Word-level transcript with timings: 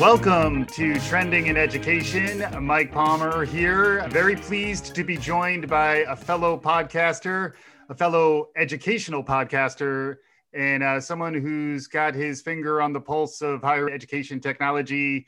Welcome 0.00 0.66
to 0.66 1.00
Trending 1.00 1.46
in 1.46 1.56
Education. 1.56 2.44
Mike 2.62 2.92
Palmer 2.92 3.46
here. 3.46 4.06
Very 4.10 4.36
pleased 4.36 4.94
to 4.94 5.02
be 5.02 5.16
joined 5.16 5.68
by 5.68 6.04
a 6.06 6.14
fellow 6.14 6.58
podcaster, 6.58 7.54
a 7.88 7.94
fellow 7.94 8.50
educational 8.56 9.24
podcaster, 9.24 10.16
and 10.52 10.82
uh, 10.82 11.00
someone 11.00 11.32
who's 11.32 11.86
got 11.86 12.14
his 12.14 12.42
finger 12.42 12.82
on 12.82 12.92
the 12.92 13.00
pulse 13.00 13.40
of 13.40 13.62
higher 13.62 13.88
education 13.88 14.38
technology 14.38 15.26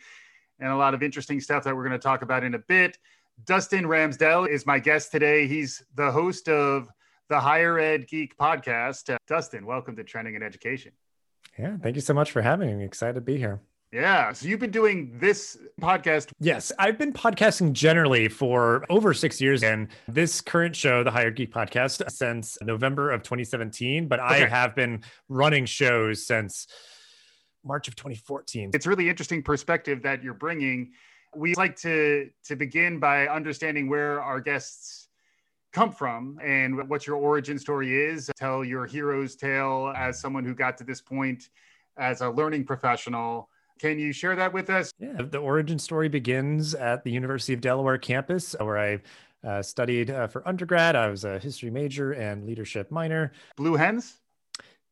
and 0.60 0.70
a 0.70 0.76
lot 0.76 0.92
of 0.92 1.02
interesting 1.02 1.40
stuff 1.40 1.64
that 1.64 1.74
we're 1.74 1.84
going 1.84 1.98
to 1.98 1.98
talk 1.98 2.20
about 2.20 2.44
in 2.44 2.52
a 2.52 2.58
bit. 2.58 2.98
Dustin 3.46 3.84
Ramsdell 3.84 4.46
is 4.50 4.66
my 4.66 4.78
guest 4.78 5.10
today. 5.10 5.46
He's 5.46 5.82
the 5.94 6.10
host 6.10 6.46
of 6.46 6.90
the 7.30 7.40
Higher 7.40 7.78
Ed 7.78 8.06
Geek 8.06 8.36
podcast. 8.36 9.12
Uh, 9.12 9.16
Dustin, 9.26 9.64
welcome 9.64 9.96
to 9.96 10.04
Trending 10.04 10.34
in 10.34 10.42
Education. 10.42 10.92
Yeah, 11.58 11.78
thank 11.82 11.96
you 11.96 12.02
so 12.02 12.12
much 12.12 12.30
for 12.30 12.42
having 12.42 12.76
me. 12.78 12.84
Excited 12.84 13.14
to 13.14 13.22
be 13.22 13.38
here. 13.38 13.62
Yeah. 13.92 14.32
So 14.32 14.46
you've 14.46 14.60
been 14.60 14.70
doing 14.70 15.16
this 15.18 15.56
podcast. 15.80 16.30
Yes, 16.40 16.72
I've 16.78 16.98
been 16.98 17.12
podcasting 17.12 17.72
generally 17.72 18.28
for 18.28 18.84
over 18.90 19.14
six 19.14 19.40
years, 19.40 19.62
and 19.62 19.88
this 20.06 20.42
current 20.42 20.76
show, 20.76 21.02
the 21.02 21.10
Higher 21.10 21.30
Geek 21.30 21.52
Podcast, 21.52 22.10
since 22.10 22.58
November 22.62 23.10
of 23.10 23.22
2017. 23.22 24.06
But 24.06 24.20
okay. 24.20 24.44
I 24.44 24.46
have 24.46 24.74
been 24.74 25.02
running 25.30 25.64
shows 25.64 26.26
since 26.26 26.66
March 27.64 27.88
of 27.88 27.96
2014. 27.96 28.72
It's 28.74 28.86
really 28.86 29.08
interesting 29.08 29.42
perspective 29.42 30.02
that 30.02 30.22
you're 30.22 30.34
bringing. 30.34 30.92
We 31.34 31.54
like 31.54 31.76
to 31.76 32.28
to 32.44 32.56
begin 32.56 33.00
by 33.00 33.26
understanding 33.26 33.88
where 33.88 34.22
our 34.22 34.40
guests 34.40 35.08
come 35.72 35.92
from 35.92 36.38
and 36.42 36.88
what 36.90 37.06
your 37.06 37.16
origin 37.16 37.58
story 37.58 38.04
is. 38.04 38.30
Tell 38.36 38.64
your 38.64 38.84
hero's 38.84 39.34
tale 39.34 39.92
as 39.96 40.20
someone 40.20 40.44
who 40.44 40.54
got 40.54 40.76
to 40.78 40.84
this 40.84 41.00
point 41.00 41.48
as 41.98 42.20
a 42.20 42.28
learning 42.28 42.64
professional 42.64 43.48
can 43.78 43.98
you 43.98 44.12
share 44.12 44.36
that 44.36 44.52
with 44.52 44.70
us? 44.70 44.92
Yeah, 44.98 45.16
the 45.18 45.38
origin 45.38 45.78
story 45.78 46.08
begins 46.08 46.74
at 46.74 47.04
the 47.04 47.10
University 47.10 47.54
of 47.54 47.60
Delaware 47.60 47.98
campus, 47.98 48.54
where 48.58 48.78
I 48.78 49.00
uh, 49.46 49.62
studied 49.62 50.10
uh, 50.10 50.26
for 50.26 50.46
undergrad. 50.46 50.96
I 50.96 51.08
was 51.08 51.24
a 51.24 51.38
history 51.38 51.70
major 51.70 52.12
and 52.12 52.44
leadership 52.44 52.90
minor. 52.90 53.32
Blue 53.56 53.76
Hens? 53.76 54.18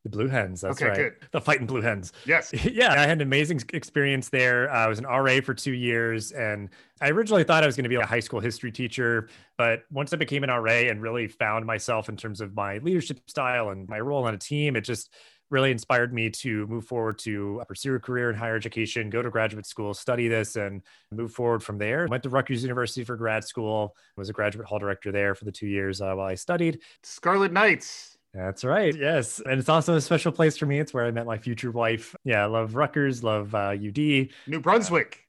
The 0.07 0.11
Blue 0.11 0.29
Hens. 0.29 0.61
That's 0.61 0.81
okay, 0.81 0.89
right. 0.89 0.97
Good. 0.97 1.15
The 1.33 1.41
fighting 1.41 1.67
Blue 1.67 1.81
Hens. 1.81 2.13
Yes. 2.27 2.53
yeah. 2.65 2.93
I 2.93 2.99
had 2.99 3.19
an 3.19 3.23
amazing 3.23 3.61
experience 3.73 4.29
there. 4.29 4.71
I 4.71 4.87
was 4.87 5.01
an 5.01 5.05
RA 5.05 5.41
for 5.41 5.53
two 5.53 5.73
years. 5.73 6.31
And 6.31 6.69
I 7.01 7.11
originally 7.11 7.43
thought 7.43 7.65
I 7.65 7.67
was 7.67 7.75
going 7.75 7.85
to 7.85 7.89
be 7.89 7.97
a 7.97 8.07
high 8.07 8.21
school 8.21 8.39
history 8.39 8.71
teacher. 8.71 9.29
But 9.59 9.83
once 9.91 10.13
I 10.13 10.17
became 10.17 10.45
an 10.45 10.51
RA 10.51 10.71
and 10.71 11.03
really 11.03 11.27
found 11.27 11.67
myself 11.67 12.09
in 12.09 12.17
terms 12.17 12.41
of 12.41 12.55
my 12.55 12.79
leadership 12.79 13.19
style 13.29 13.71
and 13.71 13.89
my 13.89 13.99
role 13.99 14.25
on 14.25 14.35
a 14.35 14.39
team, 14.39 14.77
it 14.77 14.83
just 14.83 15.13
really 15.51 15.71
inspired 15.71 16.13
me 16.13 16.31
to 16.31 16.67
move 16.67 16.85
forward 16.85 17.19
to 17.21 17.63
pursue 17.69 17.95
a 17.95 18.01
career 18.01 18.31
in 18.31 18.37
higher 18.37 18.57
education, 18.57 19.11
go 19.11 19.23
to 19.23 19.31
graduate 19.31 19.67
school, 19.67 19.95
study 19.95 20.29
this, 20.29 20.57
and 20.57 20.83
move 21.13 21.33
forward 21.33 21.63
from 21.63 21.79
there. 21.79 22.07
Went 22.09 22.23
to 22.25 22.29
Rutgers 22.29 22.63
University 22.63 23.05
for 23.05 23.17
grad 23.17 23.45
school, 23.45 23.95
was 24.17 24.29
a 24.29 24.33
graduate 24.33 24.67
hall 24.67 24.79
director 24.79 25.13
there 25.13 25.35
for 25.35 25.45
the 25.45 25.53
two 25.53 25.67
years 25.67 26.01
uh, 26.01 26.15
while 26.15 26.27
I 26.27 26.35
studied. 26.35 26.81
Scarlet 27.03 27.53
Knights. 27.53 28.17
That's 28.35 28.65
right. 28.65 28.95
Yes. 28.95 29.41
And 29.41 29.59
it's 29.59 29.69
also 29.69 29.95
a 29.95 30.01
special 30.01 30.31
place 30.31 30.59
for 30.59 30.67
me. 30.67 30.79
It's 30.79 30.93
where 30.93 31.07
I 31.07 31.11
met 31.11 31.25
my 31.25 31.39
future 31.39 31.71
wife. 31.71 32.15
Yeah. 32.23 32.43
I 32.43 32.47
love 32.47 32.75
Rutgers, 32.75 33.25
love 33.25 33.55
uh, 33.55 33.75
UD. 33.75 34.29
New 34.47 34.61
Brunswick. 34.61 35.26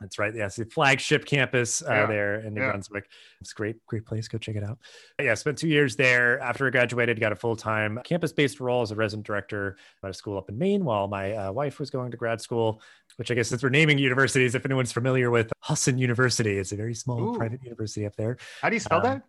That's 0.00 0.18
right. 0.18 0.34
Yes, 0.34 0.56
the 0.56 0.64
flagship 0.64 1.24
campus 1.24 1.82
uh, 1.82 1.92
yeah. 1.92 2.06
there 2.06 2.40
in 2.40 2.54
New 2.54 2.60
yeah. 2.60 2.70
Brunswick. 2.70 3.08
It's 3.40 3.52
a 3.52 3.54
great, 3.54 3.84
great 3.86 4.06
place. 4.06 4.28
Go 4.28 4.38
check 4.38 4.56
it 4.56 4.62
out. 4.62 4.78
But 5.16 5.24
yeah, 5.24 5.34
spent 5.34 5.58
two 5.58 5.68
years 5.68 5.96
there. 5.96 6.40
After 6.40 6.66
I 6.66 6.70
graduated, 6.70 7.18
got 7.18 7.32
a 7.32 7.36
full 7.36 7.56
time 7.56 8.00
campus 8.04 8.32
based 8.32 8.60
role 8.60 8.82
as 8.82 8.92
a 8.92 8.94
resident 8.94 9.26
director 9.26 9.76
at 10.04 10.10
a 10.10 10.14
school 10.14 10.38
up 10.38 10.48
in 10.48 10.58
Maine 10.58 10.84
while 10.84 11.08
my 11.08 11.32
uh, 11.32 11.52
wife 11.52 11.80
was 11.80 11.90
going 11.90 12.10
to 12.12 12.16
grad 12.16 12.40
school. 12.40 12.80
Which 13.16 13.30
I 13.30 13.34
guess 13.34 13.48
since 13.48 13.62
we're 13.62 13.70
naming 13.70 13.98
universities, 13.98 14.54
if 14.54 14.64
anyone's 14.64 14.92
familiar 14.92 15.30
with 15.30 15.50
Husson 15.60 15.98
University, 15.98 16.58
it's 16.58 16.70
a 16.70 16.76
very 16.76 16.94
small 16.94 17.34
Ooh. 17.34 17.36
private 17.36 17.64
university 17.64 18.06
up 18.06 18.14
there. 18.14 18.36
How 18.62 18.68
do 18.68 18.76
you 18.76 18.80
spell 18.80 18.98
um, 18.98 19.04
that? 19.04 19.22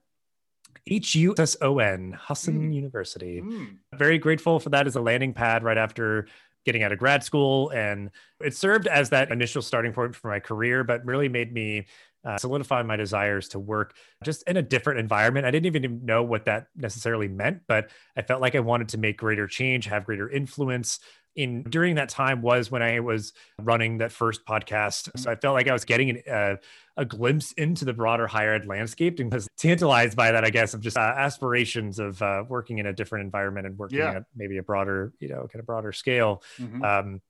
H 0.88 1.16
U 1.16 1.34
S 1.38 1.58
O 1.62 1.80
N, 1.80 2.12
Husson 2.12 2.70
mm. 2.70 2.74
University. 2.74 3.42
Mm. 3.42 3.78
Very 3.96 4.18
grateful 4.18 4.60
for 4.60 4.70
that 4.70 4.88
as 4.88 4.96
a 4.96 5.02
landing 5.02 5.34
pad 5.34 5.64
right 5.64 5.78
after 5.78 6.28
getting 6.66 6.84
out 6.84 6.92
of 6.92 7.00
grad 7.00 7.24
school. 7.24 7.70
And 7.70 8.12
it 8.40 8.56
served 8.56 8.88
as 8.88 9.10
that 9.10 9.32
initial 9.32 9.62
starting 9.62 9.94
point 9.94 10.16
for 10.16 10.30
my 10.30 10.40
career, 10.40 10.84
but 10.84 11.06
really 11.06 11.30
made 11.30 11.54
me 11.54 11.86
uh, 12.26 12.38
solidify 12.38 12.84
my 12.84 12.98
desires 12.98 13.48
to 13.50 13.60
work 13.60 13.96
just 14.24 14.44
in 14.44 14.58
a 14.58 14.62
different 14.62 15.00
environment. 15.00 15.46
I 15.46 15.52
didn't 15.52 15.68
even 15.68 16.06
know 16.06 16.22
what 16.24 16.46
that 16.46 16.68
necessarily 16.76 17.28
meant, 17.28 17.62
but 17.68 17.90
I 18.18 18.22
felt 18.22 18.42
like 18.42 18.56
I 18.56 18.60
wanted 18.60 18.90
to 18.90 18.98
make 18.98 19.18
greater 19.18 19.48
change, 19.48 19.86
have 19.86 20.06
greater 20.06 20.30
influence, 20.30 21.00
in 21.36 21.64
during 21.64 21.96
that 21.96 22.10
time 22.10 22.42
was 22.42 22.70
when 22.70 22.82
I 22.82 23.00
was 23.00 23.34
running 23.62 24.00
that 24.00 24.12
first 24.12 24.46
podcast. 24.46 25.18
So 25.18 25.32
I 25.32 25.36
felt 25.36 25.54
like 25.54 25.68
I 25.70 25.74
was 25.74 25.86
getting 25.86 26.22
a, 26.28 26.58
a 27.00 27.06
glimpse 27.06 27.54
into 27.54 27.86
the 27.86 27.94
broader 27.94 28.28
higher 28.28 28.54
ed 28.54 28.66
landscape 28.66 29.20
and 29.20 29.32
was 29.32 29.48
tantalized 29.58 30.18
by 30.18 30.34
that, 30.34 30.44
I 30.44 30.50
guess, 30.50 30.74
of 30.74 30.82
just 30.82 30.98
uh, 30.98 31.00
aspirations 31.00 31.98
of 31.98 32.22
uh, 32.22 32.44
working 32.48 32.78
in 32.78 32.86
a 32.88 32.94
different 32.94 33.24
environment 33.24 33.66
and 33.66 33.78
working 33.78 34.00
yeah. 34.00 34.18
at 34.18 34.24
maybe 34.36 34.58
a 34.58 34.64
broader, 34.64 35.14
you 35.20 35.30
know, 35.30 35.48
kind 35.48 35.62
of 35.62 35.66
broader 35.66 35.94
scale. 35.94 36.44
Mm-hmm. 36.60 36.84
Um, 36.84 37.22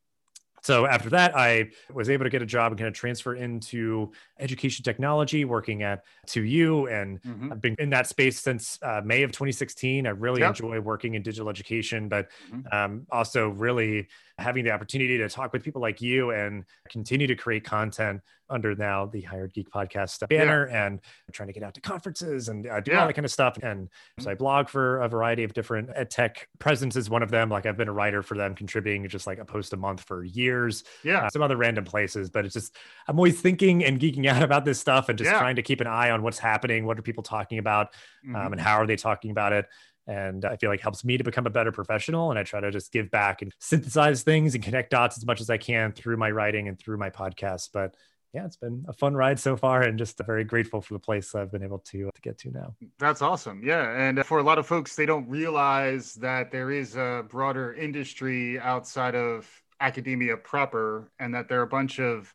so 0.61 0.85
after 0.85 1.09
that, 1.11 1.37
I 1.37 1.69
was 1.93 2.09
able 2.09 2.25
to 2.25 2.29
get 2.29 2.41
a 2.41 2.45
job 2.45 2.71
and 2.71 2.79
kind 2.79 2.87
of 2.87 2.93
transfer 2.93 3.35
into 3.35 4.11
education 4.39 4.83
technology, 4.83 5.45
working 5.45 5.83
at 5.83 6.03
2U. 6.27 6.91
And 6.91 7.21
mm-hmm. 7.21 7.51
I've 7.51 7.61
been 7.61 7.75
in 7.79 7.91
that 7.91 8.07
space 8.07 8.39
since 8.39 8.79
uh, 8.81 9.01
May 9.05 9.23
of 9.23 9.31
2016. 9.31 10.07
I 10.07 10.09
really 10.09 10.41
enjoy 10.41 10.79
working 10.79 11.13
in 11.13 11.21
digital 11.21 11.49
education, 11.49 12.09
but 12.09 12.29
mm-hmm. 12.51 12.75
um, 12.75 13.07
also 13.11 13.49
really 13.49 14.07
having 14.37 14.65
the 14.65 14.71
opportunity 14.71 15.17
to 15.17 15.29
talk 15.29 15.53
with 15.53 15.63
people 15.63 15.81
like 15.81 16.01
you 16.01 16.31
and 16.31 16.65
continue 16.89 17.27
to 17.27 17.35
create 17.35 17.63
content 17.63 18.21
under 18.49 18.75
now 18.75 19.05
the 19.05 19.21
Higher 19.21 19.45
Ed 19.45 19.53
Geek 19.53 19.69
podcast 19.69 20.27
banner 20.27 20.67
yeah. 20.69 20.85
and 20.85 21.01
trying 21.31 21.47
to 21.47 21.53
get 21.53 21.63
out 21.63 21.73
to 21.75 21.81
conferences 21.81 22.49
and 22.49 22.67
uh, 22.67 22.79
do 22.79 22.91
yeah. 22.91 23.01
all 23.01 23.07
that 23.07 23.13
kind 23.13 23.25
of 23.25 23.31
stuff. 23.31 23.57
And 23.61 23.89
so 24.19 24.31
I 24.31 24.35
blog 24.35 24.69
for 24.69 25.01
a 25.01 25.07
variety 25.07 25.43
of 25.43 25.53
different 25.53 25.89
ed 25.95 26.09
tech 26.09 26.47
presence 26.59 26.95
is 26.95 27.09
one 27.09 27.23
of 27.23 27.31
them. 27.31 27.49
Like 27.49 27.65
I've 27.65 27.77
been 27.77 27.87
a 27.87 27.93
writer 27.93 28.21
for 28.21 28.35
them, 28.35 28.55
contributing 28.55 29.07
just 29.07 29.27
like 29.27 29.39
a 29.39 29.45
post 29.45 29.73
a 29.73 29.77
month 29.77 30.01
for 30.01 30.23
years. 30.23 30.83
Yeah. 31.03 31.25
Uh, 31.25 31.29
some 31.29 31.41
other 31.41 31.57
random 31.57 31.85
places, 31.85 32.29
but 32.29 32.45
it's 32.45 32.53
just, 32.53 32.75
I'm 33.07 33.17
always 33.17 33.39
thinking 33.39 33.83
and 33.83 33.99
geeking 33.99 34.25
out 34.27 34.43
about 34.49 34.65
this 34.65 34.79
stuff 34.79 35.09
and 35.09 35.17
just 35.17 35.31
yeah. 35.31 35.39
trying 35.39 35.55
to 35.57 35.61
keep 35.61 35.81
an 35.81 35.87
eye 35.87 36.11
on 36.11 36.23
what's 36.23 36.39
happening. 36.39 36.85
What 36.85 36.97
are 36.99 37.01
people 37.01 37.23
talking 37.23 37.59
about? 37.59 37.89
Um, 38.25 38.33
mm-hmm. 38.33 38.53
and 38.53 38.61
how 38.61 38.75
are 38.75 38.87
they 38.87 38.95
talking 38.95 39.31
about 39.31 39.53
it? 39.53 39.65
and 40.09 40.43
I 40.43 40.55
feel 40.57 40.71
like 40.71 40.81
helps 40.81 41.05
me 41.05 41.17
to 41.17 41.23
become 41.23 41.45
a 41.45 41.51
better 41.51 41.71
professional. 41.71 42.31
And 42.31 42.39
I 42.39 42.43
try 42.43 42.59
to 42.59 42.71
just 42.71 42.91
give 42.91 43.11
back 43.11 43.43
and 43.43 43.53
synthesize 43.59 44.23
things 44.23 44.55
and 44.55 44.63
connect 44.63 44.89
dots 44.89 45.17
as 45.17 45.25
much 45.25 45.39
as 45.39 45.51
I 45.51 45.57
can 45.57 45.91
through 45.91 46.17
my 46.17 46.31
writing 46.31 46.67
and 46.67 46.79
through 46.79 46.97
my 46.97 47.11
podcast. 47.11 47.69
But 47.71 47.95
yeah, 48.33 48.45
it's 48.45 48.57
been 48.57 48.85
a 48.87 48.93
fun 48.93 49.15
ride 49.15 49.39
so 49.39 49.57
far, 49.57 49.81
and 49.81 49.97
just 49.97 50.19
very 50.23 50.43
grateful 50.43 50.81
for 50.81 50.93
the 50.93 50.99
place 50.99 51.33
I've 51.33 51.51
been 51.51 51.63
able 51.63 51.79
to 51.79 52.09
uh, 52.09 52.11
to 52.13 52.21
get 52.21 52.37
to 52.39 52.51
now. 52.51 52.75
That's 52.99 53.21
awesome. 53.21 53.61
Yeah, 53.63 53.89
and 53.91 54.19
uh, 54.19 54.23
for 54.23 54.37
a 54.39 54.43
lot 54.43 54.59
of 54.59 54.67
folks, 54.67 54.95
they 54.95 55.07
don't 55.07 55.27
realize 55.27 56.13
that 56.15 56.51
there 56.51 56.69
is 56.69 56.95
a 56.95 57.25
broader 57.27 57.73
industry 57.73 58.59
outside 58.59 59.15
of 59.15 59.49
academia 59.79 60.37
proper, 60.37 61.11
and 61.19 61.33
that 61.33 61.49
there 61.49 61.59
are 61.59 61.63
a 61.63 61.67
bunch 61.67 61.99
of 61.99 62.33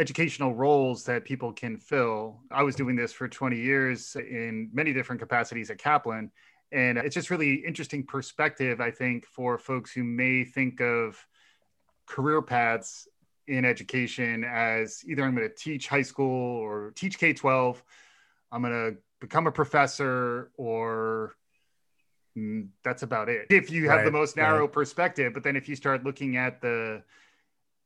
educational 0.00 0.52
roles 0.52 1.04
that 1.04 1.24
people 1.24 1.52
can 1.52 1.76
fill. 1.76 2.40
I 2.50 2.64
was 2.64 2.74
doing 2.74 2.96
this 2.96 3.12
for 3.12 3.28
20 3.28 3.56
years 3.56 4.16
in 4.16 4.68
many 4.72 4.92
different 4.92 5.20
capacities 5.20 5.70
at 5.70 5.78
Kaplan, 5.78 6.32
and 6.72 6.98
it's 6.98 7.14
just 7.14 7.30
really 7.30 7.54
interesting 7.54 8.04
perspective, 8.04 8.80
I 8.80 8.90
think, 8.90 9.26
for 9.26 9.58
folks 9.58 9.92
who 9.92 10.02
may 10.02 10.42
think 10.42 10.80
of 10.80 11.24
career 12.06 12.42
paths 12.42 13.06
in 13.46 13.64
education 13.64 14.44
as 14.44 15.04
either 15.06 15.22
I'm 15.22 15.34
going 15.34 15.48
to 15.48 15.54
teach 15.54 15.88
high 15.88 16.02
school 16.02 16.58
or 16.58 16.92
teach 16.94 17.18
K 17.18 17.32
12, 17.32 17.82
I'm 18.50 18.62
going 18.62 18.72
to 18.72 18.98
become 19.20 19.46
a 19.46 19.52
professor, 19.52 20.50
or 20.56 21.34
mm, 22.36 22.68
that's 22.82 23.02
about 23.02 23.28
it. 23.28 23.46
If 23.50 23.70
you 23.70 23.88
have 23.88 23.98
right, 23.98 24.04
the 24.04 24.10
most 24.10 24.36
narrow 24.36 24.62
right. 24.62 24.72
perspective, 24.72 25.32
but 25.34 25.42
then 25.42 25.56
if 25.56 25.68
you 25.68 25.76
start 25.76 26.04
looking 26.04 26.36
at 26.36 26.60
the 26.60 27.02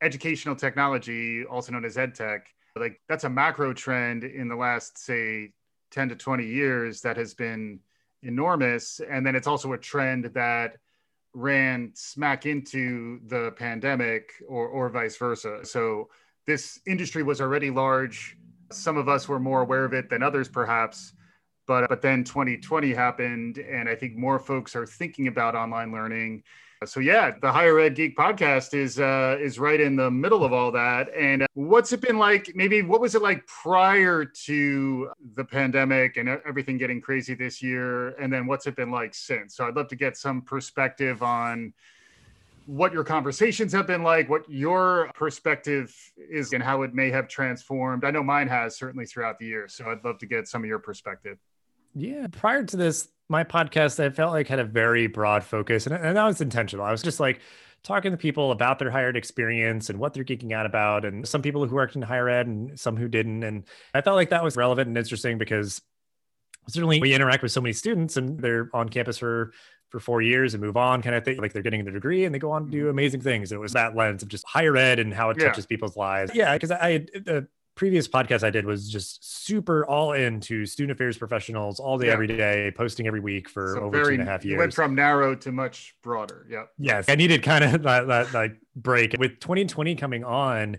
educational 0.03 0.55
technology, 0.55 1.45
also 1.45 1.73
known 1.73 1.85
as 1.85 1.99
ed 1.99 2.15
tech, 2.15 2.49
like 2.77 3.01
that's 3.09 3.25
a 3.25 3.31
macro 3.31 3.73
trend 3.73 4.25
in 4.25 4.49
the 4.49 4.57
last, 4.57 4.99
say, 4.99 5.53
10 5.91 6.11
to 6.11 6.17
20 6.17 6.47
years 6.47 7.01
that 7.01 7.17
has 7.17 7.35
been 7.35 7.81
enormous. 8.23 9.01
And 9.09 9.27
then 9.27 9.35
it's 9.35 9.47
also 9.47 9.73
a 9.73 9.79
trend 9.79 10.27
that 10.35 10.77
ran 11.35 11.93
smack 11.95 12.47
into 12.47 13.21
the 13.27 13.53
pandemic 13.53 14.33
or, 14.49 14.67
or 14.69 14.89
vice 14.89 15.17
versa. 15.17 15.61
So 15.65 16.09
this 16.47 16.81
industry 16.87 17.23
was 17.23 17.41
already 17.41 17.71
large. 17.71 18.37
Some 18.73 18.97
of 18.97 19.09
us 19.09 19.29
were 19.29 19.39
more 19.39 19.63
aware 19.63 19.85
of 19.85 19.93
it 19.93 20.09
than 20.09 20.23
others, 20.23 20.49
perhaps. 20.49 21.13
But, 21.67 21.89
but 21.89 22.01
then 22.01 22.25
2020 22.25 22.95
happened, 22.95 23.59
and 23.59 23.89
I 23.89 23.95
think 23.95 24.17
more 24.17 24.39
folks 24.39 24.75
are 24.75 24.87
thinking 24.87 25.27
about 25.27 25.55
online 25.55 25.93
learning. 25.93 26.43
So 26.85 27.01
yeah, 27.01 27.33
the 27.41 27.51
Higher 27.51 27.79
Ed 27.81 27.97
Geek 27.97 28.17
podcast 28.17 28.73
is 28.73 29.01
uh, 29.01 29.37
is 29.41 29.59
right 29.59 29.81
in 29.81 29.97
the 29.97 30.11
middle 30.11 30.45
of 30.45 30.53
all 30.53 30.71
that. 30.73 31.09
And 31.15 31.43
uh, 31.43 31.47
what's 31.55 31.93
it 31.93 32.01
been 32.01 32.19
like? 32.19 32.53
Maybe 32.55 32.83
what 32.83 33.01
was 33.01 33.17
it 33.17 33.23
like 33.23 33.45
prior 33.47 34.25
to 34.25 35.11
the 35.35 35.45
pandemic 35.45 36.17
and 36.17 36.29
everything 36.29 36.79
getting 36.79 37.01
crazy 37.01 37.35
this 37.35 37.61
year? 37.63 38.11
And 38.11 38.33
then 38.33 38.47
what's 38.47 38.67
it 38.67 38.77
been 38.77 38.93
like 38.93 39.15
since? 39.15 39.57
So 39.57 39.67
I'd 39.67 39.75
love 39.75 39.89
to 39.89 39.97
get 39.97 40.17
some 40.17 40.41
perspective 40.41 41.23
on 41.23 41.75
what 42.67 42.93
your 42.93 43.03
conversations 43.03 43.73
have 43.73 43.87
been 43.87 44.03
like, 44.03 44.29
what 44.29 44.49
your 44.49 45.11
perspective 45.15 45.95
is, 46.17 46.53
and 46.53 46.63
how 46.63 46.83
it 46.83 46.95
may 46.95 47.11
have 47.11 47.27
transformed. 47.27 48.05
I 48.05 48.11
know 48.13 48.23
mine 48.23 48.47
has 48.47 48.77
certainly 48.77 49.07
throughout 49.07 49.39
the 49.39 49.47
year. 49.47 49.67
So 49.69 49.91
I'd 49.91 50.05
love 50.05 50.19
to 50.19 50.27
get 50.27 50.47
some 50.47 50.63
of 50.63 50.69
your 50.69 50.79
perspective. 50.79 51.39
Yeah. 51.95 52.27
Prior 52.31 52.63
to 52.65 52.77
this, 52.77 53.09
my 53.29 53.45
podcast, 53.45 54.03
I 54.03 54.11
felt 54.11 54.33
like 54.33 54.49
had 54.49 54.59
a 54.59 54.65
very 54.65 55.07
broad 55.07 55.45
focus, 55.45 55.87
and, 55.87 55.95
and 55.95 56.17
that 56.17 56.25
was 56.25 56.41
intentional. 56.41 56.85
I 56.85 56.91
was 56.91 57.03
just 57.03 57.21
like, 57.21 57.41
talking 57.85 58.11
to 58.11 58.17
people 58.17 58.51
about 58.51 58.79
their 58.79 58.91
higher 58.91 59.09
ed 59.09 59.17
experience 59.17 59.89
and 59.89 59.99
what 59.99 60.13
they're 60.13 60.25
geeking 60.25 60.53
out 60.53 60.67
about, 60.67 61.05
and 61.05 61.27
some 61.27 61.43
people 61.43 61.65
who 61.67 61.75
worked 61.75 61.97
in 61.97 62.03
higher 62.03 62.29
ed 62.29 62.47
and 62.47 62.79
some 62.79 62.97
who 62.97 63.09
didn't. 63.09 63.43
And 63.45 63.65
I 63.95 64.01
felt 64.01 64.17
like 64.17 64.31
that 64.31 64.43
was 64.43 64.57
relevant 64.57 64.89
and 64.89 64.99
interesting 64.99 65.39
because 65.39 65.81
certainly 66.69 67.01
we 67.01 67.15
interact 67.15 67.43
with 67.43 67.53
so 67.53 67.61
many 67.61 67.73
students 67.73 68.17
and 68.17 68.39
they're 68.39 68.69
on 68.73 68.89
campus 68.89 69.19
for 69.19 69.53
for 69.91 70.01
four 70.01 70.21
years 70.21 70.53
and 70.53 70.63
move 70.63 70.77
on 70.77 71.01
kind 71.01 71.17
of 71.17 71.25
thing 71.25 71.39
like 71.39 71.55
they're 71.55 71.63
getting 71.63 71.83
their 71.83 71.95
degree 71.95 72.27
and 72.27 72.35
they 72.35 72.39
go 72.39 72.51
on 72.51 72.67
to 72.67 72.71
do 72.71 72.81
mm-hmm. 72.81 72.91
amazing 72.91 73.23
things 73.23 73.53
it 73.53 73.59
was 73.59 73.73
that 73.73 73.97
lens 73.97 74.23
of 74.23 74.29
just 74.29 74.47
higher 74.47 74.77
ed 74.77 74.99
and 74.99 75.15
how 75.15 75.31
it 75.31 75.39
yeah. 75.41 75.47
touches 75.47 75.65
people's 75.65 75.97
lives 75.97 76.31
yeah 76.35 76.53
because 76.53 76.71
i 76.71 76.99
the 77.15 77.49
previous 77.79 78.09
podcast 78.09 78.43
I 78.43 78.51
did 78.51 78.67
was 78.67 78.91
just 78.91 79.47
super 79.47 79.87
all 79.87 80.13
into 80.13 80.67
student 80.67 80.93
affairs 80.93 81.17
professionals 81.17 81.79
all 81.79 81.97
day, 81.97 82.09
yeah. 82.09 82.13
every 82.13 82.27
day, 82.27 82.73
posting 82.77 83.07
every 83.07 83.21
week 83.21 83.49
for 83.49 83.75
so 83.77 83.83
over 83.85 83.97
very, 83.97 84.17
two 84.17 84.21
and 84.21 84.29
a 84.29 84.31
half 84.31 84.45
years. 84.45 84.59
Went 84.59 84.75
from 84.75 84.95
narrow 84.97 85.35
to 85.37 85.53
much 85.53 85.95
broader. 86.03 86.45
Yeah. 86.51 86.65
Yes. 86.77 87.07
I 87.09 87.15
needed 87.15 87.43
kind 87.43 87.65
of 87.65 87.83
that, 87.85 88.09
that 88.09 88.35
like 88.35 88.57
break 88.77 89.15
with 89.19 89.39
2020 89.41 89.95
coming 89.95 90.25
on. 90.25 90.77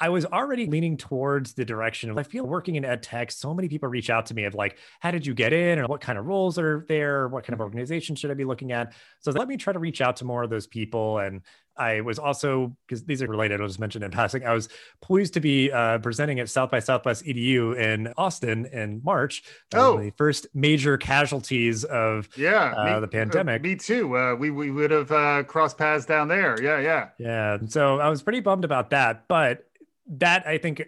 I 0.00 0.08
was 0.08 0.26
already 0.26 0.66
leaning 0.66 0.96
towards 0.96 1.54
the 1.54 1.64
direction 1.64 2.10
of 2.10 2.18
I 2.18 2.24
feel 2.24 2.44
working 2.44 2.76
in 2.76 2.84
ed 2.84 3.02
tech. 3.02 3.30
So 3.30 3.54
many 3.54 3.68
people 3.68 3.88
reach 3.88 4.10
out 4.10 4.26
to 4.26 4.34
me 4.34 4.44
of 4.44 4.54
like, 4.54 4.78
how 5.00 5.10
did 5.10 5.26
you 5.26 5.34
get 5.34 5.52
in, 5.52 5.78
or 5.78 5.86
what 5.86 6.00
kind 6.00 6.18
of 6.18 6.26
roles 6.26 6.58
are 6.58 6.84
there, 6.88 7.28
what 7.28 7.44
kind 7.44 7.54
of 7.54 7.58
mm-hmm. 7.58 7.64
organization 7.64 8.16
should 8.16 8.30
I 8.30 8.34
be 8.34 8.44
looking 8.44 8.72
at? 8.72 8.92
So 9.20 9.30
let 9.30 9.48
me 9.48 9.56
try 9.56 9.72
to 9.72 9.78
reach 9.78 10.00
out 10.00 10.16
to 10.16 10.24
more 10.24 10.42
of 10.42 10.50
those 10.50 10.66
people 10.66 11.18
and 11.18 11.42
I 11.76 12.00
was 12.00 12.18
also 12.18 12.76
because 12.86 13.04
these 13.04 13.22
are 13.22 13.26
related. 13.26 13.60
I'll 13.60 13.66
just 13.66 13.80
mention 13.80 14.02
in 14.02 14.10
passing. 14.10 14.44
I 14.46 14.52
was 14.52 14.68
pleased 15.00 15.34
to 15.34 15.40
be 15.40 15.72
uh, 15.72 15.98
presenting 15.98 16.38
at 16.40 16.48
South 16.48 16.70
by 16.70 16.78
Southwest 16.78 17.24
EDU 17.24 17.76
in 17.76 18.12
Austin 18.16 18.66
in 18.66 19.00
March. 19.04 19.42
Oh, 19.74 19.98
the 19.98 20.12
first 20.16 20.46
major 20.54 20.96
casualties 20.96 21.84
of 21.84 22.28
yeah 22.36 22.74
uh, 22.76 22.94
me, 22.94 23.00
the 23.00 23.08
pandemic. 23.08 23.60
Uh, 23.60 23.62
me 23.62 23.76
too. 23.76 24.16
Uh, 24.16 24.34
we 24.34 24.50
we 24.50 24.70
would 24.70 24.90
have 24.90 25.10
uh, 25.10 25.42
crossed 25.44 25.76
paths 25.76 26.06
down 26.06 26.28
there. 26.28 26.60
Yeah, 26.62 26.78
yeah, 26.78 27.08
yeah. 27.18 27.58
So 27.66 27.98
I 27.98 28.08
was 28.08 28.22
pretty 28.22 28.40
bummed 28.40 28.64
about 28.64 28.90
that, 28.90 29.26
but 29.26 29.66
that 30.06 30.46
I 30.46 30.58
think 30.58 30.86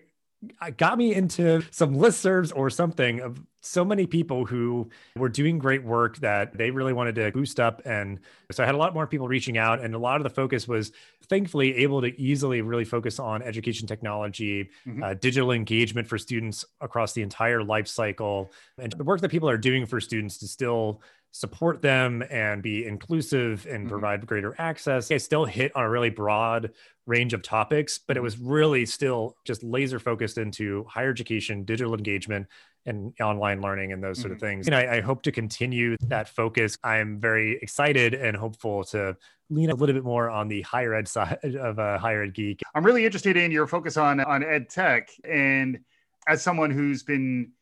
got 0.77 0.99
me 0.99 1.15
into 1.15 1.63
some 1.71 1.97
listservs 1.97 2.53
or 2.55 2.71
something 2.71 3.21
of 3.21 3.41
so 3.63 3.85
many 3.85 4.07
people 4.07 4.45
who 4.45 4.89
were 5.17 5.29
doing 5.29 5.59
great 5.59 5.83
work 5.83 6.19
that 6.19 6.57
they 6.57 6.71
really 6.71 6.93
wanted 6.93 7.17
to 7.17 7.33
boost 7.33 7.59
up. 7.59 7.83
And 7.85 8.21
so 8.53 8.63
I 8.63 8.67
had 8.67 8.75
a 8.75 8.79
lot 8.79 8.95
more 8.95 9.07
people 9.07 9.27
reaching 9.27 9.59
out, 9.59 9.81
and 9.81 9.95
a 9.95 9.99
lot 9.99 10.19
of 10.19 10.23
the 10.23 10.31
focus 10.31 10.69
was 10.69 10.93
thankfully 11.29 11.75
able 11.77 12.01
to 12.03 12.21
easily 12.21 12.61
really 12.61 12.85
focus 12.85 13.19
on 13.19 13.43
education 13.43 13.89
technology, 13.89 14.71
mm-hmm. 14.87 15.03
uh, 15.03 15.15
digital 15.15 15.51
engagement 15.51 16.07
for 16.07 16.17
students 16.17 16.65
across 16.81 17.13
the 17.13 17.23
entire 17.23 17.65
life 17.65 17.89
cycle, 17.89 18.53
and 18.79 18.93
the 18.93 19.05
work 19.05 19.21
that 19.21 19.31
people 19.31 19.49
are 19.49 19.59
doing 19.59 19.85
for 19.85 20.01
students 20.01 20.39
to 20.39 20.47
still 20.47 21.03
support 21.37 21.83
them 21.83 22.25
and 22.31 22.63
be 22.63 22.87
inclusive 22.87 23.67
and 23.67 23.81
mm-hmm. 23.81 23.91
provide 23.91 24.27
greater 24.27 24.55
access. 24.57 25.11
I 25.11 25.19
still 25.19 25.45
hit 25.45 25.71
on 25.77 25.85
a 25.85 25.91
really 25.91 26.09
broad 26.09 26.73
range 27.05 27.35
of 27.35 27.43
topics, 27.43 27.99
but 27.99 28.17
it 28.17 28.23
was 28.23 28.39
really 28.39 28.87
still 28.87 29.37
just 29.45 29.63
laser 29.63 29.99
focused 29.99 30.39
into 30.39 30.85
higher 30.89 31.11
education, 31.11 31.65
digital 31.65 31.95
engagement, 31.95 32.47
and 32.87 33.13
online 33.21 33.61
learning 33.61 33.93
and 33.93 34.03
those 34.03 34.19
sort 34.19 34.33
of 34.33 34.39
mm-hmm. 34.39 34.47
things. 34.47 34.67
And 34.67 34.75
I, 34.75 34.97
I, 34.97 35.01
hope 35.01 35.23
to 35.23 35.33
continue 35.33 35.97
that 36.03 36.29
focus. 36.29 36.79
I'm 36.83 37.21
very 37.21 37.59
excited 37.61 38.15
and 38.15 38.37
hopeful 38.37 38.85
to 38.85 39.17
lean 39.51 39.71
a 39.71 39.75
little 39.75 39.95
bit 39.95 40.05
more 40.05 40.31
on 40.31 40.49
the 40.49 40.63
higher 40.63 40.95
ed 40.95 41.07
side 41.07 41.39
of 41.61 41.79
a 41.79 41.99
higher 41.99 42.23
ed 42.23 42.33
geek. 42.33 42.63
I'm 42.75 42.87
really 42.87 43.05
interested 43.05 43.37
in 43.37 43.51
your 43.51 43.67
focus 43.67 43.97
on 43.97 44.21
on 44.21 44.43
ed 44.43 44.71
tech, 44.71 45.11
and 45.25 45.81
as 46.29 46.43
someone 46.43 46.71
who's 46.71 47.03
been 47.03 47.53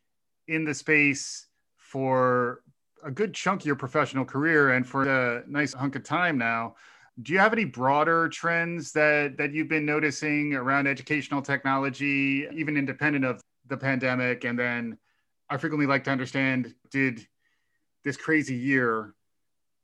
in 0.47 0.65
the 0.65 0.75
space 0.75 1.47
for 1.77 2.61
a 3.05 3.11
good 3.11 3.35
chunk 3.35 3.61
of 3.61 3.67
your 3.67 3.77
professional 3.77 4.25
career 4.25 4.73
and 4.73 4.87
for 4.87 5.05
a 5.05 5.45
nice 5.47 5.75
hunk 5.75 5.95
of 5.95 6.03
time 6.03 6.39
now. 6.39 6.75
Do 7.23 7.33
you 7.33 7.39
have 7.39 7.53
any 7.53 7.65
broader 7.65 8.29
trends 8.29 8.91
that 8.93 9.37
that 9.37 9.53
you've 9.53 9.69
been 9.69 9.87
noticing 9.87 10.55
around 10.55 10.89
educational 10.89 11.43
technology, 11.43 12.49
even 12.53 12.77
independent 12.77 13.25
of 13.25 13.41
the 13.69 13.77
pandemic? 13.77 14.45
And 14.45 14.59
then 14.59 14.99
I 15.49 15.59
frequently 15.59 15.87
like 15.87 16.05
to 16.05 16.11
understand 16.11 16.75
did 16.91 17.25
this 18.05 18.17
crazy 18.17 18.57
year 18.57 19.15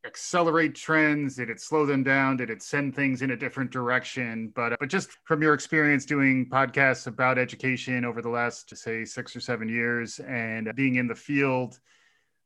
accelerate 0.04 0.74
trends? 0.74 1.36
Did 1.36 1.50
it 1.50 1.60
slow 1.60 1.86
them 1.86 2.02
down? 2.02 2.36
Did 2.36 2.50
it 2.50 2.62
send 2.62 2.96
things 2.96 3.22
in 3.22 3.30
a 3.30 3.36
different 3.36 3.70
direction? 3.70 4.52
But 4.56 4.72
uh, 4.72 4.76
but 4.80 4.88
just 4.88 5.10
from 5.24 5.42
your 5.42 5.54
experience 5.54 6.04
doing 6.04 6.48
podcasts 6.48 7.06
about 7.06 7.38
education 7.38 8.04
over 8.04 8.22
the 8.22 8.28
last 8.28 8.76
say 8.76 9.04
six 9.04 9.36
or 9.36 9.40
seven 9.40 9.68
years 9.68 10.18
and 10.20 10.74
being 10.74 10.96
in 10.96 11.06
the 11.06 11.14
field 11.14 11.78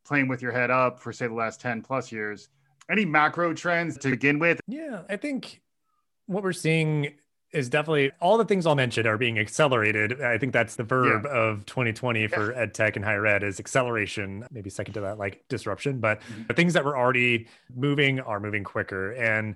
playing 0.04 0.28
with 0.28 0.42
your 0.42 0.52
head 0.52 0.70
up 0.70 1.00
for 1.00 1.12
say 1.12 1.26
the 1.26 1.34
last 1.34 1.60
10 1.60 1.82
plus 1.82 2.12
years 2.12 2.48
any 2.90 3.04
macro 3.04 3.54
trends 3.54 3.96
to 3.98 4.10
begin 4.10 4.38
with 4.38 4.60
yeah 4.66 5.02
i 5.08 5.16
think 5.16 5.62
what 6.26 6.42
we're 6.42 6.52
seeing 6.52 7.14
is 7.54 7.68
definitely 7.68 8.10
all 8.20 8.36
the 8.36 8.44
things 8.44 8.66
I'll 8.66 8.74
mention 8.74 9.06
are 9.06 9.16
being 9.16 9.38
accelerated. 9.38 10.20
I 10.20 10.38
think 10.38 10.52
that's 10.52 10.74
the 10.74 10.82
verb 10.82 11.22
yeah. 11.24 11.30
of 11.30 11.64
2020 11.66 12.26
for 12.26 12.52
yeah. 12.52 12.62
ed 12.62 12.74
tech 12.74 12.96
and 12.96 13.04
higher 13.04 13.24
ed 13.24 13.44
is 13.44 13.60
acceleration, 13.60 14.44
maybe 14.50 14.70
second 14.70 14.94
to 14.94 15.02
that, 15.02 15.18
like 15.18 15.44
disruption. 15.48 16.00
But 16.00 16.20
mm-hmm. 16.20 16.48
the 16.48 16.54
things 16.54 16.72
that 16.72 16.84
were 16.84 16.98
already 16.98 17.46
moving 17.72 18.18
are 18.18 18.40
moving 18.40 18.64
quicker. 18.64 19.12
And 19.12 19.54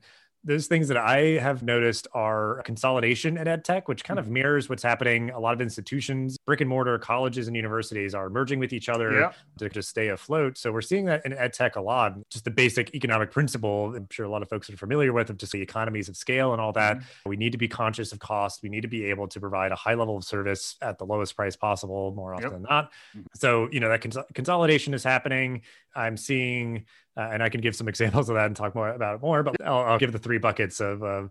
those 0.48 0.66
things 0.66 0.88
that 0.88 0.96
I 0.96 1.38
have 1.38 1.62
noticed 1.62 2.08
are 2.14 2.62
consolidation 2.64 3.36
at 3.36 3.46
EdTech, 3.46 3.82
which 3.84 4.02
kind 4.02 4.18
of 4.18 4.24
mm-hmm. 4.24 4.34
mirrors 4.34 4.68
what's 4.70 4.82
happening. 4.82 5.28
A 5.30 5.38
lot 5.38 5.52
of 5.52 5.60
institutions, 5.60 6.38
brick 6.38 6.62
and 6.62 6.70
mortar 6.70 6.98
colleges 6.98 7.48
and 7.48 7.54
universities 7.54 8.14
are 8.14 8.30
merging 8.30 8.58
with 8.58 8.72
each 8.72 8.88
other 8.88 9.12
yeah. 9.12 9.32
to 9.58 9.68
just 9.68 9.90
stay 9.90 10.08
afloat. 10.08 10.56
So 10.56 10.72
we're 10.72 10.80
seeing 10.80 11.04
that 11.04 11.26
in 11.26 11.32
EdTech 11.32 11.76
a 11.76 11.80
lot. 11.82 12.14
Just 12.30 12.46
the 12.46 12.50
basic 12.50 12.94
economic 12.94 13.30
principle, 13.30 13.94
I'm 13.94 14.08
sure 14.10 14.24
a 14.24 14.30
lot 14.30 14.40
of 14.40 14.48
folks 14.48 14.70
are 14.70 14.76
familiar 14.78 15.12
with, 15.12 15.28
of 15.28 15.36
just 15.36 15.52
the 15.52 15.60
economies 15.60 16.08
of 16.08 16.16
scale 16.16 16.52
and 16.52 16.62
all 16.62 16.72
that. 16.72 16.96
Mm-hmm. 16.96 17.28
We 17.28 17.36
need 17.36 17.52
to 17.52 17.58
be 17.58 17.68
conscious 17.68 18.12
of 18.12 18.18
cost. 18.18 18.62
We 18.62 18.70
need 18.70 18.82
to 18.82 18.88
be 18.88 19.04
able 19.04 19.28
to 19.28 19.40
provide 19.40 19.70
a 19.70 19.76
high 19.76 19.94
level 19.94 20.16
of 20.16 20.24
service 20.24 20.76
at 20.80 20.96
the 20.96 21.04
lowest 21.04 21.36
price 21.36 21.56
possible 21.56 22.14
more 22.14 22.32
often 22.32 22.44
yep. 22.44 22.52
than 22.52 22.62
not. 22.62 22.90
Mm-hmm. 23.14 23.26
So, 23.34 23.68
you 23.70 23.80
know, 23.80 23.90
that 23.90 24.00
cons- 24.00 24.16
consolidation 24.32 24.94
is 24.94 25.04
happening. 25.04 25.60
I'm 25.94 26.17
seeing 26.17 26.86
uh, 27.19 27.31
and 27.32 27.43
I 27.43 27.48
can 27.48 27.60
give 27.60 27.75
some 27.75 27.89
examples 27.89 28.29
of 28.29 28.37
that 28.37 28.46
and 28.46 28.56
talk 28.56 28.75
more 28.75 28.89
about 28.91 29.17
it 29.17 29.20
more, 29.20 29.43
but 29.43 29.56
I'll, 29.65 29.81
I'll 29.81 29.98
give 29.98 30.13
the 30.13 30.19
three 30.19 30.39
buckets 30.39 30.81
of 30.81 31.03
uh, 31.03 31.25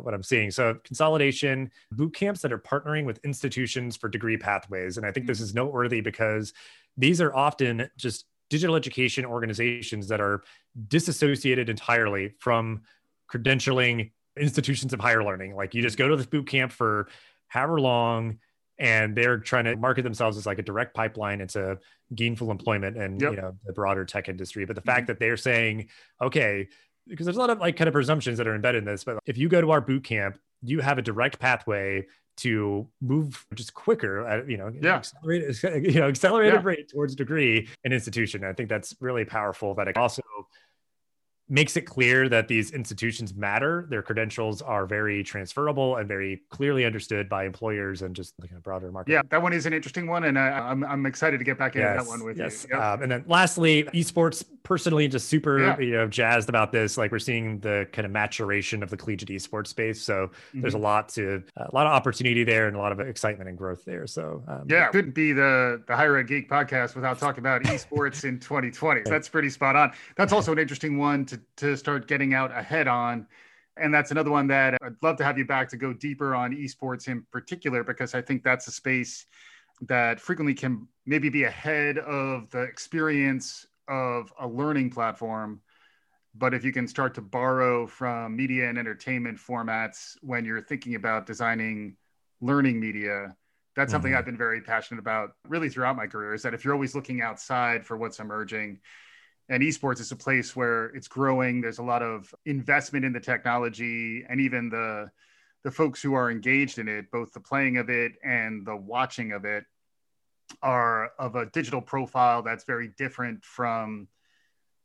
what 0.00 0.12
I'm 0.12 0.22
seeing. 0.22 0.50
So, 0.50 0.74
consolidation, 0.84 1.70
boot 1.92 2.14
camps 2.14 2.42
that 2.42 2.52
are 2.52 2.58
partnering 2.58 3.04
with 3.04 3.20
institutions 3.24 3.96
for 3.96 4.08
degree 4.08 4.36
pathways. 4.36 4.96
And 4.96 5.06
I 5.06 5.12
think 5.12 5.26
this 5.26 5.40
is 5.40 5.54
noteworthy 5.54 6.00
because 6.00 6.52
these 6.96 7.20
are 7.20 7.34
often 7.34 7.88
just 7.96 8.26
digital 8.50 8.76
education 8.76 9.24
organizations 9.24 10.08
that 10.08 10.20
are 10.20 10.42
disassociated 10.88 11.68
entirely 11.68 12.34
from 12.38 12.82
credentialing 13.30 14.10
institutions 14.38 14.92
of 14.92 15.00
higher 15.00 15.22
learning. 15.22 15.54
Like 15.54 15.74
you 15.74 15.82
just 15.82 15.98
go 15.98 16.08
to 16.08 16.16
this 16.16 16.26
boot 16.26 16.48
camp 16.48 16.72
for 16.72 17.08
however 17.48 17.80
long 17.80 18.38
and 18.78 19.16
they're 19.16 19.38
trying 19.38 19.64
to 19.64 19.76
market 19.76 20.02
themselves 20.02 20.36
as 20.36 20.46
like 20.46 20.58
a 20.58 20.62
direct 20.62 20.94
pipeline 20.94 21.40
into 21.40 21.78
gainful 22.14 22.50
employment 22.50 22.96
and 22.96 23.20
yep. 23.20 23.32
you 23.32 23.36
know 23.36 23.54
the 23.66 23.72
broader 23.72 24.04
tech 24.04 24.28
industry 24.28 24.64
but 24.64 24.76
the 24.76 24.82
fact 24.82 25.02
mm-hmm. 25.02 25.06
that 25.06 25.18
they're 25.18 25.36
saying 25.36 25.88
okay 26.20 26.68
because 27.06 27.26
there's 27.26 27.36
a 27.36 27.40
lot 27.40 27.50
of 27.50 27.58
like 27.58 27.76
kind 27.76 27.88
of 27.88 27.94
presumptions 27.94 28.38
that 28.38 28.46
are 28.46 28.54
embedded 28.54 28.80
in 28.80 28.84
this 28.84 29.04
but 29.04 29.18
if 29.26 29.36
you 29.36 29.48
go 29.48 29.60
to 29.60 29.70
our 29.70 29.80
boot 29.80 30.04
camp 30.04 30.38
you 30.62 30.80
have 30.80 30.98
a 30.98 31.02
direct 31.02 31.38
pathway 31.38 32.04
to 32.36 32.86
move 33.00 33.44
just 33.54 33.74
quicker 33.74 34.26
at 34.26 34.48
you 34.48 34.56
know 34.56 34.72
yeah. 34.80 34.96
accelerated 34.96 35.62
you 35.94 36.00
know 36.00 36.08
accelerated 36.08 36.60
yeah. 36.60 36.66
rate 36.66 36.88
towards 36.88 37.14
degree 37.14 37.68
and 37.84 37.92
institution 37.92 38.44
i 38.44 38.52
think 38.52 38.68
that's 38.68 38.94
really 39.00 39.24
powerful 39.24 39.74
that 39.74 39.88
it 39.88 39.96
also 39.96 40.22
makes 41.48 41.76
it 41.76 41.82
clear 41.82 42.28
that 42.28 42.48
these 42.48 42.72
institutions 42.72 43.34
matter. 43.34 43.86
Their 43.88 44.02
credentials 44.02 44.60
are 44.62 44.86
very 44.86 45.22
transferable 45.22 45.96
and 45.96 46.06
very 46.06 46.42
clearly 46.50 46.84
understood 46.84 47.28
by 47.28 47.44
employers 47.44 48.02
and 48.02 48.14
just 48.14 48.34
like 48.40 48.50
a 48.50 48.60
broader 48.60 48.92
market. 48.92 49.12
Yeah, 49.12 49.22
that 49.30 49.42
one 49.42 49.52
is 49.52 49.66
an 49.66 49.72
interesting 49.72 50.06
one, 50.06 50.24
and 50.24 50.38
I, 50.38 50.48
am 50.48 50.84
I'm, 50.84 50.90
I'm 50.90 51.06
excited 51.06 51.38
to 51.38 51.44
get 51.44 51.58
back 51.58 51.74
into 51.76 51.86
yes, 51.86 52.04
that 52.04 52.08
one 52.08 52.24
with 52.24 52.38
yes. 52.38 52.66
you. 52.68 52.76
Yep. 52.76 52.84
Um, 52.84 53.02
and 53.02 53.12
then 53.12 53.24
lastly, 53.26 53.84
esports. 53.94 54.44
Personally, 54.64 55.08
just 55.08 55.28
super 55.28 55.60
yeah. 55.60 55.78
you 55.78 55.92
know 55.92 56.06
jazzed 56.06 56.50
about 56.50 56.72
this. 56.72 56.98
Like 56.98 57.10
we're 57.10 57.18
seeing 57.18 57.58
the 57.60 57.88
kind 57.90 58.04
of 58.04 58.12
maturation 58.12 58.82
of 58.82 58.90
the 58.90 58.98
collegiate 58.98 59.30
esports 59.30 59.68
space. 59.68 60.02
So 60.02 60.26
mm-hmm. 60.26 60.60
there's 60.60 60.74
a 60.74 60.78
lot 60.78 61.08
to 61.10 61.42
a 61.56 61.74
lot 61.74 61.86
of 61.86 61.92
opportunity 61.94 62.44
there 62.44 62.66
and 62.66 62.76
a 62.76 62.78
lot 62.78 62.92
of 62.92 63.00
excitement 63.00 63.48
and 63.48 63.56
growth 63.56 63.86
there. 63.86 64.06
So 64.06 64.42
um, 64.46 64.66
yeah, 64.68 64.88
couldn't 64.88 65.14
be 65.14 65.32
the 65.32 65.82
the 65.86 65.96
higher 65.96 66.18
ed 66.18 66.26
geek 66.28 66.50
podcast 66.50 66.94
without 66.94 67.18
talking 67.18 67.38
about 67.38 67.62
esports 67.62 68.24
in 68.24 68.38
2020. 68.40 69.02
That's 69.06 69.30
pretty 69.30 69.48
spot 69.48 69.74
on. 69.74 69.92
That's 70.16 70.34
also 70.34 70.52
an 70.52 70.58
interesting 70.58 70.98
one 70.98 71.24
to 71.26 71.37
to 71.56 71.76
start 71.76 72.08
getting 72.08 72.34
out 72.34 72.50
ahead 72.56 72.88
on. 72.88 73.26
And 73.76 73.94
that's 73.94 74.10
another 74.10 74.30
one 74.30 74.48
that 74.48 74.76
I'd 74.82 74.96
love 75.02 75.16
to 75.18 75.24
have 75.24 75.38
you 75.38 75.44
back 75.44 75.68
to 75.70 75.76
go 75.76 75.92
deeper 75.92 76.34
on 76.34 76.54
esports 76.54 77.08
in 77.08 77.24
particular, 77.30 77.84
because 77.84 78.14
I 78.14 78.22
think 78.22 78.42
that's 78.42 78.66
a 78.66 78.72
space 78.72 79.26
that 79.82 80.20
frequently 80.20 80.54
can 80.54 80.88
maybe 81.06 81.28
be 81.28 81.44
ahead 81.44 81.98
of 81.98 82.50
the 82.50 82.62
experience 82.62 83.66
of 83.86 84.32
a 84.40 84.46
learning 84.46 84.90
platform 84.90 85.60
but 86.38 86.54
if 86.54 86.64
you 86.64 86.72
can 86.72 86.86
start 86.86 87.14
to 87.14 87.20
borrow 87.20 87.86
from 87.86 88.36
media 88.36 88.68
and 88.68 88.78
entertainment 88.78 89.38
formats 89.38 90.16
when 90.22 90.44
you're 90.44 90.62
thinking 90.62 90.94
about 90.94 91.26
designing 91.26 91.96
learning 92.40 92.78
media, 92.78 93.34
that's 93.74 93.90
something 93.90 94.12
mm-hmm. 94.12 94.18
I've 94.18 94.24
been 94.24 94.36
very 94.36 94.60
passionate 94.60 95.00
about 95.00 95.32
really 95.48 95.68
throughout 95.68 95.96
my 95.96 96.06
career 96.06 96.34
is 96.34 96.42
that 96.42 96.54
if 96.54 96.64
you're 96.64 96.74
always 96.74 96.94
looking 96.94 97.22
outside 97.22 97.84
for 97.84 97.96
what's 97.96 98.20
emerging, 98.20 98.78
and 99.48 99.62
esports 99.62 100.00
is 100.00 100.12
a 100.12 100.16
place 100.16 100.54
where 100.54 100.86
it's 100.86 101.08
growing, 101.08 101.60
there's 101.60 101.78
a 101.78 101.82
lot 101.82 102.02
of 102.02 102.34
investment 102.44 103.04
in 103.04 103.12
the 103.12 103.20
technology 103.20 104.24
and 104.28 104.40
even 104.40 104.68
the 104.68 105.10
the 105.64 105.70
folks 105.70 106.00
who 106.00 106.14
are 106.14 106.30
engaged 106.30 106.78
in 106.78 106.86
it, 106.86 107.10
both 107.10 107.32
the 107.32 107.40
playing 107.40 107.78
of 107.78 107.90
it 107.90 108.12
and 108.22 108.64
the 108.64 108.76
watching 108.76 109.32
of 109.32 109.44
it, 109.44 109.64
are 110.62 111.10
of 111.18 111.34
a 111.34 111.46
digital 111.46 111.82
profile 111.82 112.42
that's 112.42 112.64
very 112.64 112.92
different 112.96 113.44
from 113.44 114.06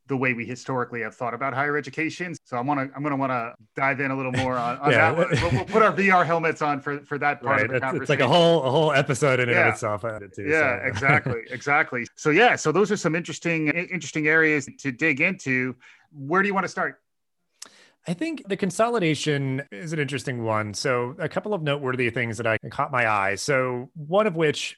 the 0.08 0.18
way 0.18 0.34
we 0.34 0.46
historically 0.46 1.02
have 1.02 1.16
thought 1.16 1.34
about 1.34 1.54
higher 1.54 1.78
education. 1.78 2.36
So 2.44 2.58
I 2.58 2.62
want 2.62 2.80
to, 2.80 2.96
I'm 2.96 3.02
going 3.04 3.12
to 3.12 3.18
want 3.18 3.32
to 3.32 3.54
dive 3.76 4.00
in 4.00 4.12
a 4.12 4.18
little 4.18 4.34
more 4.34 4.58
on, 4.58 4.78
on 4.80 4.92
yeah. 4.92 5.14
that. 5.14 5.30
We'll, 5.42 5.52
we'll, 5.52 5.66
put 5.66 5.82
our 5.82 5.94
VR 5.94 6.26
helmets 6.26 6.62
on 6.62 6.82
for, 6.82 7.00
for 7.06 7.18
that 7.20 7.42
part 7.42 7.58
right. 7.58 7.66
of 7.66 7.70
the 7.70 7.76
it's, 7.78 7.84
conversation. 7.84 8.04
It's 8.04 8.10
like 8.10 8.20
a 8.20 8.28
whole, 8.28 8.64
a 8.64 8.70
whole 8.70 8.92
episode 8.92 9.40
in 9.40 9.50
yeah. 9.50 9.70
itself. 9.70 10.02
Too, 10.02 10.44
yeah, 10.44 10.82
so. 10.82 10.88
exactly. 10.88 11.42
Exactly. 11.54 12.06
So 12.16 12.30
yeah, 12.30 12.56
so 12.56 12.72
those 12.72 12.92
are 12.92 12.98
some 12.98 13.16
interesting, 13.16 13.68
interesting 13.70 14.28
areas 14.28 14.68
to 14.80 14.92
dig 14.92 15.22
into. 15.22 15.76
Where 16.12 16.42
do 16.42 16.48
you 16.48 16.54
want 16.54 16.66
to 16.66 16.70
start? 16.70 17.00
I 18.08 18.14
think 18.14 18.44
the 18.48 18.58
consolidation 18.58 19.64
is 19.72 19.94
an 19.94 20.00
interesting 20.00 20.44
one. 20.44 20.74
So, 20.74 21.16
a 21.20 21.30
couple 21.30 21.54
of 21.54 21.62
noteworthy 21.62 22.10
things 22.10 22.38
that 22.38 22.48
I 22.48 22.58
caught 22.70 22.92
my 22.92 23.10
eye. 23.10 23.36
So, 23.36 23.92
one 23.96 24.28
of 24.28 24.36
which 24.36 24.78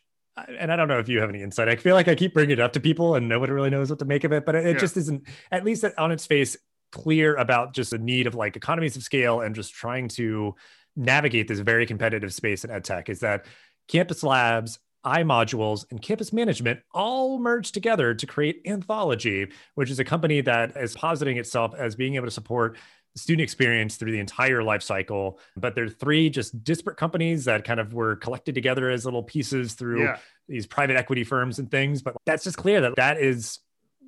and 0.59 0.71
I 0.71 0.75
don't 0.75 0.87
know 0.87 0.99
if 0.99 1.07
you 1.07 1.19
have 1.21 1.29
any 1.29 1.41
insight. 1.41 1.69
I 1.69 1.75
feel 1.75 1.95
like 1.95 2.07
I 2.07 2.15
keep 2.15 2.33
bringing 2.33 2.53
it 2.53 2.59
up 2.59 2.73
to 2.73 2.79
people 2.79 3.15
and 3.15 3.29
nobody 3.29 3.53
really 3.53 3.69
knows 3.69 3.89
what 3.89 3.99
to 3.99 4.05
make 4.05 4.23
of 4.23 4.31
it, 4.31 4.45
but 4.45 4.55
it 4.55 4.65
yeah. 4.65 4.79
just 4.79 4.97
isn't, 4.97 5.27
at 5.51 5.63
least 5.63 5.85
on 5.97 6.11
its 6.11 6.25
face, 6.25 6.57
clear 6.91 7.35
about 7.35 7.73
just 7.73 7.91
the 7.91 7.97
need 7.97 8.27
of 8.27 8.35
like 8.35 8.55
economies 8.55 8.95
of 8.95 9.03
scale 9.03 9.41
and 9.41 9.55
just 9.55 9.73
trying 9.73 10.07
to 10.07 10.55
navigate 10.95 11.47
this 11.47 11.59
very 11.59 11.85
competitive 11.85 12.33
space 12.33 12.63
in 12.63 12.69
edtech 12.69 13.09
is 13.09 13.19
that 13.19 13.45
campus 13.87 14.23
labs 14.23 14.79
iModules 15.05 15.85
and 15.91 16.01
campus 16.01 16.33
management 16.33 16.79
all 16.91 17.37
merge 17.37 17.71
together 17.71 18.13
to 18.15 18.25
create 18.25 18.61
Anthology, 18.65 19.47
which 19.75 19.91
is 19.91 19.99
a 19.99 20.03
company 20.03 20.41
that 20.41 20.75
is 20.75 20.95
positing 20.95 21.37
itself 21.37 21.73
as 21.77 21.95
being 21.95 22.15
able 22.15 22.25
to 22.25 22.31
support 22.31 22.77
student 23.15 23.43
experience 23.43 23.95
through 23.95 24.11
the 24.11 24.19
entire 24.19 24.63
life 24.63 24.83
cycle. 24.83 25.39
But 25.55 25.75
they're 25.75 25.89
three 25.89 26.29
just 26.29 26.63
disparate 26.63 26.97
companies 26.97 27.45
that 27.45 27.63
kind 27.63 27.79
of 27.79 27.93
were 27.93 28.15
collected 28.17 28.55
together 28.55 28.89
as 28.89 29.05
little 29.05 29.23
pieces 29.23 29.73
through 29.73 30.03
yeah. 30.03 30.17
these 30.47 30.65
private 30.65 30.97
equity 30.97 31.23
firms 31.23 31.59
and 31.59 31.69
things. 31.69 32.01
But 32.01 32.15
that's 32.25 32.43
just 32.43 32.57
clear 32.57 32.81
that 32.81 32.95
that 32.97 33.19
is 33.19 33.59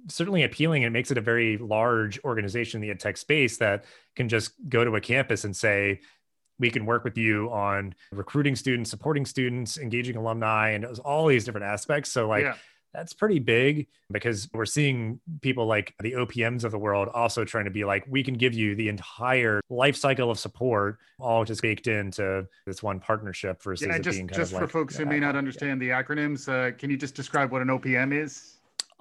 certainly 0.10 0.44
appealing 0.44 0.84
and 0.86 0.94
makes 0.94 1.12
it 1.12 1.18
a 1.18 1.22
very 1.22 1.58
large 1.58 2.20
organization 2.24 2.82
in 2.82 2.88
the 2.88 2.92
ed 2.92 3.00
tech 3.00 3.18
space 3.18 3.58
that 3.58 3.86
can 4.16 4.30
just 4.30 4.52
go 4.70 4.86
to 4.86 4.96
a 4.96 5.02
campus 5.02 5.44
and 5.44 5.56
say, 5.56 6.00
we 6.60 6.72
can 6.72 6.86
work 6.86 7.04
with 7.04 7.18
you 7.18 7.52
on 7.52 7.94
recruiting 8.12 8.56
students, 8.56 8.90
supporting 8.90 9.26
students, 9.26 9.78
engaging 9.78 10.16
alumni, 10.16 10.72
and 10.72 10.86
all 11.00 11.28
these 11.28 11.46
different 11.46 11.68
aspects. 11.68 12.12
So, 12.12 12.28
like, 12.28 12.44
yeah 12.44 12.56
that's 12.94 13.14
pretty 13.14 13.40
big 13.40 13.88
because 14.12 14.50
we're 14.54 14.66
seeing 14.66 15.20
people 15.42 15.66
like 15.66 15.94
the 16.02 16.14
OPMs 16.14 16.64
of 16.64 16.72
the 16.72 16.78
world 16.78 17.10
also 17.14 17.44
trying 17.44 17.66
to 17.66 17.72
be 17.72 17.84
like, 17.84 18.06
we 18.08 18.24
can 18.24 18.36
give 18.36 18.54
you 18.54 18.76
the 18.76 18.90
entire 18.90 19.62
life 19.70 19.96
cycle 19.96 20.32
of 20.32 20.40
support, 20.40 20.98
all 21.20 21.44
just 21.44 21.62
baked 21.62 21.88
into 21.88 22.48
this 22.66 22.82
one 22.82 23.00
partnership 23.00 23.62
versus 23.62 23.88
yeah, 23.88 24.00
just, 24.00 24.26
just 24.28 24.54
for 24.54 24.62
like, 24.62 24.70
folks 24.70 24.96
who 24.96 25.06
may 25.06 25.20
not 25.20 25.36
understand 25.36 25.82
yeah. 25.82 25.98
the 25.98 26.04
acronyms, 26.04 26.48
uh, 26.48 26.76
can 26.78 26.90
you 26.90 26.98
just 26.98 27.16
describe 27.16 27.52
what 27.52 27.62
an 27.62 27.68
OPM 27.68 28.14
is? 28.14 28.54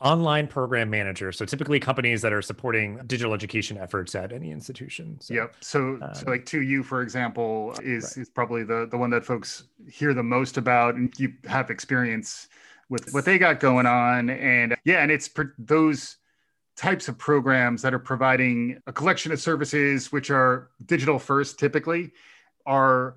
Online 0.03 0.47
program 0.47 0.91
manager. 0.91 1.33
So 1.33 1.47
typically 1.47 1.81
companies 1.81 2.21
that 2.21 2.31
are 2.31 2.43
supporting 2.43 3.01
digital 3.07 3.33
education 3.33 3.79
efforts 3.79 4.15
at 4.15 4.31
any 4.31 4.51
institution. 4.51 5.19
So, 5.21 5.33
yep. 5.33 5.55
So, 5.61 5.99
um, 6.03 6.11
so 6.13 6.27
like 6.27 6.45
2U, 6.45 6.85
for 6.85 7.01
example, 7.01 7.75
is 7.83 8.05
right. 8.05 8.23
is 8.23 8.29
probably 8.29 8.63
the 8.63 8.87
the 8.91 8.99
one 8.99 9.09
that 9.11 9.25
folks 9.25 9.65
hear 9.91 10.13
the 10.13 10.23
most 10.23 10.59
about, 10.59 10.97
and 10.97 11.15
you 11.19 11.33
have 11.47 11.71
experience 11.71 12.49
with 12.89 13.13
what 13.13 13.25
they 13.25 13.39
got 13.39 13.61
going 13.61 13.87
on. 13.87 14.31
And 14.31 14.77
yeah, 14.85 15.03
and 15.03 15.11
it's 15.11 15.31
those 15.59 16.17
types 16.77 17.09
of 17.09 17.17
programs 17.19 17.83
that 17.83 17.95
are 17.95 17.99
providing 17.99 18.81
a 18.87 18.93
collection 18.93 19.33
of 19.33 19.41
services 19.41 20.13
which 20.13 20.31
are 20.31 20.71
digital 20.85 21.19
first 21.19 21.59
typically 21.59 22.13
are 22.67 23.17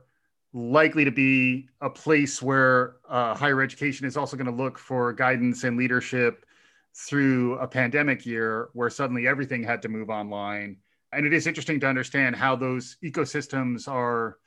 likely 0.54 1.06
to 1.06 1.12
be 1.12 1.68
a 1.82 1.90
place 1.90 2.42
where 2.42 2.96
uh, 3.10 3.36
higher 3.36 3.62
education 3.62 4.08
is 4.08 4.18
also 4.18 4.38
going 4.38 4.48
to 4.48 4.64
look 4.64 4.78
for 4.80 5.14
guidance 5.14 5.64
and 5.64 5.78
leadership 5.78 6.46
through 6.96 7.58
a 7.60 7.68
pandemic 7.68 8.26
year 8.26 8.70
where 8.74 8.90
suddenly 8.90 9.28
everything 9.28 9.62
had 9.62 9.82
to 9.82 9.90
move 9.90 10.10
online 10.10 10.78
and 11.12 11.26
it 11.26 11.34
is 11.34 11.48
interesting 11.48 11.80
to 11.80 11.88
understand 11.88 12.36
how 12.36 12.56
those 12.56 12.98
ecosystems 13.04 13.88
are 13.88 14.38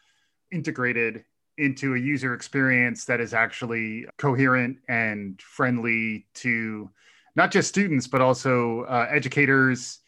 integrated 0.53 1.25
into 1.59 1.95
a 1.95 1.99
user 1.99 2.35
experience 2.35 3.05
that 3.05 3.21
is 3.21 3.35
actually 3.35 4.07
coherent 4.17 4.79
and 4.89 5.41
friendly 5.41 6.27
to 6.35 6.91
not 7.37 7.51
just 7.51 7.69
students 7.69 8.07
but 8.07 8.21
also 8.21 8.83
uh, 8.83 9.07
educators 9.11 10.01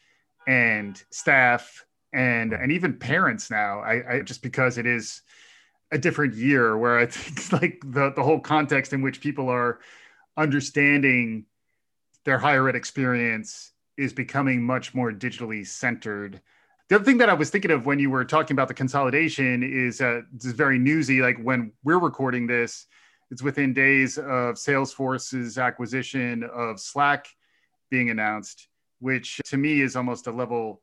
and 0.47 1.03
staff 1.11 1.85
and 2.13 2.53
and 2.53 2.71
even 2.71 2.99
parents 2.99 3.51
now. 3.51 3.81
I, 3.81 4.15
I, 4.15 4.21
just 4.21 4.43
because 4.43 4.79
it 4.79 4.87
is 4.87 5.23
a 5.93 5.99
different 5.99 6.35
year 6.35 6.77
where 6.77 6.99
i 6.99 7.07
think 7.11 7.53
like 7.53 7.83
the, 7.85 8.13
the 8.15 8.23
whole 8.23 8.41
context 8.41 8.93
in 8.93 9.03
which 9.03 9.21
people 9.21 9.49
are 9.49 9.81
understanding 10.37 11.45
their 12.25 12.39
higher 12.39 12.69
ed 12.69 12.75
experience 12.75 13.73
is 13.97 14.13
becoming 14.13 14.63
much 14.63 14.95
more 14.95 15.13
digitally 15.13 15.67
centered 15.67 16.41
the 16.89 16.97
other 16.97 17.05
thing 17.05 17.19
that 17.19 17.31
I 17.31 17.35
was 17.35 17.51
thinking 17.51 17.71
of 17.71 17.87
when 17.87 17.99
you 17.99 18.11
were 18.11 18.25
talking 18.25 18.55
about 18.55 18.69
the 18.69 18.75
consolidation 18.75 19.63
is 19.63 20.01
uh, 20.01 20.21
this 20.33 20.45
is 20.45 20.53
very 20.53 20.79
newsy. 20.79 21.21
Like 21.23 21.39
when 21.39 21.73
we're 21.83 21.99
recording 21.99 22.47
this, 22.47 22.87
it's 23.31 23.43
within 23.43 23.73
days 23.73 24.19
of 24.19 24.57
Salesforce's 24.57 25.57
acquisition 25.57 26.45
of 26.45 26.79
Slack 26.79 27.27
being 27.91 28.11
announced, 28.11 28.69
which 29.01 29.41
to 29.47 29.57
me 29.57 29.81
is 29.81 29.97
almost 29.97 30.27
a 30.27 30.31
level 30.31 30.83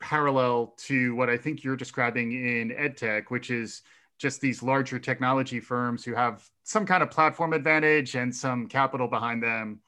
parallel 0.00 0.74
to 0.76 1.14
what 1.14 1.30
I 1.30 1.36
think 1.36 1.62
you're 1.62 1.76
describing 1.76 2.32
in 2.32 2.70
EdTech, 2.70 3.24
which 3.28 3.50
is 3.50 3.82
just 4.18 4.40
these 4.40 4.62
larger 4.62 4.98
technology 4.98 5.60
firms 5.60 6.04
who 6.04 6.14
have 6.14 6.48
some 6.64 6.84
kind 6.84 7.02
of 7.02 7.10
platform 7.10 7.52
advantage 7.52 8.16
and 8.16 8.34
some 8.34 8.66
capital 8.66 9.06
behind 9.06 9.42
them 9.42 9.80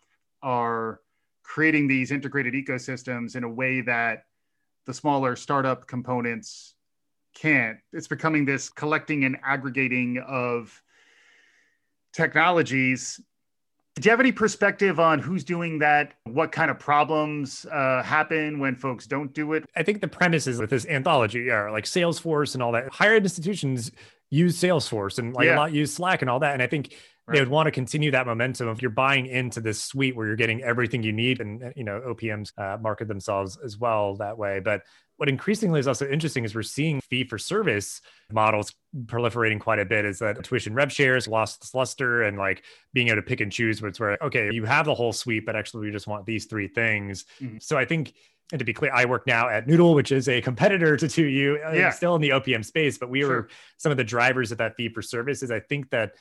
are 0.42 1.00
creating 1.42 1.88
these 1.88 2.12
integrated 2.12 2.54
ecosystems 2.54 3.36
in 3.36 3.44
a 3.44 3.48
way 3.48 3.80
that 3.80 4.24
the 4.86 4.94
smaller 4.94 5.36
startup 5.36 5.86
components 5.86 6.74
can't. 7.34 7.78
It's 7.92 8.08
becoming 8.08 8.44
this 8.44 8.68
collecting 8.68 9.24
and 9.24 9.36
aggregating 9.44 10.22
of 10.26 10.82
technologies. 12.12 13.20
Do 13.96 14.06
you 14.06 14.10
have 14.10 14.20
any 14.20 14.32
perspective 14.32 14.98
on 14.98 15.20
who's 15.20 15.44
doing 15.44 15.78
that? 15.78 16.14
What 16.24 16.50
kind 16.50 16.70
of 16.70 16.78
problems 16.78 17.64
uh, 17.70 18.02
happen 18.02 18.58
when 18.58 18.74
folks 18.74 19.06
don't 19.06 19.32
do 19.32 19.52
it? 19.52 19.64
I 19.76 19.82
think 19.82 20.00
the 20.00 20.08
premise 20.08 20.46
is 20.46 20.58
with 20.58 20.70
this 20.70 20.86
anthology 20.86 21.50
are 21.50 21.70
like 21.70 21.84
Salesforce 21.84 22.54
and 22.54 22.62
all 22.62 22.72
that. 22.72 22.92
Higher 22.92 23.14
ed 23.14 23.22
institutions 23.22 23.92
use 24.30 24.60
Salesforce 24.60 25.18
and 25.18 25.32
like 25.32 25.46
yeah. 25.46 25.54
a 25.54 25.58
lot 25.58 25.72
use 25.72 25.94
Slack 25.94 26.22
and 26.22 26.30
all 26.30 26.40
that. 26.40 26.54
And 26.54 26.62
I 26.62 26.66
think 26.66 26.94
Right. 27.26 27.36
They 27.36 27.40
would 27.40 27.48
want 27.48 27.66
to 27.68 27.70
continue 27.70 28.10
that 28.10 28.26
momentum 28.26 28.68
if 28.68 28.82
you're 28.82 28.90
buying 28.90 29.26
into 29.26 29.62
this 29.62 29.82
suite 29.82 30.14
where 30.14 30.26
you're 30.26 30.36
getting 30.36 30.62
everything 30.62 31.02
you 31.02 31.12
need, 31.12 31.40
and 31.40 31.72
you 31.74 31.84
know 31.84 32.00
OPMs 32.00 32.52
uh, 32.58 32.76
market 32.78 33.08
themselves 33.08 33.58
as 33.64 33.78
well 33.78 34.16
that 34.16 34.36
way. 34.36 34.60
But 34.60 34.82
what 35.16 35.28
increasingly 35.28 35.80
is 35.80 35.88
also 35.88 36.06
interesting 36.06 36.44
is 36.44 36.54
we're 36.54 36.62
seeing 36.62 37.00
fee 37.00 37.24
for 37.24 37.38
service 37.38 38.02
models 38.30 38.74
proliferating 39.06 39.58
quite 39.60 39.78
a 39.78 39.86
bit. 39.86 40.04
Is 40.04 40.18
that 40.18 40.44
tuition 40.44 40.74
rev 40.74 40.92
shares 40.92 41.26
lost 41.26 41.62
its 41.62 41.74
luster 41.74 42.24
and 42.24 42.36
like 42.36 42.62
being 42.92 43.08
able 43.08 43.16
to 43.16 43.22
pick 43.22 43.40
and 43.40 43.50
choose 43.50 43.80
where 43.80 43.88
it's 43.88 44.00
where 44.00 44.18
okay 44.22 44.50
you 44.52 44.64
have 44.64 44.84
the 44.84 44.94
whole 44.94 45.12
suite, 45.12 45.46
but 45.46 45.56
actually 45.56 45.86
we 45.86 45.92
just 45.92 46.06
want 46.06 46.26
these 46.26 46.44
three 46.44 46.68
things. 46.68 47.24
Mm-hmm. 47.40 47.58
So 47.60 47.78
I 47.78 47.86
think 47.86 48.12
and 48.52 48.58
to 48.58 48.64
be 48.64 48.74
clear, 48.74 48.92
I 48.92 49.06
work 49.06 49.26
now 49.26 49.48
at 49.48 49.66
Noodle, 49.66 49.94
which 49.94 50.12
is 50.12 50.28
a 50.28 50.40
competitor 50.42 50.96
to 50.98 51.06
2U, 51.06 51.66
uh, 51.66 51.72
yeah. 51.72 51.90
still 51.90 52.14
in 52.14 52.20
the 52.20 52.28
OPM 52.28 52.62
space, 52.62 52.98
but 52.98 53.08
we 53.08 53.20
sure. 53.20 53.28
were 53.28 53.48
some 53.78 53.90
of 53.90 53.96
the 53.96 54.04
drivers 54.04 54.52
of 54.52 54.58
that 54.58 54.76
fee 54.76 54.90
for 54.90 55.00
services. 55.00 55.50
I 55.50 55.60
think 55.60 55.88
that 55.90 56.12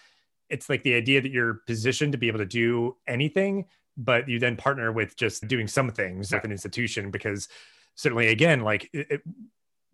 it's 0.53 0.69
like 0.69 0.83
the 0.83 0.93
idea 0.93 1.21
that 1.21 1.31
you're 1.31 1.55
positioned 1.65 2.11
to 2.11 2.17
be 2.17 2.27
able 2.27 2.39
to 2.39 2.45
do 2.45 2.95
anything, 3.07 3.65
but 3.97 4.29
you 4.29 4.39
then 4.39 4.55
partner 4.55 4.91
with 4.91 5.15
just 5.15 5.47
doing 5.47 5.67
some 5.67 5.89
things 5.89 6.31
yeah. 6.31 6.37
with 6.37 6.45
an 6.45 6.51
institution 6.51 7.11
because 7.11 7.47
certainly 7.95 8.27
again, 8.27 8.61
like 8.61 8.89
it, 8.93 9.07
it, 9.09 9.21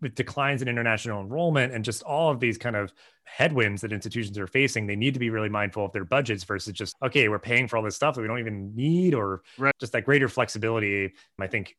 with 0.00 0.14
declines 0.14 0.62
in 0.62 0.68
international 0.68 1.20
enrollment 1.20 1.72
and 1.72 1.84
just 1.84 2.02
all 2.02 2.30
of 2.30 2.40
these 2.40 2.56
kind 2.56 2.76
of 2.76 2.92
headwinds 3.24 3.82
that 3.82 3.92
institutions 3.92 4.38
are 4.38 4.46
facing, 4.46 4.86
they 4.86 4.96
need 4.96 5.14
to 5.14 5.20
be 5.20 5.30
really 5.30 5.48
mindful 5.48 5.84
of 5.84 5.92
their 5.92 6.04
budgets 6.04 6.44
versus 6.44 6.72
just, 6.72 6.96
okay, 7.02 7.28
we're 7.28 7.38
paying 7.38 7.68
for 7.68 7.76
all 7.76 7.82
this 7.82 7.96
stuff 7.96 8.14
that 8.14 8.22
we 8.22 8.26
don't 8.26 8.38
even 8.38 8.74
need, 8.74 9.14
or 9.14 9.42
right. 9.58 9.74
just 9.78 9.92
that 9.92 10.04
greater 10.04 10.28
flexibility. 10.28 11.12
I 11.38 11.46
think 11.46 11.76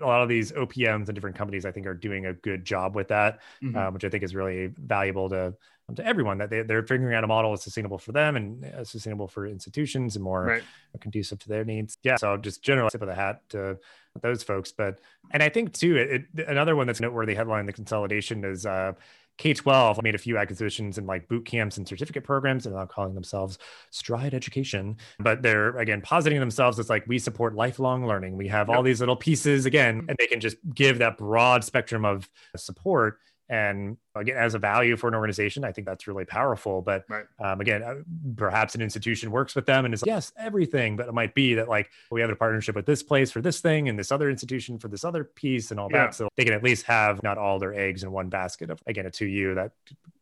a 0.00 0.06
lot 0.06 0.22
of 0.22 0.28
these 0.28 0.52
OPMs 0.52 1.08
and 1.08 1.14
different 1.14 1.36
companies, 1.36 1.64
I 1.64 1.72
think, 1.72 1.86
are 1.86 1.94
doing 1.94 2.26
a 2.26 2.34
good 2.34 2.64
job 2.64 2.94
with 2.94 3.08
that, 3.08 3.40
mm-hmm. 3.62 3.76
um, 3.76 3.94
which 3.94 4.04
I 4.04 4.08
think 4.08 4.22
is 4.22 4.34
really 4.34 4.66
valuable 4.66 5.30
to 5.30 5.54
to 5.94 6.06
everyone 6.06 6.38
that 6.38 6.50
they, 6.50 6.62
they're 6.62 6.82
figuring 6.82 7.14
out 7.14 7.24
a 7.24 7.26
model 7.26 7.50
that's 7.50 7.64
sustainable 7.64 7.98
for 7.98 8.12
them 8.12 8.36
and 8.36 8.64
uh, 8.64 8.84
sustainable 8.84 9.28
for 9.28 9.46
institutions 9.46 10.16
and 10.16 10.24
more 10.24 10.44
right. 10.44 10.62
conducive 11.00 11.38
to 11.40 11.48
their 11.48 11.64
needs. 11.64 11.98
Yeah. 12.02 12.16
So 12.16 12.36
just 12.36 12.62
general 12.62 12.88
tip 12.88 13.02
of 13.02 13.08
the 13.08 13.14
hat 13.14 13.42
to 13.50 13.78
those 14.22 14.42
folks. 14.42 14.72
But, 14.72 15.00
and 15.30 15.42
I 15.42 15.50
think 15.50 15.74
too, 15.74 15.96
it, 15.96 16.24
it, 16.34 16.48
another 16.48 16.74
one 16.74 16.86
that's 16.86 17.00
noteworthy 17.00 17.34
headline, 17.34 17.66
the 17.66 17.72
consolidation 17.72 18.44
is, 18.44 18.64
uh, 18.64 18.92
K-12 19.36 20.00
made 20.02 20.14
a 20.14 20.18
few 20.18 20.38
acquisitions 20.38 20.96
in 20.96 21.06
like 21.06 21.26
boot 21.26 21.44
camps 21.44 21.76
and 21.76 21.88
certificate 21.88 22.22
programs, 22.22 22.66
and 22.66 22.74
they're 22.76 22.86
calling 22.86 23.14
themselves 23.14 23.58
Stride 23.90 24.32
Education. 24.32 24.96
But 25.18 25.42
they're 25.42 25.76
again 25.76 26.00
positing 26.02 26.38
themselves 26.38 26.78
as 26.78 26.88
like 26.88 27.04
we 27.08 27.18
support 27.18 27.54
lifelong 27.54 28.06
learning. 28.06 28.36
We 28.36 28.46
have 28.46 28.70
all 28.70 28.84
these 28.84 29.00
little 29.00 29.16
pieces 29.16 29.66
again, 29.66 30.06
and 30.08 30.16
they 30.20 30.28
can 30.28 30.38
just 30.38 30.56
give 30.72 30.98
that 30.98 31.18
broad 31.18 31.64
spectrum 31.64 32.04
of 32.04 32.30
support 32.56 33.18
and 33.50 33.98
again 34.14 34.36
as 34.38 34.54
a 34.54 34.58
value 34.58 34.96
for 34.96 35.08
an 35.08 35.14
organization 35.14 35.64
i 35.64 35.72
think 35.72 35.86
that's 35.86 36.06
really 36.06 36.24
powerful 36.24 36.80
but 36.80 37.04
right. 37.08 37.26
um, 37.40 37.60
again 37.60 37.82
uh, 37.82 37.96
perhaps 38.36 38.74
an 38.74 38.80
institution 38.80 39.30
works 39.30 39.54
with 39.54 39.66
them 39.66 39.84
and 39.84 39.92
is 39.92 40.02
like, 40.02 40.06
yes 40.06 40.32
everything 40.38 40.96
but 40.96 41.06
it 41.06 41.12
might 41.12 41.34
be 41.34 41.54
that 41.54 41.68
like 41.68 41.90
we 42.10 42.20
have 42.22 42.30
a 42.30 42.36
partnership 42.36 42.74
with 42.74 42.86
this 42.86 43.02
place 43.02 43.30
for 43.30 43.42
this 43.42 43.60
thing 43.60 43.88
and 43.88 43.98
this 43.98 44.10
other 44.10 44.30
institution 44.30 44.78
for 44.78 44.88
this 44.88 45.04
other 45.04 45.24
piece 45.24 45.70
and 45.70 45.78
all 45.78 45.88
yeah. 45.90 46.06
that 46.06 46.14
so 46.14 46.28
they 46.36 46.44
can 46.44 46.54
at 46.54 46.62
least 46.62 46.86
have 46.86 47.22
not 47.22 47.36
all 47.36 47.58
their 47.58 47.74
eggs 47.74 48.02
in 48.02 48.10
one 48.10 48.30
basket 48.30 48.70
of 48.70 48.82
again 48.86 49.04
a 49.04 49.10
2u 49.10 49.54
that 49.54 49.72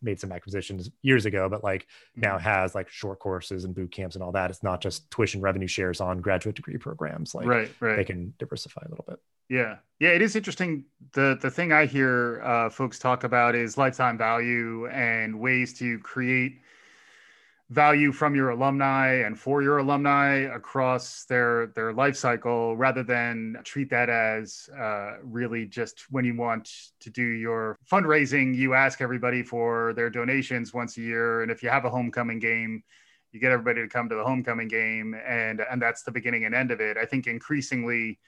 made 0.03 0.19
some 0.19 0.33
acquisitions 0.33 0.91
years 1.03 1.25
ago 1.25 1.49
but 1.49 1.63
like 1.63 1.83
mm-hmm. 1.83 2.23
now 2.23 2.39
has 2.39 2.75
like 2.75 2.89
short 2.89 3.21
courses 3.21 3.65
and 3.65 3.75
boot 3.75 3.93
camps 3.93 4.17
and 4.17 4.23
all 4.23 4.33
that 4.33 4.51
it's 4.51 4.65
not 4.65 4.81
just 4.81 5.09
tuition 5.13 5.41
revenue 5.41 5.69
shares 5.69 6.01
on 6.01 6.21
graduate 6.21 6.57
degree 6.57 6.77
programs 6.77 7.37
like 7.37 7.47
right, 7.47 7.71
right. 7.79 7.97
they 7.97 8.05
can 8.05 8.35
diversify 8.39 8.83
a 8.85 8.89
little 8.89 9.05
bit 9.09 9.21
yeah, 9.53 9.77
yeah, 10.01 10.11
it 10.11 10.23
is 10.23 10.35
interesting. 10.35 10.87
the 11.13 11.39
The 11.41 11.51
thing 11.51 11.73
I 11.73 11.85
hear 11.85 12.41
uh, 12.43 12.71
folks 12.71 12.99
talk 12.99 13.25
about 13.25 13.55
is 13.55 13.77
lifetime 13.77 14.17
value 14.17 14.87
and 14.89 15.39
ways 15.39 15.75
to 15.75 15.99
create 15.99 16.61
value 17.69 18.13
from 18.13 18.35
your 18.35 18.51
alumni 18.51 19.25
and 19.27 19.39
for 19.39 19.63
your 19.63 19.79
alumni 19.79 20.37
across 20.55 21.25
their 21.27 21.67
their 21.75 21.93
life 21.93 22.17
cycle, 22.17 22.79
rather 22.79 23.03
than 23.03 23.59
treat 23.63 23.91
that 23.91 24.09
as 24.09 24.71
uh, 24.79 25.17
really 25.23 25.67
just 25.67 26.07
when 26.11 26.25
you 26.25 26.35
want 26.35 26.71
to 27.01 27.11
do 27.11 27.23
your 27.23 27.77
fundraising, 27.91 28.57
you 28.57 28.73
ask 28.73 29.03
everybody 29.03 29.43
for 29.43 29.93
their 29.93 30.09
donations 30.09 30.73
once 30.73 30.97
a 30.97 31.03
year, 31.03 31.43
and 31.43 31.51
if 31.51 31.63
you 31.63 31.69
have 31.69 31.85
a 31.85 31.91
homecoming 31.91 32.39
game. 32.39 32.83
You 33.33 33.41
get 33.41 33.53
everybody 33.53 33.81
to 33.83 33.89
come 33.89 34.11
to 34.11 34.15
the 34.15 34.25
homecoming 34.25 34.69
game, 34.69 35.15
and 35.27 35.61
and 35.61 35.81
that's 35.81 36.03
the 36.05 36.11
beginning 36.13 36.45
and 36.47 36.55
end 36.55 36.71
of 36.71 36.81
it. 36.81 36.99
I 36.99 37.07
think 37.07 37.27
increasingly, 37.27 38.19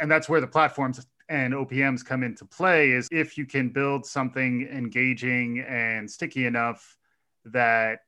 and 0.00 0.10
that's 0.10 0.28
where 0.28 0.40
the 0.40 0.46
platforms 0.46 1.04
and 1.28 1.54
OPMs 1.54 2.04
come 2.04 2.22
into 2.22 2.44
play 2.44 2.90
is 2.90 3.08
if 3.10 3.38
you 3.38 3.46
can 3.46 3.70
build 3.70 4.04
something 4.04 4.68
engaging 4.70 5.60
and 5.60 6.10
sticky 6.10 6.46
enough 6.46 6.96
that 7.46 8.00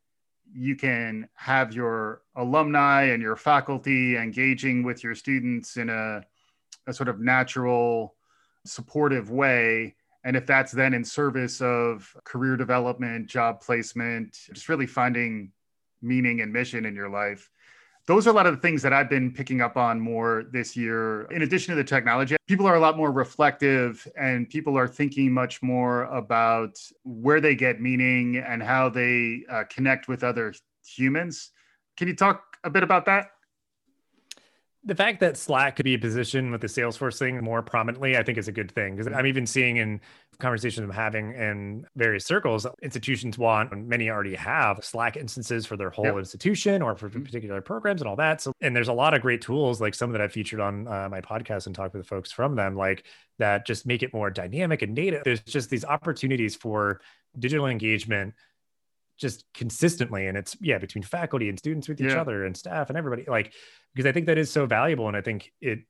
you 0.52 0.76
can 0.76 1.28
have 1.34 1.72
your 1.74 2.22
alumni 2.36 3.04
and 3.04 3.22
your 3.22 3.36
faculty 3.36 4.16
engaging 4.16 4.82
with 4.82 5.02
your 5.02 5.14
students 5.14 5.76
in 5.76 5.88
a, 5.88 6.22
a 6.86 6.92
sort 6.92 7.08
of 7.08 7.20
natural, 7.20 8.14
supportive 8.64 9.30
way. 9.30 9.94
And 10.24 10.36
if 10.36 10.46
that's 10.46 10.72
then 10.72 10.94
in 10.94 11.04
service 11.04 11.60
of 11.60 12.14
career 12.24 12.56
development, 12.56 13.28
job 13.28 13.60
placement, 13.60 14.36
just 14.52 14.68
really 14.68 14.86
finding 14.86 15.52
meaning 16.02 16.40
and 16.40 16.52
mission 16.52 16.84
in 16.84 16.94
your 16.94 17.08
life, 17.08 17.50
those 18.06 18.26
are 18.26 18.30
a 18.30 18.32
lot 18.32 18.46
of 18.46 18.54
the 18.54 18.60
things 18.60 18.82
that 18.82 18.92
I've 18.92 19.10
been 19.10 19.32
picking 19.32 19.60
up 19.60 19.76
on 19.76 20.00
more 20.00 20.44
this 20.52 20.76
year. 20.76 21.22
In 21.32 21.42
addition 21.42 21.72
to 21.72 21.76
the 21.76 21.84
technology, 21.84 22.36
people 22.46 22.66
are 22.66 22.76
a 22.76 22.80
lot 22.80 22.96
more 22.96 23.10
reflective 23.10 24.06
and 24.16 24.48
people 24.48 24.78
are 24.78 24.86
thinking 24.86 25.32
much 25.32 25.62
more 25.62 26.04
about 26.04 26.78
where 27.04 27.40
they 27.40 27.54
get 27.54 27.80
meaning 27.80 28.36
and 28.36 28.62
how 28.62 28.88
they 28.88 29.42
uh, 29.50 29.64
connect 29.68 30.06
with 30.06 30.22
other 30.22 30.54
humans. 30.86 31.50
Can 31.96 32.06
you 32.06 32.14
talk 32.14 32.42
a 32.62 32.70
bit 32.70 32.84
about 32.84 33.06
that? 33.06 33.30
The 34.86 34.94
fact 34.94 35.18
that 35.18 35.36
Slack 35.36 35.74
could 35.74 35.84
be 35.84 35.94
a 35.94 35.98
position 35.98 36.52
with 36.52 36.60
the 36.60 36.68
Salesforce 36.68 37.18
thing 37.18 37.42
more 37.42 37.60
prominently, 37.60 38.16
I 38.16 38.22
think 38.22 38.38
is 38.38 38.46
a 38.46 38.52
good 38.52 38.70
thing 38.70 38.94
because 38.94 39.12
I'm 39.12 39.26
even 39.26 39.44
seeing 39.44 39.78
in 39.78 40.00
conversations 40.38 40.84
I'm 40.84 40.94
having 40.94 41.32
in 41.32 41.86
various 41.96 42.24
circles, 42.24 42.68
institutions 42.82 43.36
want, 43.36 43.72
and 43.72 43.88
many 43.88 44.08
already 44.08 44.36
have 44.36 44.84
Slack 44.84 45.16
instances 45.16 45.66
for 45.66 45.76
their 45.76 45.90
whole 45.90 46.04
yep. 46.04 46.16
institution 46.16 46.82
or 46.82 46.94
for 46.94 47.10
mm-hmm. 47.10 47.24
particular 47.24 47.60
programs 47.60 48.00
and 48.00 48.08
all 48.08 48.14
that. 48.16 48.40
So, 48.40 48.52
and 48.60 48.76
there's 48.76 48.86
a 48.86 48.92
lot 48.92 49.12
of 49.12 49.22
great 49.22 49.40
tools 49.40 49.80
like 49.80 49.94
some 49.94 50.12
that 50.12 50.20
I've 50.20 50.32
featured 50.32 50.60
on 50.60 50.86
uh, 50.86 51.08
my 51.10 51.20
podcast 51.20 51.66
and 51.66 51.74
talked 51.74 51.94
with 51.94 52.06
folks 52.06 52.30
from 52.30 52.54
them, 52.54 52.76
like 52.76 53.06
that 53.38 53.66
just 53.66 53.86
make 53.86 54.04
it 54.04 54.14
more 54.14 54.30
dynamic 54.30 54.82
and 54.82 54.94
native. 54.94 55.24
There's 55.24 55.40
just 55.40 55.68
these 55.68 55.84
opportunities 55.84 56.54
for 56.54 57.00
digital 57.36 57.66
engagement 57.66 58.34
just 59.16 59.44
consistently 59.54 60.26
and 60.26 60.36
it's 60.36 60.56
yeah 60.60 60.78
between 60.78 61.02
faculty 61.02 61.48
and 61.48 61.58
students 61.58 61.88
with 61.88 62.00
each 62.00 62.12
yeah. 62.12 62.20
other 62.20 62.44
and 62.44 62.56
staff 62.56 62.88
and 62.88 62.98
everybody 62.98 63.24
like 63.28 63.52
because 63.94 64.06
i 64.06 64.12
think 64.12 64.26
that 64.26 64.38
is 64.38 64.50
so 64.50 64.66
valuable 64.66 65.08
and 65.08 65.16
i 65.16 65.20
think 65.20 65.52
it 65.60 65.80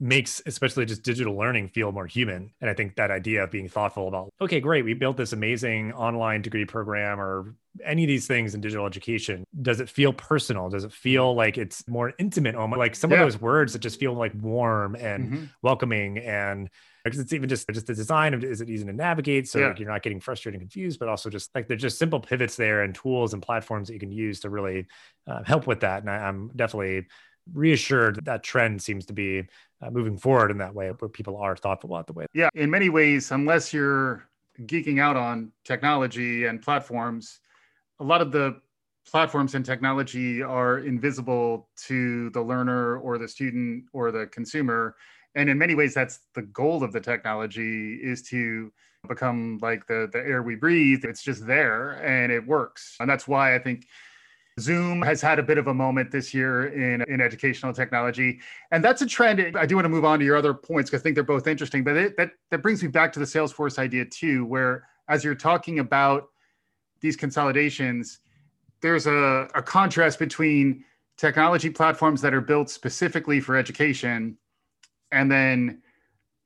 makes 0.00 0.42
especially 0.46 0.84
just 0.84 1.02
digital 1.02 1.36
learning 1.36 1.68
feel 1.68 1.92
more 1.92 2.06
human 2.06 2.52
and 2.60 2.68
i 2.68 2.74
think 2.74 2.96
that 2.96 3.10
idea 3.10 3.44
of 3.44 3.50
being 3.50 3.68
thoughtful 3.68 4.08
about 4.08 4.28
okay 4.40 4.58
great 4.58 4.84
we 4.84 4.92
built 4.92 5.16
this 5.16 5.32
amazing 5.32 5.92
online 5.92 6.42
degree 6.42 6.64
program 6.64 7.20
or 7.20 7.54
any 7.84 8.02
of 8.02 8.08
these 8.08 8.26
things 8.26 8.54
in 8.54 8.60
digital 8.60 8.86
education 8.86 9.44
does 9.62 9.80
it 9.80 9.88
feel 9.88 10.12
personal 10.12 10.68
does 10.68 10.84
it 10.84 10.92
feel 10.92 11.34
like 11.34 11.58
it's 11.58 11.86
more 11.86 12.12
intimate 12.18 12.56
almost 12.56 12.78
like 12.78 12.96
some 12.96 13.10
yeah. 13.12 13.18
of 13.18 13.24
those 13.24 13.40
words 13.40 13.72
that 13.72 13.78
just 13.78 14.00
feel 14.00 14.14
like 14.14 14.32
warm 14.34 14.96
and 14.96 15.30
mm-hmm. 15.30 15.44
welcoming 15.62 16.18
and 16.18 16.68
because 17.04 17.20
it's 17.20 17.32
even 17.32 17.48
just 17.48 17.68
just 17.68 17.86
the 17.86 17.94
design 17.94 18.34
of 18.34 18.42
is 18.42 18.60
it 18.60 18.70
easy 18.70 18.84
to 18.84 18.92
navigate? 18.92 19.48
So 19.48 19.58
yeah. 19.58 19.68
like 19.68 19.78
you're 19.78 19.90
not 19.90 20.02
getting 20.02 20.20
frustrated 20.20 20.60
and 20.60 20.70
confused 20.70 20.98
but 20.98 21.08
also 21.08 21.30
just 21.30 21.54
like 21.54 21.68
there's 21.68 21.82
just 21.82 21.98
simple 21.98 22.20
pivots 22.20 22.56
there 22.56 22.82
and 22.82 22.94
tools 22.94 23.34
and 23.34 23.42
platforms 23.42 23.88
that 23.88 23.94
you 23.94 24.00
can 24.00 24.12
use 24.12 24.40
to 24.40 24.50
really 24.50 24.86
uh, 25.26 25.42
help 25.44 25.66
with 25.66 25.80
that. 25.80 26.02
And 26.02 26.10
I, 26.10 26.28
am 26.28 26.50
definitely 26.56 27.06
reassured 27.52 28.16
that, 28.16 28.24
that 28.24 28.42
trend 28.42 28.82
seems 28.82 29.06
to 29.06 29.12
be 29.12 29.44
uh, 29.82 29.90
moving 29.90 30.16
forward 30.16 30.50
in 30.50 30.58
that 30.58 30.74
way 30.74 30.90
where 30.98 31.08
people 31.08 31.36
are 31.36 31.56
thoughtful 31.56 31.90
about 31.90 32.06
the 32.06 32.12
way 32.12 32.26
yeah 32.32 32.48
in 32.54 32.70
many 32.70 32.88
ways 32.88 33.30
unless 33.32 33.72
you're 33.72 34.26
geeking 34.62 35.00
out 35.00 35.16
on 35.16 35.52
technology 35.64 36.46
and 36.46 36.62
platforms 36.62 37.40
a 38.00 38.04
lot 38.04 38.22
of 38.22 38.32
the 38.32 38.58
platforms 39.06 39.54
and 39.54 39.64
technology 39.64 40.42
are 40.42 40.78
invisible 40.78 41.68
to 41.76 42.30
the 42.30 42.40
learner 42.40 42.96
or 42.98 43.18
the 43.18 43.28
student 43.28 43.84
or 43.92 44.10
the 44.10 44.26
consumer 44.28 44.96
and 45.34 45.48
in 45.50 45.58
many 45.58 45.74
ways 45.74 45.94
that's 45.94 46.20
the 46.34 46.42
goal 46.42 46.82
of 46.82 46.92
the 46.92 47.00
technology 47.00 47.94
is 47.94 48.22
to 48.22 48.72
become 49.08 49.58
like 49.62 49.86
the 49.86 50.08
the 50.12 50.18
air 50.18 50.42
we 50.42 50.54
breathe. 50.54 51.04
It's 51.04 51.22
just 51.22 51.46
there 51.46 51.92
and 52.04 52.32
it 52.32 52.46
works. 52.46 52.96
And 53.00 53.08
that's 53.08 53.28
why 53.28 53.54
i 53.54 53.58
think 53.58 53.86
zoom 54.60 55.02
has 55.02 55.20
had 55.20 55.40
a 55.40 55.42
bit 55.42 55.58
of 55.58 55.66
a 55.66 55.74
moment 55.74 56.12
this 56.12 56.32
year 56.32 56.68
in 56.68 57.02
in 57.02 57.20
educational 57.20 57.72
technology. 57.72 58.40
And 58.70 58.84
that's 58.84 59.02
a 59.02 59.06
trend. 59.06 59.56
I 59.56 59.66
do 59.66 59.74
want 59.74 59.84
to 59.84 59.88
move 59.88 60.04
on 60.04 60.18
to 60.20 60.24
your 60.24 60.36
other 60.36 60.54
points 60.54 60.90
because 60.90 61.02
i 61.02 61.02
think 61.02 61.14
they're 61.14 61.24
both 61.24 61.46
interesting 61.46 61.84
but 61.84 61.96
it, 61.96 62.16
that 62.16 62.30
that 62.50 62.62
brings 62.62 62.82
me 62.82 62.88
back 62.88 63.12
to 63.14 63.18
the 63.18 63.26
salesforce 63.26 63.78
idea 63.78 64.04
too 64.04 64.44
where 64.46 64.86
as 65.08 65.24
you're 65.24 65.34
talking 65.34 65.80
about 65.80 66.28
these 67.00 67.16
consolidations 67.16 68.20
there's 68.80 69.06
a, 69.06 69.48
a 69.54 69.62
contrast 69.62 70.18
between 70.18 70.84
technology 71.16 71.70
platforms 71.70 72.20
that 72.20 72.34
are 72.34 72.40
built 72.40 72.68
specifically 72.68 73.40
for 73.40 73.56
education 73.56 74.36
and 75.14 75.30
then 75.30 75.80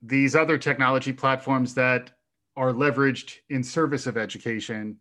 these 0.03 0.37
other 0.37 0.59
technology 0.59 1.13
platforms 1.13 1.75
that 1.75 2.13
are 2.57 2.73
leveraged 2.73 3.37
in 3.51 3.65
service 3.65 4.07
of 4.07 4.17
education. 4.17 4.99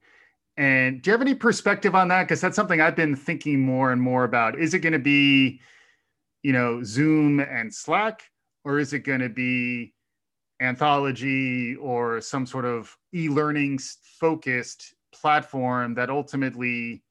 And 0.58 1.02
do 1.02 1.10
you 1.10 1.12
have 1.12 1.22
any 1.22 1.36
perspective 1.36 1.94
on 1.94 2.08
that? 2.08 2.24
Because 2.24 2.42
that's 2.42 2.56
something 2.56 2.82
I've 2.82 2.96
been 2.96 3.16
thinking 3.16 3.60
more 3.60 3.92
and 3.92 4.02
more 4.02 4.24
about. 4.24 4.58
Is 4.58 4.74
it 4.74 4.80
going 4.80 4.94
to 4.94 5.00
be, 5.00 5.62
you 6.42 6.54
know, 6.54 6.82
Zoom 6.84 7.40
and 7.40 7.74
Slack, 7.74 8.24
or 8.64 8.80
is 8.80 8.94
it 8.94 9.00
going 9.00 9.20
to 9.20 9.30
be 9.30 9.94
anthology 10.60 11.76
or 11.76 12.22
some 12.22 12.46
sort 12.46 12.66
of 12.66 12.96
e-learning 13.14 13.80
focused 14.20 14.96
platform 15.14 15.94
that 15.96 16.10
ultimately 16.10 17.04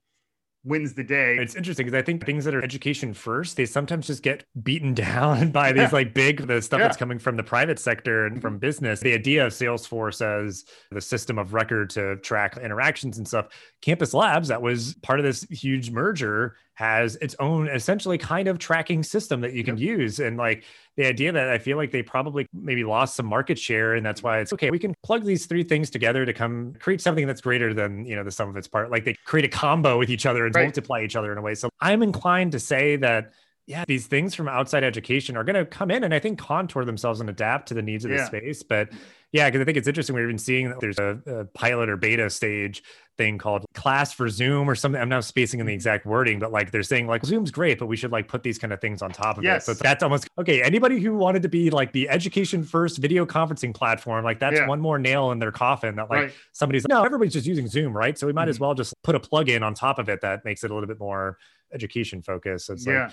wins 0.66 0.94
the 0.94 1.04
day. 1.04 1.36
It's 1.38 1.54
interesting 1.54 1.86
because 1.86 1.98
I 1.98 2.02
think 2.02 2.26
things 2.26 2.44
that 2.44 2.54
are 2.54 2.62
education 2.62 3.14
first, 3.14 3.56
they 3.56 3.66
sometimes 3.66 4.06
just 4.06 4.22
get 4.22 4.44
beaten 4.62 4.94
down 5.06 5.50
by 5.50 5.72
these 5.72 5.82
yeah. 5.82 5.88
like 5.92 6.12
big 6.12 6.46
the 6.46 6.60
stuff 6.60 6.80
yeah. 6.80 6.86
that's 6.86 6.96
coming 6.96 7.18
from 7.18 7.36
the 7.36 7.42
private 7.42 7.78
sector 7.78 8.26
and 8.26 8.36
mm-hmm. 8.36 8.42
from 8.42 8.58
business. 8.58 9.00
The 9.00 9.14
idea 9.14 9.46
of 9.46 9.52
Salesforce 9.52 10.20
as 10.20 10.64
the 10.90 11.00
system 11.00 11.38
of 11.38 11.54
record 11.54 11.90
to 11.90 12.16
track 12.16 12.56
interactions 12.56 13.18
and 13.18 13.26
stuff. 13.26 13.48
Campus 13.80 14.12
Labs, 14.12 14.48
that 14.48 14.60
was 14.60 14.94
part 15.02 15.20
of 15.20 15.24
this 15.24 15.42
huge 15.44 15.90
merger, 15.90 16.56
has 16.76 17.16
its 17.16 17.34
own 17.40 17.68
essentially 17.68 18.18
kind 18.18 18.48
of 18.48 18.58
tracking 18.58 19.02
system 19.02 19.40
that 19.40 19.54
you 19.54 19.64
can 19.64 19.78
yep. 19.78 19.98
use. 19.98 20.20
And 20.20 20.36
like 20.36 20.64
the 20.96 21.06
idea 21.06 21.32
that 21.32 21.48
I 21.48 21.56
feel 21.56 21.78
like 21.78 21.90
they 21.90 22.02
probably 22.02 22.46
maybe 22.52 22.84
lost 22.84 23.16
some 23.16 23.24
market 23.24 23.58
share. 23.58 23.94
And 23.94 24.04
that's 24.04 24.22
why 24.22 24.40
it's 24.40 24.52
okay. 24.52 24.70
We 24.70 24.78
can 24.78 24.94
plug 25.02 25.24
these 25.24 25.46
three 25.46 25.62
things 25.62 25.88
together 25.88 26.26
to 26.26 26.34
come 26.34 26.74
create 26.78 27.00
something 27.00 27.26
that's 27.26 27.40
greater 27.40 27.72
than, 27.72 28.04
you 28.04 28.14
know, 28.14 28.24
the 28.24 28.30
sum 28.30 28.50
of 28.50 28.56
its 28.58 28.68
part. 28.68 28.90
Like 28.90 29.06
they 29.06 29.14
create 29.24 29.46
a 29.46 29.48
combo 29.48 29.98
with 29.98 30.10
each 30.10 30.26
other 30.26 30.44
and 30.44 30.54
right. 30.54 30.64
multiply 30.64 31.02
each 31.02 31.16
other 31.16 31.32
in 31.32 31.38
a 31.38 31.42
way. 31.42 31.54
So 31.54 31.70
I'm 31.80 32.02
inclined 32.02 32.52
to 32.52 32.60
say 32.60 32.96
that 32.96 33.32
yeah, 33.66 33.84
these 33.88 34.06
things 34.06 34.34
from 34.34 34.46
outside 34.46 34.84
education 34.84 35.36
are 35.36 35.44
going 35.44 35.56
to 35.56 35.64
come 35.64 35.90
in 35.90 36.04
and 36.04 36.14
I 36.14 36.18
think 36.18 36.38
contour 36.38 36.84
themselves 36.84 37.20
and 37.20 37.30
adapt 37.30 37.68
to 37.68 37.74
the 37.74 37.82
needs 37.82 38.04
of 38.04 38.10
yeah. 38.10 38.18
the 38.18 38.26
space. 38.26 38.62
But 38.62 38.90
yeah, 39.32 39.48
because 39.48 39.60
I 39.60 39.64
think 39.64 39.76
it's 39.76 39.88
interesting. 39.88 40.14
We've 40.14 40.26
been 40.26 40.38
seeing 40.38 40.68
that 40.68 40.80
there's 40.80 40.98
a, 40.98 41.20
a, 41.26 41.44
pilot 41.46 41.88
or 41.88 41.96
beta 41.96 42.30
stage 42.30 42.82
thing 43.18 43.38
called 43.38 43.64
class 43.74 44.12
for 44.12 44.28
Zoom 44.28 44.70
or 44.70 44.74
something. 44.74 45.00
I'm 45.00 45.08
not 45.08 45.24
spacing 45.24 45.58
in 45.58 45.66
the 45.66 45.74
exact 45.74 46.06
wording, 46.06 46.38
but 46.38 46.52
like 46.52 46.70
they're 46.70 46.82
saying 46.82 47.06
like 47.08 47.24
Zoom's 47.24 47.50
great, 47.50 47.78
but 47.78 47.86
we 47.86 47.96
should 47.96 48.12
like 48.12 48.28
put 48.28 48.42
these 48.42 48.58
kind 48.58 48.72
of 48.72 48.80
things 48.80 49.02
on 49.02 49.10
top 49.10 49.36
of 49.36 49.44
yes. 49.44 49.68
it. 49.68 49.76
So 49.76 49.82
that's 49.82 50.02
almost 50.02 50.28
okay. 50.38 50.62
Anybody 50.62 51.00
who 51.00 51.16
wanted 51.16 51.42
to 51.42 51.48
be 51.48 51.70
like 51.70 51.92
the 51.92 52.08
education 52.08 52.62
first 52.62 52.98
video 52.98 53.26
conferencing 53.26 53.74
platform, 53.74 54.24
like 54.24 54.38
that's 54.38 54.60
yeah. 54.60 54.68
one 54.68 54.80
more 54.80 54.98
nail 54.98 55.32
in 55.32 55.38
their 55.38 55.52
coffin 55.52 55.96
that 55.96 56.08
like 56.08 56.20
right. 56.20 56.32
somebody's 56.52 56.84
like, 56.84 56.90
no, 56.90 57.02
everybody's 57.02 57.32
just 57.32 57.46
using 57.46 57.66
Zoom, 57.66 57.96
right? 57.96 58.16
So 58.16 58.26
we 58.26 58.32
might 58.32 58.42
mm-hmm. 58.42 58.50
as 58.50 58.60
well 58.60 58.74
just 58.74 58.94
put 59.02 59.16
a 59.16 59.20
plug 59.20 59.48
in 59.48 59.62
on 59.62 59.74
top 59.74 59.98
of 59.98 60.08
it 60.08 60.20
that 60.20 60.44
makes 60.44 60.62
it 60.62 60.70
a 60.70 60.74
little 60.74 60.88
bit 60.88 61.00
more 61.00 61.36
education 61.72 62.22
focused. 62.22 62.66
So 62.66 62.74
it's 62.74 62.86
yeah. 62.86 63.04
like 63.04 63.12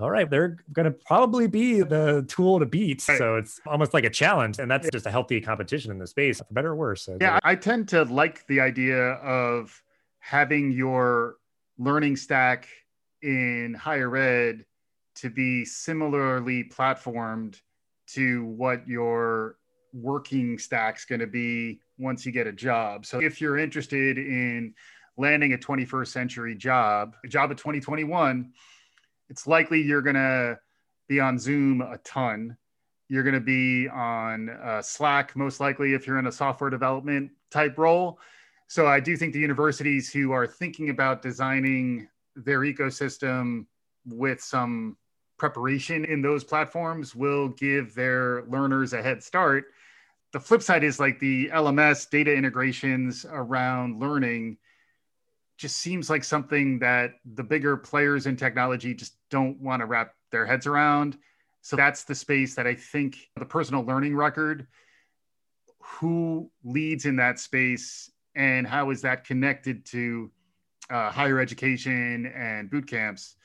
all 0.00 0.10
right, 0.10 0.28
they're 0.28 0.56
going 0.72 0.84
to 0.84 0.90
probably 0.90 1.46
be 1.46 1.82
the 1.82 2.24
tool 2.28 2.58
to 2.58 2.66
beat. 2.66 3.06
Right. 3.08 3.18
So 3.18 3.36
it's 3.36 3.60
almost 3.66 3.94
like 3.94 4.04
a 4.04 4.10
challenge. 4.10 4.58
And 4.58 4.70
that's 4.70 4.88
just 4.90 5.06
a 5.06 5.10
healthy 5.10 5.40
competition 5.40 5.90
in 5.90 5.98
the 5.98 6.06
space, 6.06 6.38
for 6.38 6.52
better 6.52 6.70
or 6.70 6.76
worse. 6.76 7.08
Yeah, 7.20 7.38
I 7.44 7.54
tend 7.54 7.88
to 7.88 8.04
like 8.04 8.46
the 8.46 8.60
idea 8.60 9.12
of 9.14 9.82
having 10.18 10.72
your 10.72 11.36
learning 11.78 12.16
stack 12.16 12.68
in 13.22 13.74
higher 13.74 14.16
ed 14.16 14.64
to 15.16 15.30
be 15.30 15.64
similarly 15.64 16.64
platformed 16.64 17.60
to 18.06 18.44
what 18.44 18.86
your 18.88 19.56
working 19.92 20.58
stack's 20.58 21.04
going 21.04 21.20
to 21.20 21.26
be 21.26 21.80
once 21.98 22.24
you 22.24 22.32
get 22.32 22.46
a 22.46 22.52
job. 22.52 23.04
So 23.04 23.20
if 23.20 23.40
you're 23.40 23.58
interested 23.58 24.18
in 24.18 24.74
landing 25.16 25.52
a 25.52 25.58
21st 25.58 26.08
century 26.08 26.54
job, 26.54 27.16
a 27.24 27.28
job 27.28 27.50
of 27.50 27.56
2021, 27.56 28.52
it's 29.30 29.46
likely 29.46 29.80
you're 29.80 30.02
going 30.02 30.16
to 30.16 30.58
be 31.08 31.20
on 31.20 31.38
Zoom 31.38 31.80
a 31.80 31.98
ton. 31.98 32.56
You're 33.08 33.22
going 33.22 33.34
to 33.34 33.40
be 33.40 33.88
on 33.88 34.50
uh, 34.50 34.82
Slack, 34.82 35.34
most 35.36 35.60
likely, 35.60 35.94
if 35.94 36.06
you're 36.06 36.18
in 36.18 36.26
a 36.26 36.32
software 36.32 36.68
development 36.68 37.30
type 37.50 37.78
role. 37.78 38.18
So 38.66 38.86
I 38.86 39.00
do 39.00 39.16
think 39.16 39.32
the 39.32 39.40
universities 39.40 40.12
who 40.12 40.32
are 40.32 40.46
thinking 40.46 40.90
about 40.90 41.22
designing 41.22 42.08
their 42.36 42.60
ecosystem 42.60 43.66
with 44.06 44.40
some 44.40 44.96
preparation 45.38 46.04
in 46.04 46.22
those 46.22 46.44
platforms 46.44 47.14
will 47.14 47.48
give 47.48 47.94
their 47.94 48.44
learners 48.44 48.92
a 48.92 49.02
head 49.02 49.22
start. 49.22 49.64
The 50.32 50.38
flip 50.38 50.62
side 50.62 50.84
is 50.84 51.00
like 51.00 51.18
the 51.18 51.48
LMS 51.48 52.08
data 52.08 52.32
integrations 52.32 53.26
around 53.28 53.98
learning 53.98 54.58
just 55.60 55.76
seems 55.76 56.08
like 56.08 56.24
something 56.24 56.78
that 56.78 57.16
the 57.34 57.44
bigger 57.44 57.76
players 57.76 58.26
in 58.26 58.34
technology 58.34 58.94
just 58.94 59.16
don't 59.28 59.60
want 59.60 59.80
to 59.80 59.86
wrap 59.86 60.14
their 60.32 60.46
heads 60.46 60.66
around. 60.66 61.18
So 61.60 61.76
that's 61.76 62.04
the 62.04 62.14
space 62.14 62.54
that 62.54 62.66
I 62.66 62.74
think 62.74 63.28
the 63.36 63.44
personal 63.44 63.82
learning 63.82 64.16
record, 64.16 64.66
who 65.78 66.50
leads 66.64 67.04
in 67.04 67.16
that 67.16 67.38
space 67.38 68.10
and 68.34 68.66
how 68.66 68.88
is 68.88 69.02
that 69.02 69.24
connected 69.24 69.84
to 69.86 70.30
uh, 70.88 71.10
higher 71.10 71.38
education 71.38 72.32
and 72.34 72.70
boot 72.70 72.86
camps 72.86 73.36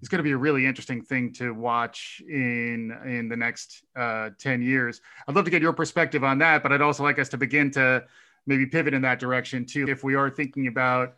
is 0.00 0.08
going 0.08 0.20
to 0.20 0.22
be 0.22 0.30
a 0.30 0.36
really 0.36 0.66
interesting 0.66 1.02
thing 1.02 1.32
to 1.32 1.54
watch 1.54 2.22
in 2.28 2.96
in 3.04 3.28
the 3.28 3.36
next 3.36 3.82
uh, 3.96 4.30
10 4.38 4.62
years. 4.62 5.00
I'd 5.26 5.34
love 5.34 5.44
to 5.44 5.50
get 5.50 5.60
your 5.60 5.72
perspective 5.72 6.22
on 6.22 6.38
that, 6.38 6.62
but 6.62 6.70
I'd 6.70 6.82
also 6.82 7.02
like 7.02 7.18
us 7.18 7.30
to 7.30 7.36
begin 7.36 7.72
to 7.72 8.04
maybe 8.46 8.64
pivot 8.64 8.94
in 8.94 9.02
that 9.02 9.18
direction 9.18 9.66
too. 9.66 9.88
If 9.88 10.04
we 10.04 10.14
are 10.14 10.30
thinking 10.30 10.68
about 10.68 11.16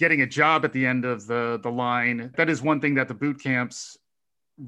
getting 0.00 0.22
a 0.22 0.26
job 0.26 0.64
at 0.64 0.72
the 0.72 0.84
end 0.84 1.04
of 1.04 1.26
the 1.26 1.60
the 1.62 1.70
line. 1.70 2.32
That 2.36 2.48
is 2.48 2.62
one 2.62 2.80
thing 2.80 2.94
that 2.94 3.06
the 3.06 3.14
boot 3.14 3.40
camps 3.40 3.98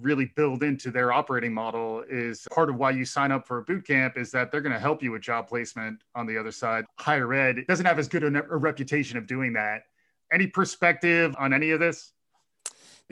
really 0.00 0.26
build 0.36 0.62
into 0.62 0.90
their 0.90 1.12
operating 1.12 1.52
model 1.52 2.04
is 2.08 2.46
part 2.52 2.70
of 2.70 2.76
why 2.76 2.90
you 2.90 3.04
sign 3.04 3.32
up 3.32 3.46
for 3.46 3.58
a 3.58 3.62
boot 3.62 3.86
camp 3.86 4.16
is 4.16 4.30
that 4.30 4.50
they're 4.50 4.60
going 4.60 4.72
to 4.72 4.78
help 4.78 5.02
you 5.02 5.10
with 5.12 5.22
job 5.22 5.48
placement 5.48 6.02
on 6.14 6.26
the 6.26 6.38
other 6.38 6.52
side. 6.52 6.84
Higher 6.98 7.32
ed 7.34 7.64
doesn't 7.66 7.84
have 7.84 7.98
as 7.98 8.08
good 8.08 8.22
a, 8.24 8.28
a 8.28 8.56
reputation 8.56 9.18
of 9.18 9.26
doing 9.26 9.52
that. 9.54 9.82
Any 10.30 10.46
perspective 10.46 11.34
on 11.38 11.52
any 11.52 11.70
of 11.70 11.80
this 11.80 12.12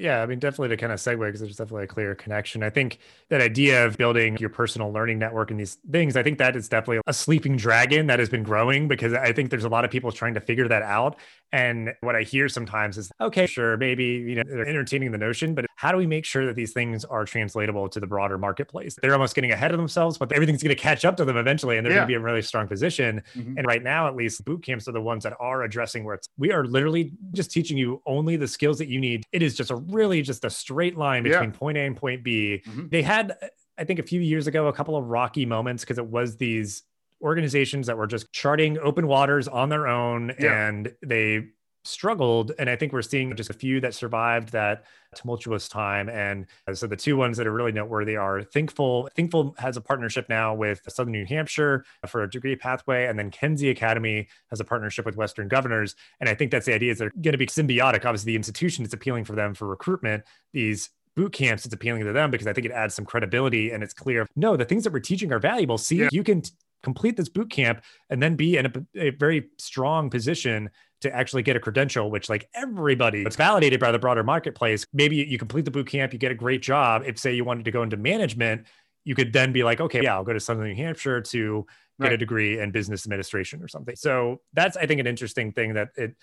yeah, 0.01 0.23
I 0.23 0.27
mean, 0.27 0.39
definitely 0.39 0.69
to 0.69 0.77
kind 0.77 0.93
of 0.93 0.99
segue 0.99 1.21
because 1.21 1.41
there's 1.41 1.57
definitely 1.57 1.85
a 1.85 1.87
clear 1.87 2.15
connection. 2.15 2.63
I 2.63 2.71
think 2.71 2.99
that 3.29 3.41
idea 3.41 3.85
of 3.85 3.97
building 3.99 4.37
your 4.39 4.49
personal 4.49 4.91
learning 4.93 5.19
network 5.19 5.51
and 5.51 5.61
these 5.61 5.79
things, 5.91 6.17
I 6.17 6.23
think 6.23 6.39
that 6.39 6.57
is 6.57 6.69
definitely 6.69 7.01
a 7.07 7.13
sleeping 7.13 7.57
dragon 7.57 8.07
that 8.07 8.19
has 8.19 8.29
been 8.29 8.43
growing 8.43 8.89
because 8.89 9.13
I 9.13 9.33
think 9.33 9.51
there's 9.51 9.65
a 9.65 9.69
lot 9.69 9.85
of 9.85 9.91
people 9.91 10.11
trying 10.11 10.35
to 10.35 10.41
figure 10.41 10.67
that 10.69 10.83
out. 10.83 11.19
And 11.53 11.95
what 12.01 12.17
I 12.17 12.23
hear 12.23 12.49
sometimes 12.49 12.97
is, 12.97 13.13
okay, 13.21 13.47
sure, 13.47 13.77
maybe, 13.77 14.05
you 14.05 14.37
know, 14.37 14.43
they're 14.47 14.67
entertaining 14.67 15.13
the 15.13 15.19
notion, 15.19 15.55
but 15.55 15.67
how 15.81 15.91
do 15.91 15.97
we 15.97 16.07
make 16.07 16.27
sure 16.27 16.45
that 16.45 16.57
these 16.57 16.75
things 16.75 17.07
are 17.07 17.25
translatable 17.25 17.89
to 17.89 17.99
the 17.99 18.07
broader 18.07 18.37
marketplace? 18.37 18.99
They're 19.01 19.15
almost 19.15 19.35
getting 19.35 19.51
ahead 19.51 19.71
of 19.71 19.79
themselves, 19.79 20.19
but 20.19 20.31
everything's 20.31 20.63
going 20.63 20.77
to 20.77 20.83
catch 20.83 21.07
up 21.07 21.17
to 21.17 21.25
them 21.25 21.39
eventually 21.39 21.79
and 21.79 21.87
they're 21.87 21.95
yeah. 21.95 22.01
going 22.01 22.09
to 22.09 22.13
be 22.13 22.15
in 22.17 22.21
a 22.21 22.25
really 22.25 22.43
strong 22.43 22.69
position. 22.69 23.23
Mm-hmm. 23.35 23.57
And 23.57 23.67
right 23.67 23.83
now, 23.83 24.07
at 24.07 24.15
least, 24.15 24.45
boot 24.45 24.63
camps 24.63 24.89
are 24.89 24.93
the 24.93 25.01
ones 25.01 25.25
that 25.25 25.33
are 25.41 25.63
addressing 25.63 26.05
where 26.05 26.17
it's, 26.17 26.29
we 26.37 26.53
are 26.53 26.67
literally 26.67 27.15
just 27.33 27.51
teaching 27.51 27.79
you 27.79 28.03
only 28.05 28.37
the 28.37 28.47
skills 28.47 28.77
that 28.77 28.89
you 28.89 29.01
need. 29.01 29.25
It 29.33 29.41
is 29.43 29.57
just 29.57 29.71
a 29.71 29.77
really 29.77 30.21
just 30.21 30.45
a 30.45 30.51
straight 30.51 30.99
line 30.99 31.23
between 31.23 31.51
yeah. 31.51 31.59
point 31.59 31.79
A 31.79 31.81
and 31.81 31.97
point 31.97 32.23
B. 32.23 32.63
Mm-hmm. 32.67 32.89
They 32.89 33.01
had, 33.01 33.39
I 33.79 33.85
think, 33.85 34.01
a 34.01 34.03
few 34.03 34.21
years 34.21 34.47
ago, 34.47 34.67
a 34.67 34.75
couple 34.75 34.97
of 34.97 35.07
rocky 35.07 35.47
moments 35.47 35.83
because 35.83 35.97
it 35.97 36.07
was 36.07 36.37
these 36.37 36.83
organizations 37.23 37.87
that 37.87 37.97
were 37.97 38.07
just 38.07 38.31
charting 38.35 38.79
open 38.81 39.07
waters 39.07 39.49
on 39.49 39.71
their 39.71 39.87
own 39.87 40.35
yeah. 40.39 40.69
and 40.69 40.93
they 41.03 41.49
struggled 41.85 42.53
and 42.59 42.69
i 42.69 42.77
think 42.77 42.93
we're 42.93 43.03
seeing 43.03 43.35
just 43.35 43.51
a 43.51 43.55
few 43.55 43.81
that 43.81 43.95
survived 43.95 44.53
that 44.53 44.85
tumultuous 45.15 45.69
time. 45.69 46.09
And 46.09 46.47
uh, 46.69 46.75
so 46.75 46.87
the 46.87 46.97
two 46.97 47.17
ones 47.17 47.37
that 47.37 47.47
are 47.47 47.53
really 47.53 47.73
noteworthy 47.73 48.17
are 48.17 48.43
thinkful 48.43 49.09
thinkful 49.15 49.55
has 49.59 49.77
a 49.77 49.81
partnership 49.81 50.29
now 50.29 50.55
with 50.55 50.81
southern 50.89 51.13
new 51.13 51.27
hampshire 51.27 51.85
for 52.07 52.23
a 52.23 52.31
degree 52.31 52.57
pathway 52.57 53.07
and 53.07 53.19
then 53.19 53.31
kenzie 53.31 53.71
academy 53.71 54.29
has 54.51 54.61
a 54.61 54.65
partnership 54.65 55.05
with 55.05 55.17
western 55.17 55.49
governors. 55.49 55.95
And 56.21 56.29
i 56.29 56.35
think 56.35 56.51
that's 56.51 56.67
the 56.67 56.75
idea 56.75 56.93
is 56.93 56.99
they're 56.99 57.11
going 57.11 57.33
to 57.33 57.39
be 57.39 57.47
symbiotic. 57.47 58.05
Obviously 58.05 58.33
the 58.33 58.37
institution 58.37 58.85
is 58.85 58.93
appealing 58.93 59.25
for 59.25 59.35
them 59.35 59.55
for 59.55 59.67
recruitment. 59.67 60.25
These 60.53 60.91
boot 61.17 61.33
camps 61.33 61.65
it's 61.65 61.75
appealing 61.75 62.05
to 62.05 62.13
them 62.13 62.31
because 62.31 62.47
i 62.47 62.53
think 62.53 62.65
it 62.65 62.71
adds 62.71 62.95
some 62.95 63.05
credibility 63.05 63.73
and 63.73 63.83
it's 63.83 63.93
clear 63.93 64.29
no 64.37 64.57
the 64.57 64.65
things 64.65 64.85
that 64.85 64.93
we're 64.93 65.01
teaching 65.01 65.33
are 65.33 65.41
valuable. 65.41 65.77
See 65.77 65.97
yeah. 65.97 66.09
you 66.13 66.23
can 66.23 66.43
complete 66.83 67.17
this 67.17 67.29
boot 67.29 67.51
camp 67.51 67.83
and 68.09 68.23
then 68.23 68.37
be 68.37 68.57
in 68.57 68.67
a, 68.67 68.73
a, 68.97 69.11
very 69.11 69.51
strong 69.59 70.09
position 70.09 70.71
to 71.01 71.15
actually 71.15 71.43
get 71.43 71.57
a 71.57 71.61
credential 71.61 72.11
which 72.11 72.29
like 72.29 72.49
everybody 72.55 73.23
it's 73.23 73.37
validated 73.37 73.81
by 73.81 73.91
the 73.91 73.99
broader 73.99 74.23
marketplace 74.23 74.85
maybe 74.93 75.17
you 75.17 75.39
complete 75.39 75.65
the 75.65 75.71
boot 75.71 75.87
camp 75.87 76.13
you 76.13 76.19
get 76.19 76.33
a 76.33 76.35
great 76.35 76.63
job. 76.63 77.03
If 77.07 77.19
say 77.19 77.35
you 77.35 77.45
wanted 77.45 77.65
to 77.65 77.71
go 77.71 77.83
into 77.83 77.97
management 77.97 78.67
you 79.05 79.15
could 79.15 79.33
then 79.33 79.53
be 79.53 79.65
like 79.65 79.81
okay 79.81 80.03
yeah 80.03 80.15
i'll 80.15 80.25
go 80.25 80.33
to 80.33 80.41
southern 80.41 80.69
new 80.69 80.75
hampshire 80.75 81.21
to 81.21 81.67
get 82.01 82.07
right. 82.07 82.13
a 82.15 82.17
degree 82.17 82.59
in 82.59 82.71
business 82.71 83.05
administration 83.05 83.63
or 83.63 83.69
something. 83.69 83.97
So 83.97 84.41
that's 84.53 84.77
i 84.77 84.87
think 84.87 85.01
an 85.01 85.07
interesting 85.07 85.53
thing 85.53 85.75
that 85.75 85.89
it 85.97 86.17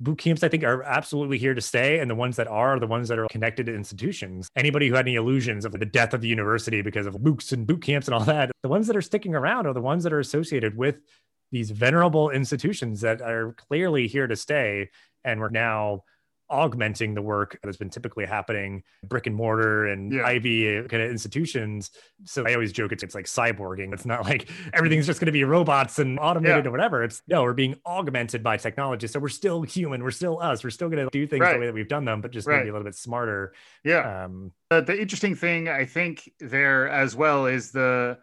boot 0.00 0.18
camps 0.18 0.42
i 0.42 0.48
think 0.48 0.64
are 0.64 0.82
absolutely 0.82 1.38
here 1.38 1.54
to 1.54 1.60
stay 1.60 2.00
and 2.00 2.10
the 2.10 2.16
ones 2.16 2.34
that 2.36 2.48
are, 2.48 2.74
are 2.74 2.80
the 2.80 2.86
ones 2.86 3.08
that 3.08 3.18
are 3.18 3.28
connected 3.30 3.66
to 3.66 3.74
institutions. 3.74 4.48
Anybody 4.56 4.88
who 4.88 4.94
had 4.94 5.06
any 5.06 5.14
illusions 5.14 5.64
of 5.64 5.72
the 5.72 5.86
death 5.86 6.14
of 6.14 6.20
the 6.20 6.28
university 6.28 6.82
because 6.82 7.06
of 7.06 7.14
moocs 7.14 7.52
and 7.52 7.66
boot 7.66 7.82
camps 7.82 8.08
and 8.08 8.14
all 8.14 8.24
that 8.24 8.50
the 8.62 8.68
ones 8.68 8.86
that 8.86 8.96
are 8.96 9.02
sticking 9.02 9.34
around 9.34 9.66
are 9.66 9.72
the 9.72 9.80
ones 9.80 10.02
that 10.04 10.12
are 10.12 10.20
associated 10.20 10.76
with 10.76 10.96
these 11.54 11.70
venerable 11.70 12.30
institutions 12.30 13.00
that 13.02 13.22
are 13.22 13.54
clearly 13.68 14.08
here 14.08 14.26
to 14.26 14.34
stay 14.36 14.90
and 15.24 15.40
we're 15.40 15.48
now 15.50 16.02
augmenting 16.50 17.14
the 17.14 17.22
work 17.22 17.58
that's 17.62 17.76
been 17.78 17.88
typically 17.88 18.26
happening 18.26 18.82
brick 19.04 19.26
and 19.26 19.34
mortar 19.34 19.86
and 19.86 20.12
yeah. 20.12 20.26
ivy 20.26 20.82
kind 20.88 21.02
of 21.02 21.10
institutions 21.10 21.90
so 22.24 22.44
i 22.46 22.52
always 22.52 22.70
joke 22.70 22.92
it's, 22.92 23.02
it's 23.02 23.14
like 23.14 23.24
cyborging 23.24 23.94
it's 23.94 24.04
not 24.04 24.24
like 24.24 24.50
everything's 24.74 25.06
just 25.06 25.20
going 25.20 25.26
to 25.26 25.32
be 25.32 25.44
robots 25.44 25.98
and 26.00 26.18
automated 26.20 26.64
yeah. 26.64 26.68
or 26.68 26.72
whatever 26.72 27.02
it's 27.02 27.22
no 27.28 27.42
we're 27.42 27.54
being 27.54 27.74
augmented 27.86 28.42
by 28.42 28.56
technology 28.58 29.06
so 29.06 29.18
we're 29.18 29.28
still 29.28 29.62
human 29.62 30.02
we're 30.02 30.10
still 30.10 30.38
us 30.40 30.62
we're 30.62 30.70
still 30.70 30.90
going 30.90 31.02
to 31.02 31.08
do 31.10 31.26
things 31.26 31.40
right. 31.40 31.54
the 31.54 31.60
way 31.60 31.66
that 31.66 31.74
we've 31.74 31.88
done 31.88 32.04
them 32.04 32.20
but 32.20 32.30
just 32.30 32.46
right. 32.46 32.58
maybe 32.58 32.68
a 32.68 32.72
little 32.72 32.84
bit 32.84 32.94
smarter 32.94 33.54
yeah 33.84 34.24
um, 34.24 34.52
uh, 34.70 34.82
the 34.82 35.00
interesting 35.00 35.34
thing 35.34 35.68
i 35.68 35.86
think 35.86 36.30
there 36.40 36.88
as 36.90 37.16
well 37.16 37.46
is 37.46 37.70
the 37.70 38.18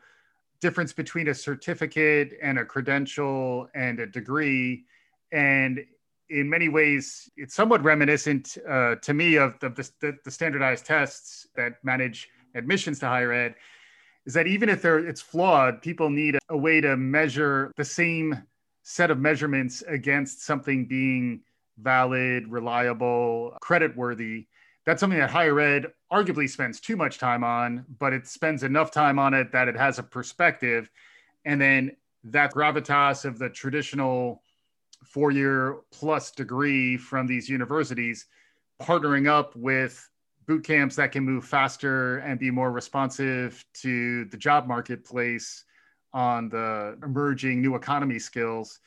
difference 0.62 0.94
between 0.94 1.28
a 1.28 1.34
certificate 1.34 2.38
and 2.42 2.60
a 2.60 2.66
credential 2.66 3.68
and 3.74 4.00
a 4.00 4.06
degree 4.06 4.86
and 5.32 5.84
in 6.32 6.50
many 6.50 6.70
ways, 6.70 7.30
it's 7.36 7.54
somewhat 7.54 7.84
reminiscent 7.84 8.58
uh, 8.68 8.96
to 8.96 9.14
me 9.14 9.36
of 9.36 9.60
the, 9.60 9.70
the, 10.00 10.18
the, 10.24 10.32
standardized 10.32 10.86
tests 10.86 11.48
that 11.56 11.74
manage 11.84 12.30
admissions 12.56 13.00
to 13.00 13.08
higher 13.08 13.34
ed. 13.34 13.56
Is 14.26 14.34
that 14.34 14.48
even 14.48 14.70
if 14.70 14.86
it's 14.86 15.22
flawed, 15.22 15.82
people 15.82 16.10
need 16.10 16.36
a, 16.36 16.40
a 16.50 16.58
way 16.58 16.80
to 16.80 16.96
measure 16.96 17.72
the 17.76 17.84
same 17.84 18.44
set 18.84 19.12
of 19.12 19.20
measurements 19.20 19.84
against 19.88 20.46
something 20.46 20.86
being 20.86 21.42
valid, 21.78 22.48
reliable, 22.48 23.58
credit 23.62 23.96
worthy. 23.98 24.48
That's 24.86 25.00
something 25.00 25.20
that 25.20 25.30
higher 25.30 25.60
ed 25.60 25.88
arguably 26.12 26.50
spends 26.50 26.80
too 26.80 26.96
much 26.96 27.20
time 27.20 27.44
on, 27.44 27.86
but 28.00 28.14
it 28.14 28.28
spends 28.28 28.64
enough 28.64 28.92
time 28.92 29.20
on 29.20 29.34
it 29.34 29.52
that 29.52 29.68
it 29.68 29.76
has 29.76 30.00
a 30.00 30.04
perspective. 30.04 30.90
And 31.46 31.62
then 31.62 31.96
that 32.24 32.54
gravitas 32.54 33.26
of 33.26 33.40
the 33.40 33.50
traditional 33.50 34.42
four 35.06 35.32
year 35.32 35.78
plus 35.92 36.32
degree 36.32 36.98
from 36.98 37.28
these 37.28 37.50
universities 37.50 38.26
partnering 38.82 39.28
up 39.28 39.56
with 39.56 40.10
boot 40.48 40.64
camps 40.64 40.96
that 40.96 41.12
can 41.12 41.24
move 41.24 41.46
faster 41.46 42.18
and 42.20 42.40
be 42.40 42.52
more 42.52 42.72
responsive 42.72 43.64
to 43.74 44.26
the 44.26 44.38
job 44.38 44.68
marketplace 44.68 45.66
on 46.14 46.50
the 46.50 46.98
emerging 47.04 47.62
new 47.62 47.76
economy 47.76 48.20
skills. 48.20 48.80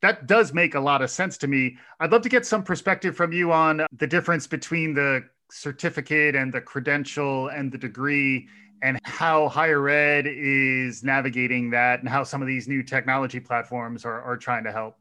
That 0.00 0.26
does 0.26 0.54
make 0.54 0.74
a 0.74 0.80
lot 0.80 1.02
of 1.02 1.10
sense 1.10 1.36
to 1.38 1.48
me. 1.48 1.76
I'd 2.00 2.12
love 2.12 2.22
to 2.22 2.28
get 2.28 2.46
some 2.46 2.62
perspective 2.62 3.16
from 3.16 3.32
you 3.32 3.52
on 3.52 3.86
the 3.92 4.06
difference 4.06 4.46
between 4.46 4.94
the 4.94 5.24
certificate 5.50 6.34
and 6.34 6.52
the 6.52 6.60
credential 6.60 7.48
and 7.48 7.72
the 7.72 7.78
degree 7.78 8.48
and 8.82 9.00
how 9.04 9.48
higher 9.48 9.88
ed 9.88 10.26
is 10.28 11.02
navigating 11.02 11.70
that 11.70 12.00
and 12.00 12.08
how 12.08 12.22
some 12.22 12.40
of 12.40 12.46
these 12.46 12.68
new 12.68 12.82
technology 12.82 13.40
platforms 13.40 14.04
are, 14.04 14.20
are 14.22 14.36
trying 14.36 14.64
to 14.64 14.72
help. 14.72 14.96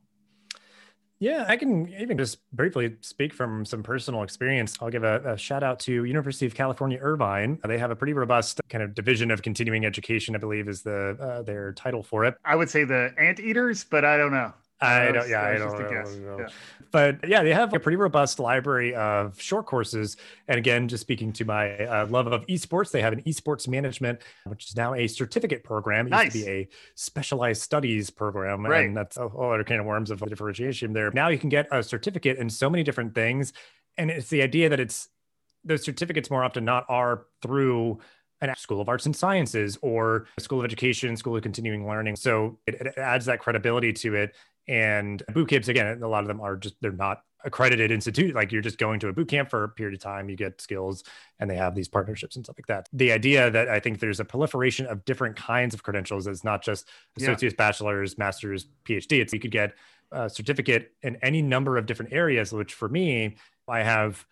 Yeah, 1.20 1.46
I 1.48 1.58
can 1.58 1.92
even 1.96 2.16
just 2.16 2.38
briefly 2.52 2.96
speak 3.02 3.34
from 3.34 3.66
some 3.66 3.82
personal 3.82 4.22
experience. 4.22 4.78
I'll 4.80 4.92
give 4.92 5.04
a, 5.04 5.34
a, 5.34 5.38
shout 5.38 5.64
out 5.64 5.80
to 5.82 6.06
University 6.06 6.46
of 6.46 6.54
California, 6.54 7.00
Irvine. 7.02 7.60
They 7.68 7.80
have 7.80 7.90
a 7.90 7.96
pretty 7.96 8.14
robust 8.14 8.62
kind 8.70 8.84
of 8.84 8.94
division 8.94 9.32
of 9.32 9.42
continuing 9.42 9.84
education, 9.84 10.36
I 10.36 10.38
believe 10.38 10.68
is 10.68 10.84
the 10.84 11.18
uh, 11.20 11.42
their 11.42 11.74
title 11.74 12.04
for 12.04 12.24
it. 12.24 12.36
I 12.46 12.56
would 12.56 12.70
say 12.70 12.84
the 12.84 13.16
anteaters, 13.18 13.84
but 13.84 14.06
I 14.06 14.16
don't 14.16 14.32
know. 14.32 14.54
I 14.80 15.12
don't, 15.12 15.28
yeah, 15.28 15.42
I 15.42 15.58
don't 15.58 15.80
know. 15.80 16.40
Yeah. 16.40 16.48
But 16.92 17.28
yeah, 17.28 17.44
they 17.44 17.54
have 17.54 17.74
a 17.74 17.80
pretty 17.80 17.96
robust 17.96 18.40
library 18.40 18.96
of 18.96 19.42
short 19.42 19.66
courses. 19.66 20.18
And 20.48 20.58
again, 20.58 20.88
just 20.88 21.02
speaking 21.02 21.34
to 21.34 21.46
my 21.46 21.78
uh, 21.86 22.08
love 22.08 22.28
of 22.28 22.46
esports, 22.48 22.92
they 22.92 23.02
have 23.02 23.14
an 23.14 23.22
esports 23.24 23.68
management, 23.68 24.22
which 24.46 24.70
is 24.70 24.76
now 24.76 24.94
a 24.94 25.08
certificate 25.08 25.64
program. 25.64 26.08
It 26.08 26.12
nice. 26.12 26.36
used 26.36 26.46
to 26.46 26.52
be 26.52 26.58
a 26.60 26.70
specialized 26.96 27.62
studies 27.62 28.10
program. 28.10 28.66
Right. 28.66 28.86
And 28.86 28.96
that's 28.96 29.18
a 29.18 29.28
whole 29.28 29.52
other 29.52 29.64
kind 29.64 29.80
of 29.80 29.86
worms 29.86 30.12
of 30.12 30.20
differentiation 30.22 30.94
there. 30.94 31.12
Now 31.12 31.28
you 31.30 31.40
can 31.40 31.50
get 31.50 31.68
a 31.72 31.84
certificate 31.84 32.38
in 32.38 32.50
so 32.50 32.70
many 32.70 32.84
different 32.84 33.16
things. 33.16 33.54
And 33.98 34.12
it's 34.12 34.30
the 34.30 34.42
idea 34.42 34.70
that 34.70 34.80
it's 34.80 35.10
those 35.64 35.84
certificates 35.84 36.30
more 36.30 36.44
often 36.44 36.64
not 36.64 36.86
are 36.88 37.26
through 37.42 38.00
an 38.42 38.54
school 38.56 38.80
of 38.80 38.88
arts 38.88 39.08
and 39.08 39.16
sciences 39.16 39.78
or 39.82 40.28
a 40.38 40.42
school 40.42 40.60
of 40.60 40.66
education, 40.66 41.18
school 41.18 41.36
of 41.36 41.42
continuing 41.42 41.88
learning. 41.88 42.16
So 42.16 42.60
it, 42.68 42.76
it 42.76 42.98
adds 42.98 43.26
that 43.26 43.40
credibility 43.40 43.92
to 43.94 44.16
it 44.16 44.36
and 44.68 45.24
boot 45.34 45.50
camps, 45.50 45.68
again, 45.68 46.02
a 46.02 46.08
lot 46.08 46.22
of 46.22 46.28
them 46.28 46.42
are 46.42 46.58
just, 46.58 46.76
they're 46.82 46.92
not 46.92 47.22
accredited 47.46 47.92
institute. 47.92 48.36
Like 48.36 48.52
you're 48.52 48.62
just 48.62 48.78
going 48.78 49.00
to 49.02 49.08
a 49.08 49.14
boot 49.14 49.30
camp 49.30 49.50
for 49.50 49.64
a 49.64 49.70
period 49.70 49.96
of 49.96 50.02
time, 50.02 50.30
you 50.30 50.36
get 50.36 50.60
skills, 50.60 51.04
and 51.40 51.50
they 51.50 51.56
have 51.56 51.76
these 51.76 51.88
partnerships 51.88 52.36
and 52.36 52.46
stuff 52.46 52.58
like 52.58 52.68
that. 52.68 52.90
The 52.92 53.12
idea 53.12 53.50
that 53.50 53.70
I 53.70 53.80
think 53.80 54.00
there's 54.00 54.20
a 54.20 54.26
proliferation 54.26 54.86
of 54.88 55.06
different 55.06 55.36
kinds 55.36 55.74
of 55.74 55.84
credentials 55.84 56.28
is 56.28 56.44
not 56.44 56.64
just 56.64 56.90
associate's, 57.18 57.54
yeah. 57.54 57.58
bachelor's, 57.58 58.18
master's, 58.18 58.68
PhD. 58.86 59.22
It's 59.22 59.34
you 59.34 59.40
could 59.40 59.52
get 59.52 59.74
a 60.12 60.30
certificate 60.30 60.92
in 61.04 61.18
any 61.22 61.42
number 61.42 61.78
of 61.78 61.86
different 61.86 62.12
areas, 62.14 62.52
which 62.52 62.74
for 62.74 62.90
me, 62.90 63.38
I 63.68 63.84
have 63.84 64.26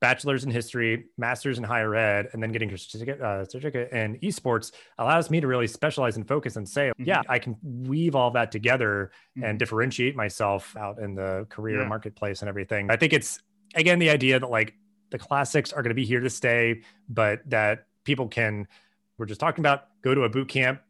bachelor's 0.00 0.44
in 0.44 0.50
history, 0.50 1.06
master's 1.18 1.58
in 1.58 1.64
higher 1.64 1.94
ed, 1.94 2.28
and 2.32 2.42
then 2.42 2.50
getting 2.52 2.72
a 2.72 2.78
certificate, 2.78 3.20
uh, 3.20 3.44
certificate 3.44 3.92
in 3.92 4.18
esports 4.20 4.72
allows 4.98 5.30
me 5.30 5.40
to 5.40 5.46
really 5.46 5.66
specialize 5.66 6.16
and 6.16 6.26
focus 6.26 6.56
and 6.56 6.68
say, 6.68 6.88
mm-hmm. 6.88 7.04
yeah, 7.04 7.22
I 7.28 7.38
can 7.38 7.56
weave 7.62 8.14
all 8.14 8.30
that 8.32 8.50
together 8.50 9.12
mm-hmm. 9.36 9.44
and 9.44 9.58
differentiate 9.58 10.16
myself 10.16 10.74
out 10.76 10.98
in 10.98 11.14
the 11.14 11.46
career 11.50 11.82
yeah. 11.82 11.88
marketplace 11.88 12.40
and 12.40 12.48
everything. 12.48 12.90
I 12.90 12.96
think 12.96 13.12
it's 13.12 13.38
again 13.74 13.98
the 13.98 14.10
idea 14.10 14.40
that 14.40 14.50
like 14.50 14.74
the 15.10 15.18
classics 15.18 15.72
are 15.72 15.82
going 15.82 15.90
to 15.90 15.94
be 15.94 16.06
here 16.06 16.20
to 16.20 16.30
stay, 16.30 16.82
but 17.08 17.40
that 17.46 17.86
people 18.04 18.28
can. 18.28 18.66
We're 19.18 19.26
just 19.26 19.40
talking 19.40 19.60
about 19.60 19.88
go 20.02 20.14
to 20.14 20.22
a 20.22 20.30
boot 20.30 20.48
camp, 20.48 20.80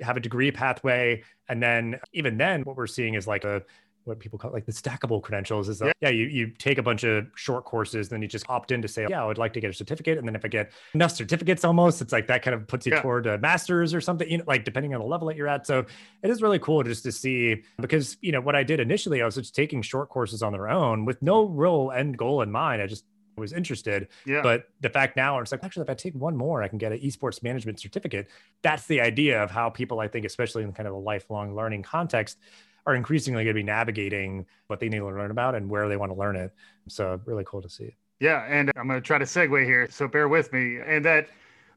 have 0.00 0.16
a 0.16 0.20
degree 0.20 0.50
pathway, 0.50 1.22
and 1.48 1.62
then 1.62 2.00
even 2.14 2.38
then, 2.38 2.62
what 2.62 2.76
we're 2.76 2.86
seeing 2.86 3.14
is 3.14 3.26
like 3.26 3.44
a 3.44 3.62
what 4.06 4.18
people 4.18 4.38
call 4.38 4.52
like 4.52 4.64
the 4.64 4.72
stackable 4.72 5.22
credentials 5.22 5.68
is 5.68 5.78
that, 5.78 5.86
yeah. 5.86 6.08
yeah, 6.08 6.10
you, 6.10 6.26
you 6.26 6.46
take 6.58 6.78
a 6.78 6.82
bunch 6.82 7.04
of 7.04 7.26
short 7.34 7.64
courses, 7.64 8.08
then 8.08 8.22
you 8.22 8.28
just 8.28 8.48
opt 8.48 8.70
in 8.72 8.80
to 8.82 8.88
say, 8.88 9.06
yeah, 9.08 9.22
I 9.22 9.26
would 9.26 9.38
like 9.38 9.52
to 9.54 9.60
get 9.60 9.70
a 9.70 9.72
certificate. 9.72 10.18
And 10.18 10.26
then 10.26 10.34
if 10.34 10.44
I 10.44 10.48
get 10.48 10.72
enough 10.94 11.12
certificates 11.12 11.64
almost, 11.64 12.00
it's 12.00 12.12
like 12.12 12.26
that 12.28 12.42
kind 12.42 12.54
of 12.54 12.66
puts 12.66 12.86
you 12.86 12.92
yeah. 12.92 13.02
toward 13.02 13.26
a 13.26 13.38
master's 13.38 13.92
or 13.92 14.00
something, 14.00 14.30
you 14.30 14.38
know, 14.38 14.44
like 14.46 14.64
depending 14.64 14.94
on 14.94 15.00
the 15.00 15.06
level 15.06 15.28
that 15.28 15.36
you're 15.36 15.48
at. 15.48 15.66
So 15.66 15.86
it 16.22 16.30
is 16.30 16.42
really 16.42 16.58
cool 16.58 16.82
just 16.82 17.02
to 17.04 17.12
see 17.12 17.62
because, 17.80 18.16
you 18.20 18.32
know, 18.32 18.40
what 18.40 18.54
I 18.54 18.62
did 18.62 18.80
initially, 18.80 19.22
I 19.22 19.24
was 19.24 19.34
just 19.34 19.54
taking 19.54 19.82
short 19.82 20.08
courses 20.08 20.42
on 20.42 20.52
their 20.52 20.68
own 20.68 21.04
with 21.04 21.20
no 21.22 21.44
real 21.44 21.92
end 21.94 22.16
goal 22.16 22.42
in 22.42 22.50
mind. 22.50 22.82
I 22.82 22.86
just 22.86 23.04
was 23.36 23.52
interested. 23.52 24.08
Yeah. 24.24 24.42
But 24.42 24.64
the 24.80 24.88
fact 24.88 25.16
now, 25.16 25.38
it's 25.40 25.52
like, 25.52 25.62
actually, 25.62 25.82
if 25.82 25.90
I 25.90 25.94
take 25.94 26.14
one 26.14 26.36
more, 26.36 26.62
I 26.62 26.68
can 26.68 26.78
get 26.78 26.92
an 26.92 27.00
esports 27.00 27.42
management 27.42 27.80
certificate. 27.80 28.28
That's 28.62 28.86
the 28.86 29.00
idea 29.00 29.42
of 29.42 29.50
how 29.50 29.70
people, 29.70 30.00
I 30.00 30.08
think, 30.08 30.24
especially 30.24 30.62
in 30.62 30.72
kind 30.72 30.88
of 30.88 30.94
a 30.94 30.98
lifelong 30.98 31.54
learning 31.54 31.82
context, 31.82 32.38
are 32.86 32.94
increasingly 32.94 33.44
going 33.44 33.54
to 33.54 33.60
be 33.60 33.64
navigating 33.64 34.46
what 34.68 34.80
they 34.80 34.88
need 34.88 34.98
to 34.98 35.06
learn 35.06 35.30
about 35.30 35.54
and 35.54 35.68
where 35.68 35.88
they 35.88 35.96
want 35.96 36.12
to 36.12 36.18
learn 36.18 36.36
it. 36.36 36.52
So 36.88 37.20
really 37.26 37.44
cool 37.44 37.60
to 37.62 37.68
see. 37.68 37.96
Yeah, 38.20 38.46
and 38.48 38.70
I'm 38.76 38.86
going 38.86 39.00
to 39.00 39.06
try 39.06 39.18
to 39.18 39.24
segue 39.24 39.64
here, 39.64 39.88
so 39.90 40.08
bear 40.08 40.28
with 40.28 40.52
me. 40.52 40.78
And 40.84 41.04
that 41.04 41.28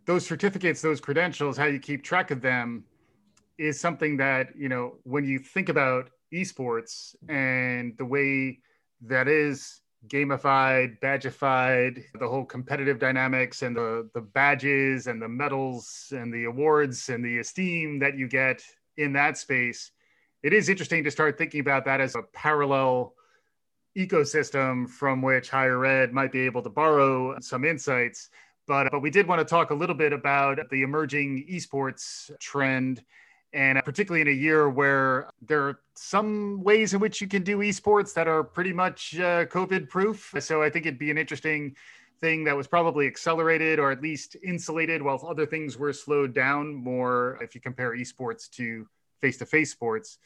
those 0.06 0.26
certificates, 0.26 0.82
those 0.82 1.02
credentials, 1.02 1.58
how 1.58 1.66
you 1.66 1.80
keep 1.80 2.04
track 2.04 2.32
of 2.32 2.42
them, 2.42 2.86
is 3.58 3.80
something 3.80 4.16
that 4.18 4.56
you 4.56 4.70
know 4.70 4.96
when 5.04 5.26
you 5.26 5.40
think 5.40 5.68
about 5.68 6.12
esports 6.34 7.16
and 7.28 7.94
the 7.98 8.06
way 8.06 8.60
that 9.02 9.28
is 9.28 9.82
gamified, 10.08 10.98
badgified, 11.02 12.02
the 12.20 12.28
whole 12.28 12.46
competitive 12.46 13.00
dynamics 13.00 13.62
and 13.62 13.76
the 13.76 14.10
the 14.14 14.22
badges 14.22 15.08
and 15.08 15.22
the 15.22 15.28
medals 15.28 16.14
and 16.16 16.34
the 16.34 16.46
awards 16.46 17.10
and 17.10 17.26
the 17.26 17.40
esteem 17.40 18.00
that 18.00 18.18
you 18.18 18.30
get 18.30 18.62
in 18.96 19.12
that 19.12 19.38
space 19.38 19.92
it 20.44 20.54
is 20.54 20.70
interesting 20.70 21.04
to 21.04 21.12
start 21.12 21.38
thinking 21.38 21.60
about 21.60 21.86
that 21.86 22.00
as 22.02 22.16
a 22.16 22.24
parallel 22.34 23.14
ecosystem 23.98 24.90
from 24.90 25.22
which 25.22 25.50
higher 25.50 25.86
ed 25.86 26.14
might 26.14 26.32
be 26.32 26.42
able 26.42 26.62
to 26.62 26.70
borrow 26.70 27.38
some 27.42 27.66
insights. 27.66 28.30
But, 28.68 28.90
but 28.92 29.02
we 29.02 29.10
did 29.10 29.28
want 29.28 29.40
to 29.40 29.46
talk 29.46 29.72
a 29.72 29.74
little 29.74 29.96
bit 29.96 30.14
about 30.14 30.60
the 30.70 30.84
emerging 30.84 31.48
esports 31.50 32.30
trend, 32.40 33.04
and 33.52 33.82
particularly 33.84 34.22
in 34.22 34.28
a 34.28 34.40
year 34.40 34.70
where 34.70 35.32
there 35.42 35.64
are 35.64 35.80
some 35.96 36.64
ways 36.64 36.94
in 36.94 37.00
which 37.00 37.20
you 37.20 37.28
can 37.28 37.44
do 37.44 37.58
esports 37.58 38.14
that 38.14 38.28
are 38.28 38.44
pretty 38.44 38.72
much 38.72 39.16
uh, 39.18 39.46
COVID 39.46 39.90
proof. 39.90 40.34
So 40.40 40.62
I 40.62 40.70
think 40.70 40.86
it'd 40.86 41.00
be 41.00 41.10
an 41.10 41.18
interesting 41.18 41.76
thing 42.22 42.44
that 42.44 42.56
was 42.56 42.68
probably 42.68 43.08
accelerated 43.08 43.80
or 43.80 43.92
at 43.92 44.02
least 44.02 44.36
insulated 44.44 45.02
while 45.02 45.26
other 45.28 45.46
things 45.46 45.78
were 45.78 45.92
slowed 45.92 46.34
down 46.34 46.74
more 46.76 47.40
if 47.42 47.56
you 47.56 47.62
compare 47.62 47.96
esports 47.96 48.50
to 48.52 48.88
face 49.22 49.38
to 49.38 49.46
face 49.46 49.72
sports. 49.72 50.18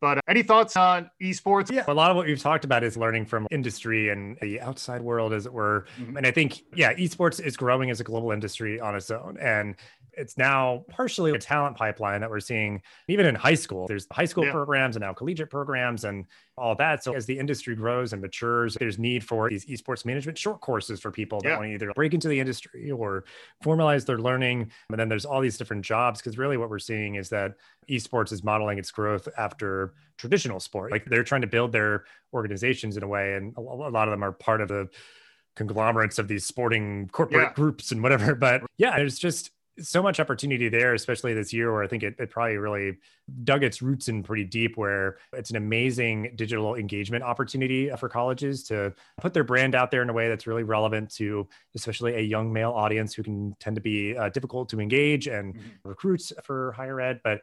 But 0.00 0.18
uh, 0.18 0.20
any 0.28 0.42
thoughts 0.42 0.76
on 0.76 1.10
esports? 1.22 1.72
Yeah, 1.72 1.84
a 1.88 1.94
lot 1.94 2.10
of 2.10 2.16
what 2.16 2.26
we've 2.26 2.38
talked 2.38 2.64
about 2.64 2.84
is 2.84 2.96
learning 2.96 3.26
from 3.26 3.46
industry 3.50 4.10
and 4.10 4.36
the 4.42 4.60
outside 4.60 5.00
world, 5.00 5.32
as 5.32 5.46
it 5.46 5.52
were. 5.52 5.86
Mm-hmm. 5.98 6.18
And 6.18 6.26
I 6.26 6.30
think, 6.30 6.62
yeah, 6.74 6.92
esports 6.94 7.40
is 7.40 7.56
growing 7.56 7.90
as 7.90 8.00
a 8.00 8.04
global 8.04 8.32
industry 8.32 8.78
on 8.78 8.94
its 8.94 9.10
own. 9.10 9.38
And 9.40 9.74
it's 10.16 10.38
now 10.38 10.84
partially 10.88 11.32
a 11.32 11.38
talent 11.38 11.76
pipeline 11.76 12.20
that 12.22 12.30
we're 12.30 12.40
seeing 12.40 12.82
even 13.08 13.26
in 13.26 13.34
high 13.34 13.54
school. 13.54 13.86
There's 13.86 14.06
high 14.10 14.24
school 14.24 14.46
yeah. 14.46 14.52
programs 14.52 14.96
and 14.96 15.02
now 15.02 15.12
collegiate 15.12 15.50
programs 15.50 16.04
and 16.04 16.24
all 16.56 16.74
that. 16.76 17.04
So 17.04 17.14
as 17.14 17.26
the 17.26 17.38
industry 17.38 17.76
grows 17.76 18.12
and 18.12 18.22
matures, 18.22 18.76
there's 18.80 18.98
need 18.98 19.22
for 19.22 19.50
these 19.50 19.66
esports 19.66 20.04
management 20.06 20.38
short 20.38 20.60
courses 20.60 21.00
for 21.00 21.10
people 21.10 21.40
that 21.42 21.48
yeah. 21.50 21.56
want 21.56 21.68
to 21.68 21.74
either 21.74 21.92
break 21.94 22.14
into 22.14 22.28
the 22.28 22.40
industry 22.40 22.90
or 22.90 23.24
formalize 23.62 24.06
their 24.06 24.18
learning. 24.18 24.70
And 24.90 24.98
then 24.98 25.08
there's 25.08 25.26
all 25.26 25.40
these 25.40 25.58
different 25.58 25.84
jobs 25.84 26.20
because 26.20 26.38
really 26.38 26.56
what 26.56 26.70
we're 26.70 26.78
seeing 26.78 27.16
is 27.16 27.28
that 27.28 27.54
esports 27.90 28.32
is 28.32 28.42
modeling 28.42 28.78
its 28.78 28.90
growth 28.90 29.28
after 29.36 29.92
traditional 30.16 30.60
sport. 30.60 30.92
Like 30.92 31.04
they're 31.04 31.24
trying 31.24 31.42
to 31.42 31.46
build 31.46 31.72
their 31.72 32.04
organizations 32.32 32.96
in 32.96 33.02
a 33.02 33.08
way, 33.08 33.34
and 33.34 33.54
a 33.56 33.60
lot 33.60 34.08
of 34.08 34.12
them 34.12 34.24
are 34.24 34.32
part 34.32 34.60
of 34.60 34.68
the 34.68 34.88
conglomerates 35.56 36.18
of 36.18 36.28
these 36.28 36.44
sporting 36.44 37.08
corporate 37.08 37.48
yeah. 37.48 37.52
groups 37.52 37.92
and 37.92 38.02
whatever. 38.02 38.34
But 38.34 38.62
yeah, 38.78 38.96
there's 38.96 39.18
just 39.18 39.50
so 39.78 40.02
much 40.02 40.20
opportunity 40.20 40.68
there, 40.68 40.94
especially 40.94 41.34
this 41.34 41.52
year 41.52 41.72
where 41.72 41.82
I 41.82 41.86
think 41.86 42.02
it, 42.02 42.14
it, 42.18 42.30
probably 42.30 42.56
really 42.56 42.98
dug 43.44 43.62
its 43.62 43.82
roots 43.82 44.08
in 44.08 44.22
pretty 44.22 44.44
deep, 44.44 44.76
where 44.76 45.18
it's 45.32 45.50
an 45.50 45.56
amazing 45.56 46.32
digital 46.36 46.74
engagement 46.74 47.22
opportunity 47.24 47.90
for 47.98 48.08
colleges 48.08 48.62
to 48.64 48.94
put 49.20 49.34
their 49.34 49.44
brand 49.44 49.74
out 49.74 49.90
there 49.90 50.02
in 50.02 50.10
a 50.10 50.12
way 50.12 50.28
that's 50.28 50.46
really 50.46 50.62
relevant 50.62 51.10
to 51.16 51.46
especially 51.74 52.14
a 52.14 52.20
young 52.20 52.52
male 52.52 52.72
audience 52.72 53.14
who 53.14 53.22
can 53.22 53.54
tend 53.60 53.76
to 53.76 53.82
be 53.82 54.16
uh, 54.16 54.28
difficult 54.30 54.68
to 54.70 54.80
engage 54.80 55.26
and 55.26 55.54
mm-hmm. 55.54 55.88
recruits 55.88 56.32
for 56.42 56.72
higher 56.72 57.00
ed. 57.00 57.20
But 57.22 57.42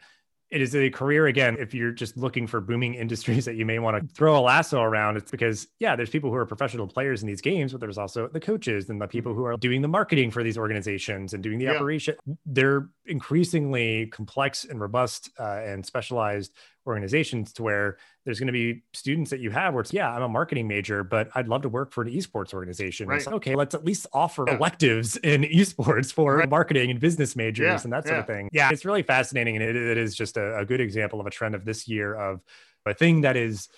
it 0.54 0.62
is 0.62 0.76
a 0.76 0.90
career 0.92 1.26
again 1.26 1.58
if 1.60 1.74
you're 1.74 1.92
just 1.92 2.16
looking 2.16 2.46
for 2.46 2.62
booming 2.62 2.94
industries 3.04 3.46
that 3.46 3.56
you 3.56 3.66
may 3.66 3.80
want 3.80 4.00
to 4.00 4.16
throw 4.16 4.38
a 4.38 4.42
lasso 4.42 4.82
around 4.82 5.18
it's 5.18 5.32
because 5.32 5.68
yeah 5.80 5.96
there's 5.96 6.10
people 6.10 6.30
who 6.30 6.36
are 6.36 6.46
professional 6.46 6.88
players 6.88 7.22
in 7.22 7.28
these 7.28 7.42
games 7.42 7.72
but 7.72 7.82
there's 7.82 7.98
also 7.98 8.28
the 8.28 8.40
coaches 8.40 8.90
and 8.90 9.02
the 9.02 9.08
people 9.08 9.34
who 9.34 9.44
are 9.44 9.58
doing 9.58 9.82
the 9.82 9.88
marketing 9.88 10.30
for 10.30 10.44
these 10.44 10.58
organizations 10.58 11.34
and 11.34 11.44
doing 11.44 11.58
the 11.58 11.66
yeah. 11.66 11.74
operation 11.74 12.16
they're 12.46 12.88
increasingly 13.06 14.08
complex 14.08 14.66
and 14.66 14.80
robust 14.80 15.30
uh, 15.40 15.62
and 15.64 15.86
specialized 15.86 16.54
organizations 16.86 17.54
to 17.54 17.64
where 17.64 17.98
there's 18.26 18.40
going 18.40 18.48
to 18.48 18.54
be 18.54 18.84
students 18.94 19.30
that 19.32 19.40
you 19.40 19.50
have 19.50 19.74
where 19.74 19.82
it's 19.82 19.94
yeah 19.94 20.12
i'm 20.14 20.22
a 20.22 20.28
marketing 20.28 20.68
major 20.68 21.02
but 21.02 21.30
i'd 21.36 21.48
love 21.48 21.62
to 21.62 21.70
work 21.70 21.94
for 21.94 22.02
an 22.02 22.10
esports 22.10 22.54
organization 22.54 23.08
right. 23.08 23.26
Like, 23.26 23.36
okay 23.36 23.56
let's 23.56 23.74
at 23.74 23.86
least 23.86 24.06
offer 24.12 24.44
yeah. 24.48 24.56
electives 24.56 25.16
in 25.18 25.44
esports 25.44 26.12
for 26.12 26.38
right. 26.38 26.50
marketing 26.50 26.92
and 26.92 27.00
business 27.00 27.38
majors 27.38 27.66
yeah. 27.66 27.80
and 27.84 27.94
that 27.94 28.04
sort 28.04 28.16
yeah. 28.16 28.20
of 28.20 28.28
thing 28.28 28.50
yeah 28.52 28.70
it's 28.70 28.84
really 28.84 29.04
fascinating 29.04 29.56
and 29.56 29.64
it, 29.64 29.76
it 29.78 29.98
is 29.98 30.14
just 30.14 30.36
a, 30.36 30.58
a 30.58 30.66
good 30.66 30.82
example 30.82 31.22
of 31.22 31.26
a 31.26 31.30
trend 31.30 31.56
of 31.56 31.64
this 31.64 31.88
year 31.88 32.16
of 32.16 32.42
a 32.86 32.94
thing 32.94 33.22
that 33.22 33.38
is 33.38 33.70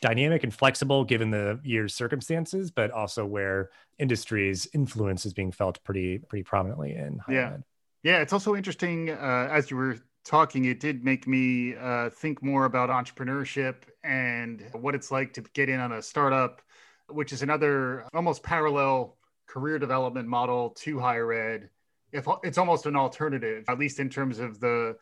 dynamic 0.00 0.44
and 0.44 0.54
flexible 0.54 1.04
given 1.04 1.30
the 1.30 1.58
year's 1.64 1.94
circumstances, 1.94 2.70
but 2.70 2.90
also 2.90 3.24
where 3.24 3.70
industry's 3.98 4.68
influence 4.74 5.24
is 5.24 5.32
being 5.32 5.52
felt 5.52 5.82
pretty 5.84 6.18
pretty 6.18 6.42
prominently 6.42 6.94
in 6.94 7.20
yeah. 7.28 7.54
Ed. 7.54 7.64
Yeah, 8.02 8.20
it's 8.20 8.32
also 8.32 8.54
interesting 8.54 9.10
uh, 9.10 9.48
as 9.50 9.70
you 9.70 9.76
were 9.76 9.98
talking, 10.24 10.64
it 10.64 10.80
did 10.80 11.04
make 11.04 11.26
me 11.26 11.74
uh, 11.76 12.10
think 12.10 12.42
more 12.42 12.64
about 12.64 12.90
entrepreneurship 12.90 13.76
and 14.04 14.64
what 14.72 14.94
it's 14.94 15.10
like 15.10 15.32
to 15.34 15.42
get 15.54 15.68
in 15.68 15.80
on 15.80 15.92
a 15.92 16.02
startup, 16.02 16.62
which 17.08 17.32
is 17.32 17.42
another 17.42 18.04
almost 18.14 18.42
parallel 18.42 19.16
career 19.46 19.78
development 19.78 20.28
model 20.28 20.70
to 20.70 20.98
higher 20.98 21.32
ed. 21.32 21.70
If 22.12 22.26
it's 22.42 22.58
almost 22.58 22.86
an 22.86 22.96
alternative, 22.96 23.64
at 23.68 23.78
least 23.78 24.00
in 24.00 24.08
terms 24.08 24.38
of 24.38 24.60
the 24.60 24.96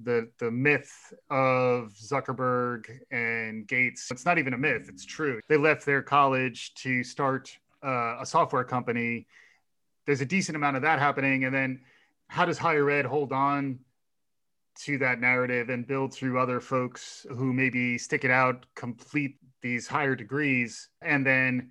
the 0.00 0.30
the 0.38 0.50
myth 0.50 1.14
of 1.30 1.94
Zuckerberg 1.94 2.86
and 3.10 3.66
Gates. 3.66 4.10
It's 4.10 4.26
not 4.26 4.38
even 4.38 4.52
a 4.52 4.58
myth; 4.58 4.88
it's 4.88 5.04
true. 5.06 5.40
They 5.48 5.56
left 5.56 5.86
their 5.86 6.02
college 6.02 6.74
to 6.76 7.02
start 7.02 7.56
uh, 7.82 8.18
a 8.20 8.26
software 8.26 8.64
company. 8.64 9.26
There's 10.06 10.20
a 10.20 10.26
decent 10.26 10.56
amount 10.56 10.76
of 10.76 10.82
that 10.82 10.98
happening, 10.98 11.44
and 11.44 11.54
then 11.54 11.80
how 12.28 12.44
does 12.44 12.58
higher 12.58 12.88
ed 12.90 13.06
hold 13.06 13.32
on 13.32 13.78
to 14.78 14.98
that 14.98 15.20
narrative 15.20 15.70
and 15.70 15.86
build 15.86 16.12
through 16.12 16.38
other 16.38 16.60
folks 16.60 17.26
who 17.30 17.52
maybe 17.52 17.96
stick 17.96 18.24
it 18.24 18.30
out, 18.30 18.66
complete 18.74 19.36
these 19.62 19.86
higher 19.86 20.14
degrees, 20.14 20.88
and 21.02 21.24
then 21.24 21.70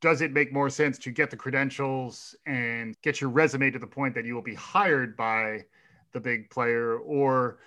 does 0.00 0.22
it 0.22 0.32
make 0.32 0.52
more 0.52 0.70
sense 0.70 0.98
to 0.98 1.10
get 1.10 1.30
the 1.30 1.36
credentials 1.36 2.34
and 2.46 2.96
get 3.02 3.20
your 3.20 3.30
resume 3.30 3.70
to 3.70 3.78
the 3.78 3.86
point 3.86 4.14
that 4.14 4.24
you 4.24 4.34
will 4.34 4.42
be 4.42 4.54
hired 4.54 5.16
by 5.16 5.64
the 6.12 6.20
big 6.20 6.48
player? 6.48 6.98
Or 6.98 7.58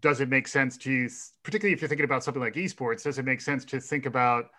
does 0.00 0.20
it 0.20 0.28
make 0.28 0.48
sense 0.48 0.76
to 0.76 1.08
particularly 1.42 1.72
if 1.72 1.80
you're 1.80 1.88
thinking 1.88 2.04
about 2.04 2.24
something 2.24 2.42
like 2.42 2.54
esports 2.54 3.04
does 3.04 3.18
it 3.18 3.24
make 3.24 3.40
sense 3.40 3.64
to 3.64 3.80
think 3.80 4.04
about 4.06 4.50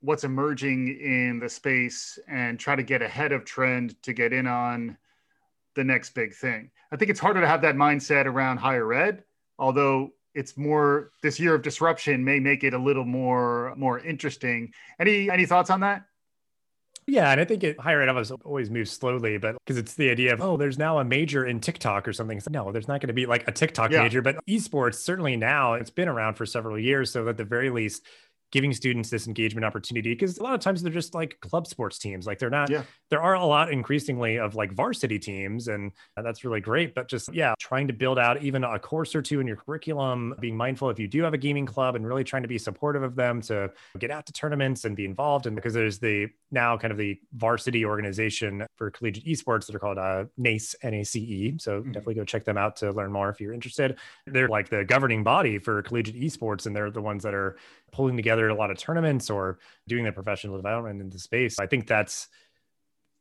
what's 0.00 0.24
emerging 0.24 0.88
in 1.00 1.38
the 1.38 1.48
space 1.48 2.18
and 2.28 2.58
try 2.58 2.76
to 2.76 2.82
get 2.82 3.02
ahead 3.02 3.32
of 3.32 3.44
trend 3.44 4.00
to 4.02 4.12
get 4.12 4.32
in 4.32 4.46
on 4.46 4.96
the 5.74 5.84
next 5.84 6.10
big 6.14 6.34
thing. 6.34 6.70
I 6.90 6.96
think 6.96 7.10
it's 7.10 7.20
harder 7.20 7.40
to 7.40 7.46
have 7.46 7.62
that 7.62 7.74
mindset 7.74 8.26
around 8.26 8.58
higher 8.58 8.92
ed, 8.92 9.24
although 9.58 10.10
it's 10.34 10.56
more 10.56 11.10
this 11.22 11.40
year 11.40 11.54
of 11.54 11.62
disruption 11.62 12.24
may 12.24 12.38
make 12.38 12.64
it 12.64 12.74
a 12.74 12.78
little 12.78 13.04
more 13.04 13.74
more 13.76 13.98
interesting. 13.98 14.72
Any 15.00 15.30
any 15.30 15.46
thoughts 15.46 15.70
on 15.70 15.80
that? 15.80 16.04
Yeah, 17.08 17.30
and 17.30 17.40
I 17.40 17.46
think 17.46 17.64
it, 17.64 17.80
higher 17.80 18.02
ed 18.02 18.10
always 18.10 18.30
always 18.30 18.70
moves 18.70 18.90
slowly, 18.90 19.38
but 19.38 19.56
because 19.64 19.78
it's 19.78 19.94
the 19.94 20.10
idea 20.10 20.34
of 20.34 20.42
oh, 20.42 20.58
there's 20.58 20.76
now 20.76 20.98
a 20.98 21.04
major 21.04 21.46
in 21.46 21.58
TikTok 21.58 22.06
or 22.06 22.12
something. 22.12 22.40
No, 22.50 22.70
there's 22.70 22.86
not 22.86 23.00
going 23.00 23.08
to 23.08 23.14
be 23.14 23.24
like 23.24 23.48
a 23.48 23.52
TikTok 23.52 23.90
yeah. 23.90 24.02
major, 24.02 24.20
but 24.20 24.36
esports 24.46 24.96
certainly 24.96 25.34
now 25.34 25.72
it's 25.74 25.90
been 25.90 26.08
around 26.08 26.34
for 26.34 26.44
several 26.44 26.78
years, 26.78 27.10
so 27.10 27.26
at 27.26 27.38
the 27.38 27.44
very 27.44 27.70
least, 27.70 28.04
giving 28.50 28.72
students 28.72 29.10
this 29.10 29.26
engagement 29.26 29.64
opportunity 29.64 30.14
because 30.14 30.38
a 30.38 30.42
lot 30.42 30.54
of 30.54 30.60
times 30.60 30.82
they're 30.82 30.92
just 30.92 31.14
like 31.14 31.38
club 31.40 31.66
sports 31.66 31.98
teams 31.98 32.26
like 32.26 32.38
they're 32.38 32.48
not 32.48 32.70
yeah. 32.70 32.82
there 33.10 33.20
are 33.20 33.34
a 33.34 33.44
lot 33.44 33.70
increasingly 33.70 34.38
of 34.38 34.54
like 34.54 34.72
varsity 34.72 35.18
teams 35.18 35.68
and 35.68 35.92
that's 36.16 36.44
really 36.44 36.60
great 36.60 36.94
but 36.94 37.08
just 37.08 37.32
yeah 37.34 37.54
trying 37.58 37.86
to 37.86 37.92
build 37.92 38.18
out 38.18 38.42
even 38.42 38.64
a 38.64 38.78
course 38.78 39.14
or 39.14 39.20
two 39.20 39.40
in 39.40 39.46
your 39.46 39.56
curriculum 39.56 40.34
being 40.40 40.56
mindful 40.56 40.88
if 40.88 40.98
you 40.98 41.06
do 41.06 41.22
have 41.22 41.34
a 41.34 41.38
gaming 41.38 41.66
club 41.66 41.94
and 41.94 42.06
really 42.06 42.24
trying 42.24 42.42
to 42.42 42.48
be 42.48 42.58
supportive 42.58 43.02
of 43.02 43.14
them 43.14 43.40
to 43.40 43.70
get 43.98 44.10
out 44.10 44.24
to 44.24 44.32
tournaments 44.32 44.84
and 44.84 44.96
be 44.96 45.04
involved 45.04 45.46
and 45.46 45.54
because 45.54 45.74
there's 45.74 45.98
the 45.98 46.26
now 46.50 46.76
kind 46.76 46.90
of 46.90 46.96
the 46.96 47.18
varsity 47.34 47.84
organization 47.84 48.64
for 48.76 48.90
collegiate 48.90 49.26
esports 49.26 49.66
that 49.66 49.74
are 49.74 49.78
called 49.78 49.98
uh, 49.98 50.24
NACE 50.38 50.74
NACE 50.82 51.12
so 51.58 51.80
mm-hmm. 51.80 51.92
definitely 51.92 52.14
go 52.14 52.24
check 52.24 52.44
them 52.44 52.56
out 52.56 52.76
to 52.76 52.90
learn 52.92 53.12
more 53.12 53.28
if 53.28 53.40
you're 53.40 53.52
interested 53.52 53.98
they're 54.26 54.48
like 54.48 54.70
the 54.70 54.84
governing 54.84 55.22
body 55.22 55.58
for 55.58 55.82
collegiate 55.82 56.16
esports 56.16 56.66
and 56.66 56.74
they're 56.74 56.90
the 56.90 57.02
ones 57.02 57.22
that 57.22 57.34
are 57.34 57.58
pulling 57.92 58.16
together 58.16 58.48
a 58.48 58.54
lot 58.54 58.70
of 58.70 58.78
tournaments 58.78 59.30
or 59.30 59.58
doing 59.86 60.04
the 60.04 60.12
professional 60.12 60.56
development 60.56 61.00
in 61.00 61.10
the 61.10 61.18
space. 61.18 61.58
I 61.58 61.66
think 61.66 61.86
that's 61.86 62.28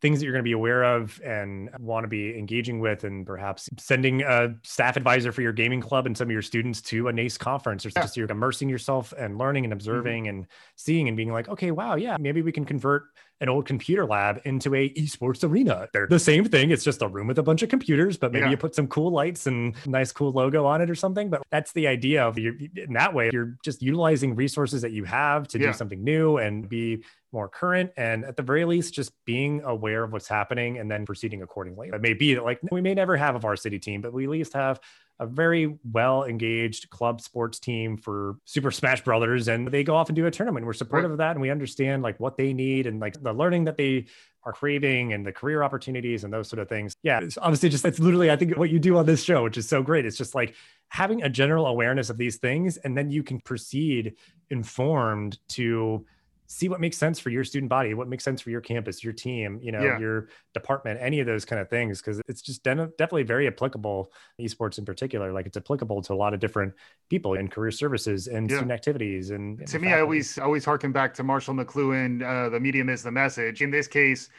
things 0.01 0.19
that 0.19 0.25
you're 0.25 0.33
going 0.33 0.43
to 0.43 0.47
be 0.47 0.53
aware 0.53 0.83
of 0.83 1.19
and 1.23 1.69
want 1.79 2.03
to 2.03 2.07
be 2.07 2.37
engaging 2.37 2.79
with 2.79 3.03
and 3.03 3.25
perhaps 3.25 3.69
sending 3.77 4.21
a 4.21 4.53
staff 4.63 4.95
advisor 4.95 5.31
for 5.31 5.41
your 5.41 5.53
gaming 5.53 5.81
club 5.81 6.05
and 6.05 6.15
some 6.15 6.27
of 6.27 6.31
your 6.31 6.41
students 6.41 6.81
to 6.81 7.07
a 7.07 7.13
NACE 7.13 7.37
conference 7.37 7.85
or 7.85 7.89
just 7.89 8.15
you're 8.15 8.29
immersing 8.29 8.69
yourself 8.69 9.13
and 9.17 9.37
learning 9.37 9.65
and 9.65 9.71
mm-hmm. 9.71 9.77
observing 9.77 10.23
mm-hmm. 10.25 10.37
and 10.37 10.47
seeing 10.75 11.07
and 11.07 11.17
being 11.17 11.31
like, 11.31 11.49
okay, 11.49 11.71
wow, 11.71 11.95
yeah, 11.95 12.17
maybe 12.19 12.41
we 12.41 12.51
can 12.51 12.65
convert 12.65 13.05
an 13.39 13.49
old 13.49 13.65
computer 13.65 14.05
lab 14.05 14.41
into 14.45 14.73
a 14.73 14.89
esports 14.93 15.47
arena. 15.47 15.87
They're 15.93 16.07
the 16.07 16.19
same 16.19 16.45
thing. 16.45 16.71
It's 16.71 16.83
just 16.83 17.01
a 17.01 17.07
room 17.07 17.27
with 17.27 17.37
a 17.37 17.43
bunch 17.43 17.61
of 17.61 17.69
computers, 17.69 18.17
but 18.17 18.31
maybe 18.31 18.45
yeah. 18.45 18.51
you 18.51 18.57
put 18.57 18.73
some 18.73 18.87
cool 18.87 19.11
lights 19.11 19.45
and 19.47 19.75
nice 19.85 20.11
cool 20.11 20.31
logo 20.31 20.65
on 20.65 20.81
it 20.81 20.89
or 20.89 20.95
something. 20.95 21.29
But 21.29 21.43
that's 21.51 21.71
the 21.73 21.87
idea 21.87 22.25
of 22.25 22.39
you 22.39 22.69
in 22.75 22.93
that 22.93 23.13
way, 23.13 23.29
you're 23.31 23.55
just 23.63 23.81
utilizing 23.81 24.35
resources 24.35 24.81
that 24.81 24.91
you 24.91 25.03
have 25.03 25.47
to 25.49 25.59
yeah. 25.59 25.67
do 25.67 25.73
something 25.73 26.03
new 26.03 26.37
and 26.37 26.67
be 26.67 27.03
more 27.37 27.47
current 27.47 27.91
and 27.97 28.25
at 28.25 28.35
the 28.35 28.43
very 28.43 28.65
least 28.65 28.93
just 28.93 29.11
being 29.25 29.61
aware 29.63 30.03
of 30.03 30.11
what's 30.11 30.27
happening 30.27 30.79
and 30.79 30.89
then 30.89 31.05
proceeding 31.05 31.41
accordingly 31.43 31.89
it 31.89 32.01
may 32.01 32.13
be 32.13 32.33
that 32.33 32.43
like 32.43 32.59
we 32.71 32.81
may 32.81 32.93
never 32.93 33.15
have 33.15 33.35
a 33.35 33.39
varsity 33.39 33.79
team 33.79 34.01
but 34.01 34.11
we 34.11 34.23
at 34.23 34.29
least 34.29 34.53
have 34.53 34.79
a 35.19 35.25
very 35.25 35.77
well 35.91 36.25
engaged 36.25 36.89
club 36.89 37.21
sports 37.21 37.59
team 37.59 37.97
for 37.97 38.37
Super 38.45 38.71
Smash 38.71 39.03
Brothers, 39.03 39.47
and 39.47 39.67
they 39.67 39.83
go 39.83 39.95
off 39.95 40.09
and 40.09 40.15
do 40.15 40.27
a 40.27 40.31
tournament. 40.31 40.65
We're 40.65 40.73
supportive 40.73 41.11
of 41.11 41.17
that, 41.17 41.31
and 41.31 41.41
we 41.41 41.49
understand 41.49 42.03
like 42.03 42.19
what 42.19 42.37
they 42.37 42.53
need 42.53 42.85
and 42.85 42.99
like 42.99 43.21
the 43.21 43.33
learning 43.33 43.65
that 43.65 43.77
they 43.77 44.05
are 44.43 44.53
craving 44.53 45.13
and 45.13 45.25
the 45.25 45.31
career 45.31 45.63
opportunities 45.63 46.23
and 46.23 46.31
those 46.31 46.47
sort 46.47 46.59
of 46.59 46.69
things. 46.69 46.95
Yeah, 47.01 47.19
it's 47.21 47.37
obviously 47.37 47.69
just 47.69 47.83
that's 47.83 47.99
literally 47.99 48.29
I 48.29 48.35
think 48.35 48.55
what 48.57 48.69
you 48.69 48.79
do 48.79 48.97
on 48.97 49.05
this 49.05 49.23
show, 49.23 49.43
which 49.43 49.57
is 49.57 49.67
so 49.67 49.81
great. 49.81 50.05
It's 50.05 50.17
just 50.17 50.35
like 50.35 50.55
having 50.89 51.23
a 51.23 51.29
general 51.29 51.65
awareness 51.65 52.09
of 52.09 52.17
these 52.17 52.37
things, 52.37 52.77
and 52.77 52.95
then 52.95 53.09
you 53.09 53.23
can 53.23 53.39
proceed 53.39 54.13
informed 54.49 55.39
to 55.49 56.05
see 56.47 56.69
what 56.69 56.79
makes 56.79 56.97
sense 56.97 57.19
for 57.19 57.29
your 57.29 57.43
student 57.43 57.69
body, 57.69 57.93
what 57.93 58.07
makes 58.07 58.23
sense 58.23 58.41
for 58.41 58.49
your 58.49 58.61
campus, 58.61 59.03
your 59.03 59.13
team, 59.13 59.59
you 59.61 59.71
know, 59.71 59.83
yeah. 59.83 59.99
your 59.99 60.29
department, 60.53 60.97
any 61.01 61.19
of 61.19 61.27
those 61.27 61.43
kind 61.43 61.61
of 61.61 61.69
things. 61.69 62.01
Cause 62.01 62.21
it's 62.27 62.41
just 62.41 62.63
definitely 62.63 63.23
very 63.23 63.47
applicable, 63.47 64.11
esports 64.39 64.77
in 64.77 64.85
particular. 64.85 65.33
Like 65.33 65.45
it's 65.45 65.57
applicable 65.57 66.01
to 66.03 66.13
a 66.13 66.15
lot 66.15 66.33
of 66.33 66.39
different 66.39 66.73
people 67.09 67.33
in 67.33 67.49
career 67.49 67.71
services 67.71 68.27
and 68.27 68.49
yeah. 68.49 68.55
student 68.55 68.71
activities. 68.71 69.31
And, 69.31 69.59
and 69.59 69.67
to 69.67 69.77
me, 69.77 69.93
I 69.93 69.99
always, 69.99 70.37
always 70.39 70.63
harken 70.63 70.93
back 70.93 71.13
to 71.15 71.23
Marshall 71.23 71.53
McLuhan, 71.53 72.23
uh, 72.23 72.49
the 72.49 72.59
medium 72.59 72.89
is 72.89 73.03
the 73.03 73.11
message. 73.11 73.61
In 73.61 73.69
this 73.69 73.87
case, 73.87 74.29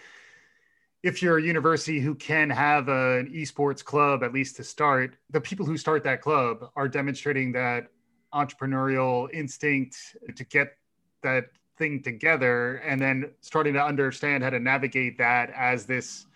if 1.03 1.23
you're 1.23 1.39
a 1.39 1.43
university 1.43 2.01
who 2.01 2.15
can 2.15 2.49
have 2.49 2.89
a, 2.89 3.19
an 3.19 3.33
esports 3.33 3.85
club, 3.85 4.25
at 4.25 4.33
least 4.33 4.57
to 4.57 4.65
start, 4.65 5.17
the 5.31 5.41
people 5.41 5.65
who 5.65 5.77
start 5.77 6.03
that 6.05 6.23
club 6.23 6.71
are 6.75 6.89
demonstrating 6.89 7.53
that 7.53 7.89
entrepreneurial 8.35 9.29
instinct 9.33 10.17
to 10.35 10.45
get 10.45 10.77
that 11.23 11.47
thing 11.79 12.03
together 12.03 12.77
and 12.77 13.01
then 13.01 13.31
starting 13.41 13.75
to 13.75 13.85
understand 13.85 14.45
how 14.45 14.51
to 14.51 14.59
navigate 14.59 15.19
that 15.19 15.51
as 15.57 15.87
this 15.87 16.27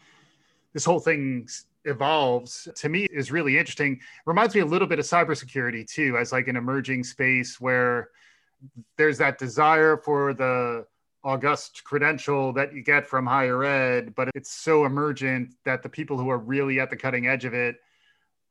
this 0.73 0.85
whole 0.85 1.01
thing 1.01 1.49
evolves 1.85 2.69
to 2.77 2.89
me 2.89 3.07
is 3.11 3.33
really 3.33 3.59
interesting. 3.59 4.01
Reminds 4.27 4.55
me 4.55 4.61
a 4.61 4.67
little 4.67 4.89
bit 4.89 4.99
of 4.99 5.05
cybersecurity 5.05 5.87
too 5.87 6.17
as 6.17 6.33
like 6.33 6.49
an 6.49 6.57
emerging 6.57 7.05
space 7.05 7.61
where 7.61 8.11
there's 8.97 9.19
that 9.19 9.39
desire 9.39 9.97
for 9.97 10.33
the 10.33 10.87
august 11.25 11.85
credential 11.85 12.53
that 12.53 12.75
you 12.75 12.83
get 12.83 13.07
from 13.07 13.25
higher 13.25 13.63
ed 13.63 14.13
but 14.17 14.29
it's 14.35 14.51
so 14.51 14.85
emergent 14.85 15.55
that 15.65 15.81
the 15.81 15.89
people 15.89 16.19
who 16.19 16.29
are 16.29 16.39
really 16.39 16.81
at 16.81 16.91
the 16.91 16.97
cutting 16.97 17.29
edge 17.29 17.45
of 17.45 17.55
it 17.55 17.77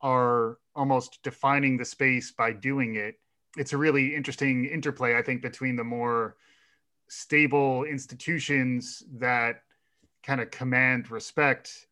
are 0.00 0.56
almost 0.74 1.22
defining 1.22 1.76
the 1.76 1.84
space 1.84 2.32
by 2.32 2.50
doing 2.50 2.96
it. 2.96 3.16
It's 3.58 3.74
a 3.74 3.76
really 3.76 4.14
interesting 4.14 4.64
interplay 4.64 5.16
i 5.16 5.22
think 5.22 5.42
between 5.42 5.76
the 5.76 5.84
more 5.84 6.36
stable 7.12 7.84
institutions 7.84 9.02
that 9.12 9.62
kind 10.22 10.40
of 10.40 10.50
command 10.50 11.10
respect, 11.10 11.86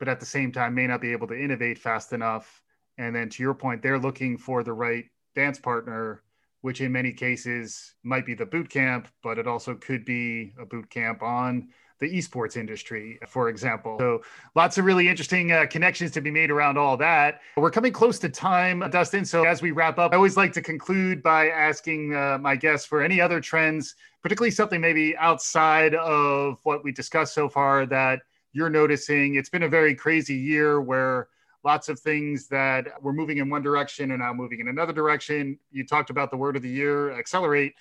but 0.00 0.08
at 0.08 0.18
the 0.18 0.26
same 0.26 0.50
time 0.50 0.74
may 0.74 0.88
not 0.88 1.00
be 1.00 1.12
able 1.12 1.28
to 1.28 1.40
innovate 1.40 1.78
fast 1.78 2.12
enough. 2.12 2.60
And 2.98 3.14
then 3.14 3.28
to 3.28 3.42
your 3.42 3.54
point, 3.54 3.82
they're 3.82 4.00
looking 4.00 4.36
for 4.36 4.64
the 4.64 4.72
right 4.72 5.04
dance 5.36 5.60
partner, 5.60 6.22
which 6.62 6.80
in 6.80 6.90
many 6.90 7.12
cases 7.12 7.94
might 8.02 8.26
be 8.26 8.34
the 8.34 8.46
boot 8.46 8.68
camp, 8.68 9.06
but 9.22 9.38
it 9.38 9.46
also 9.46 9.76
could 9.76 10.04
be 10.04 10.52
a 10.58 10.66
boot 10.66 10.90
camp 10.90 11.22
on 11.22 11.68
the 12.04 12.18
esports 12.18 12.56
industry, 12.56 13.18
for 13.26 13.48
example. 13.48 13.96
So 13.98 14.22
lots 14.54 14.76
of 14.76 14.84
really 14.84 15.08
interesting 15.08 15.52
uh, 15.52 15.66
connections 15.66 16.10
to 16.12 16.20
be 16.20 16.30
made 16.30 16.50
around 16.50 16.76
all 16.76 16.96
that. 16.98 17.40
We're 17.56 17.70
coming 17.70 17.92
close 17.92 18.18
to 18.20 18.28
time, 18.28 18.80
Dustin. 18.90 19.24
So 19.24 19.44
as 19.44 19.62
we 19.62 19.70
wrap 19.70 19.98
up, 19.98 20.12
I 20.12 20.16
always 20.16 20.36
like 20.36 20.52
to 20.52 20.62
conclude 20.62 21.22
by 21.22 21.48
asking 21.48 22.14
uh, 22.14 22.38
my 22.38 22.56
guests 22.56 22.86
for 22.86 23.02
any 23.02 23.20
other 23.20 23.40
trends, 23.40 23.94
particularly 24.22 24.50
something 24.50 24.80
maybe 24.80 25.16
outside 25.16 25.94
of 25.94 26.60
what 26.64 26.84
we 26.84 26.92
discussed 26.92 27.32
so 27.34 27.48
far 27.48 27.86
that 27.86 28.20
you're 28.52 28.70
noticing. 28.70 29.36
It's 29.36 29.48
been 29.48 29.64
a 29.64 29.68
very 29.68 29.94
crazy 29.94 30.36
year 30.36 30.80
where 30.80 31.28
lots 31.64 31.88
of 31.88 31.98
things 31.98 32.48
that 32.48 33.02
were 33.02 33.14
moving 33.14 33.38
in 33.38 33.48
one 33.48 33.62
direction 33.62 34.10
and 34.10 34.20
now 34.20 34.34
moving 34.34 34.60
in 34.60 34.68
another 34.68 34.92
direction. 34.92 35.58
You 35.72 35.86
talked 35.86 36.10
about 36.10 36.30
the 36.30 36.36
word 36.36 36.56
of 36.56 36.62
the 36.62 36.68
year, 36.68 37.18
accelerate. 37.18 37.74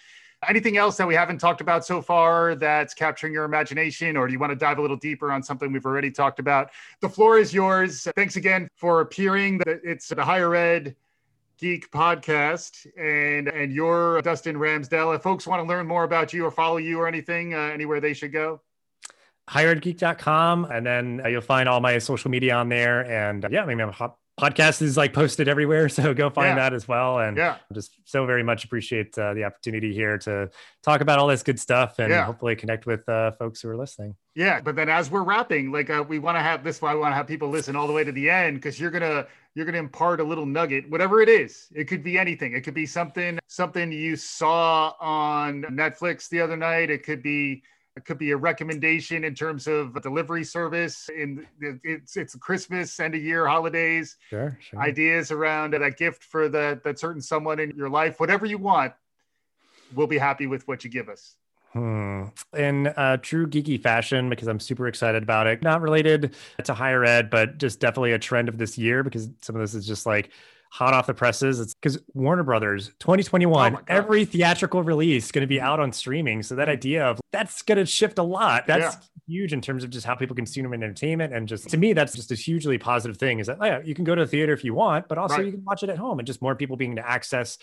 Anything 0.47 0.77
else 0.77 0.97
that 0.97 1.07
we 1.07 1.15
haven't 1.15 1.39
talked 1.39 1.61
about 1.61 1.85
so 1.85 2.01
far 2.01 2.55
that's 2.55 2.93
capturing 2.93 3.33
your 3.33 3.45
imagination, 3.45 4.17
or 4.17 4.27
do 4.27 4.33
you 4.33 4.39
want 4.39 4.51
to 4.51 4.55
dive 4.55 4.77
a 4.77 4.81
little 4.81 4.97
deeper 4.97 5.31
on 5.31 5.43
something 5.43 5.71
we've 5.71 5.85
already 5.85 6.11
talked 6.11 6.39
about? 6.39 6.71
The 7.01 7.09
floor 7.09 7.37
is 7.37 7.53
yours. 7.53 8.07
Thanks 8.15 8.35
again 8.35 8.69
for 8.75 9.01
appearing. 9.01 9.61
It's 9.65 10.09
the 10.09 10.23
higher 10.23 10.55
ed 10.55 10.95
Geek 11.57 11.91
podcast, 11.91 12.87
and 12.97 13.47
and 13.47 13.71
you're 13.71 14.21
Dustin 14.21 14.57
Ramsdell. 14.57 15.15
If 15.15 15.21
folks 15.21 15.47
want 15.47 15.61
to 15.61 15.67
learn 15.67 15.87
more 15.87 16.03
about 16.03 16.33
you 16.33 16.45
or 16.45 16.51
follow 16.51 16.77
you 16.77 16.99
or 16.99 17.07
anything, 17.07 17.53
uh, 17.53 17.57
anywhere 17.57 17.99
they 17.99 18.13
should 18.13 18.33
go 18.33 18.61
higheredgeek.com 19.49 20.65
and 20.65 20.85
then 20.85 21.21
you'll 21.27 21.41
find 21.41 21.67
all 21.67 21.81
my 21.81 21.97
social 21.97 22.31
media 22.31 22.55
on 22.55 22.69
there 22.69 23.05
and 23.05 23.43
uh, 23.43 23.49
yeah 23.51 23.65
maybe 23.65 23.81
i 23.81 23.85
mean 23.85 24.11
podcast 24.39 24.81
is 24.81 24.97
like 24.97 25.13
posted 25.13 25.47
everywhere 25.47 25.89
so 25.89 26.13
go 26.13 26.29
find 26.29 26.49
yeah. 26.49 26.55
that 26.55 26.73
as 26.73 26.87
well 26.87 27.19
and 27.19 27.37
yeah. 27.37 27.57
Just 27.71 27.97
so 28.05 28.25
very 28.25 28.43
much 28.43 28.65
appreciate 28.65 29.17
uh, 29.17 29.33
the 29.33 29.43
opportunity 29.43 29.93
here 29.93 30.17
to 30.19 30.49
talk 30.81 31.01
about 31.01 31.19
all 31.19 31.27
this 31.27 31.43
good 31.43 31.59
stuff 31.59 31.99
and 31.99 32.09
yeah. 32.09 32.25
hopefully 32.25 32.55
connect 32.55 32.85
with 32.85 33.07
uh, 33.07 33.31
folks 33.31 33.61
who 33.61 33.69
are 33.69 33.77
listening. 33.77 34.15
Yeah 34.35 34.61
but 34.61 34.75
then 34.75 34.89
as 34.89 35.11
we're 35.11 35.23
wrapping 35.23 35.71
like 35.71 35.89
uh, 35.89 36.03
we 36.07 36.19
want 36.19 36.37
to 36.37 36.41
have 36.41 36.63
this 36.63 36.81
why 36.81 36.93
we 36.93 36.99
want 36.99 37.11
to 37.11 37.15
have 37.15 37.27
people 37.27 37.49
listen 37.49 37.75
all 37.75 37.87
the 37.87 37.93
way 37.93 38.03
to 38.03 38.11
the 38.11 38.29
end 38.29 38.57
because 38.57 38.79
you're 38.79 38.91
gonna 38.91 39.27
you're 39.55 39.65
gonna 39.65 39.77
impart 39.77 40.19
a 40.19 40.23
little 40.23 40.45
nugget 40.45 40.89
whatever 40.89 41.21
it 41.21 41.29
is. 41.29 41.67
It 41.75 41.85
could 41.85 42.03
be 42.03 42.17
anything. 42.17 42.53
It 42.53 42.61
could 42.61 42.73
be 42.73 42.85
something 42.85 43.39
something 43.47 43.91
you 43.91 44.15
saw 44.15 44.93
on 44.99 45.63
netflix 45.63 46.29
the 46.29 46.41
other 46.41 46.57
night. 46.57 46.89
It 46.89 47.03
could 47.03 47.21
be 47.21 47.63
it 47.95 48.05
could 48.05 48.17
be 48.17 48.31
a 48.31 48.37
recommendation 48.37 49.23
in 49.23 49.35
terms 49.35 49.67
of 49.67 50.01
delivery 50.01 50.43
service. 50.43 51.09
In 51.09 51.45
it's 51.61 52.17
it's 52.17 52.35
Christmas, 52.35 52.99
end 52.99 53.13
of 53.13 53.21
year, 53.21 53.47
holidays. 53.47 54.17
Sure, 54.29 54.57
sure. 54.61 54.79
Ideas 54.79 55.31
around 55.31 55.73
that 55.73 55.97
gift 55.97 56.23
for 56.23 56.49
that 56.49 56.83
that 56.83 56.97
certain 56.97 57.21
someone 57.21 57.59
in 57.59 57.71
your 57.75 57.89
life. 57.89 58.19
Whatever 58.19 58.45
you 58.45 58.57
want, 58.57 58.93
we'll 59.93 60.07
be 60.07 60.17
happy 60.17 60.47
with 60.47 60.67
what 60.67 60.83
you 60.83 60.89
give 60.89 61.07
us. 61.07 61.35
Hmm. 61.73 62.25
In 62.55 62.87
uh, 62.87 63.17
true 63.17 63.47
geeky 63.47 63.81
fashion, 63.81 64.29
because 64.29 64.47
I'm 64.47 64.59
super 64.59 64.87
excited 64.87 65.23
about 65.23 65.47
it. 65.47 65.63
Not 65.63 65.81
related 65.81 66.35
to 66.63 66.73
higher 66.73 67.03
ed, 67.03 67.29
but 67.29 67.57
just 67.57 67.79
definitely 67.79 68.11
a 68.11 68.19
trend 68.19 68.47
of 68.47 68.57
this 68.57 68.77
year 68.77 69.03
because 69.03 69.29
some 69.41 69.55
of 69.55 69.61
this 69.61 69.73
is 69.73 69.85
just 69.85 70.05
like 70.05 70.29
hot 70.73 70.91
off 70.91 71.05
the 71.05 71.13
presses. 71.13 71.59
It's 71.59 71.75
because 71.75 71.99
Warner 72.15 72.41
Brothers 72.41 72.87
2021, 72.99 73.75
oh 73.75 73.79
every 73.87 74.25
theatrical 74.25 74.81
release 74.81 75.31
going 75.31 75.43
to 75.43 75.47
be 75.47 75.61
out 75.61 75.79
on 75.79 75.91
streaming. 75.93 76.41
So 76.41 76.55
that 76.55 76.67
idea 76.67 77.05
of 77.05 77.19
that's 77.31 77.61
going 77.61 77.77
to 77.77 77.85
shift 77.85 78.17
a 78.17 78.23
lot. 78.23 78.65
That's 78.65 78.95
yeah. 78.95 79.01
huge 79.27 79.53
in 79.53 79.61
terms 79.61 79.83
of 79.83 79.91
just 79.91 80.03
how 80.03 80.15
people 80.15 80.35
consume 80.35 80.73
entertainment. 80.73 81.31
And 81.31 81.47
just 81.47 81.69
to 81.69 81.77
me, 81.77 81.93
that's 81.93 82.15
just 82.15 82.31
a 82.31 82.35
hugely 82.35 82.79
positive 82.79 83.17
thing 83.17 83.37
is 83.37 83.45
that 83.45 83.57
oh, 83.61 83.65
yeah, 83.65 83.81
you 83.85 83.93
can 83.93 84.03
go 84.03 84.15
to 84.15 84.25
the 84.25 84.27
theater 84.27 84.51
if 84.51 84.63
you 84.63 84.73
want, 84.73 85.07
but 85.07 85.19
also 85.19 85.35
right. 85.35 85.45
you 85.45 85.51
can 85.51 85.63
watch 85.63 85.83
it 85.83 85.89
at 85.91 85.99
home 85.99 86.17
and 86.17 86.25
just 86.25 86.41
more 86.41 86.55
people 86.55 86.75
being 86.75 86.95
to 86.95 87.07
access 87.07 87.59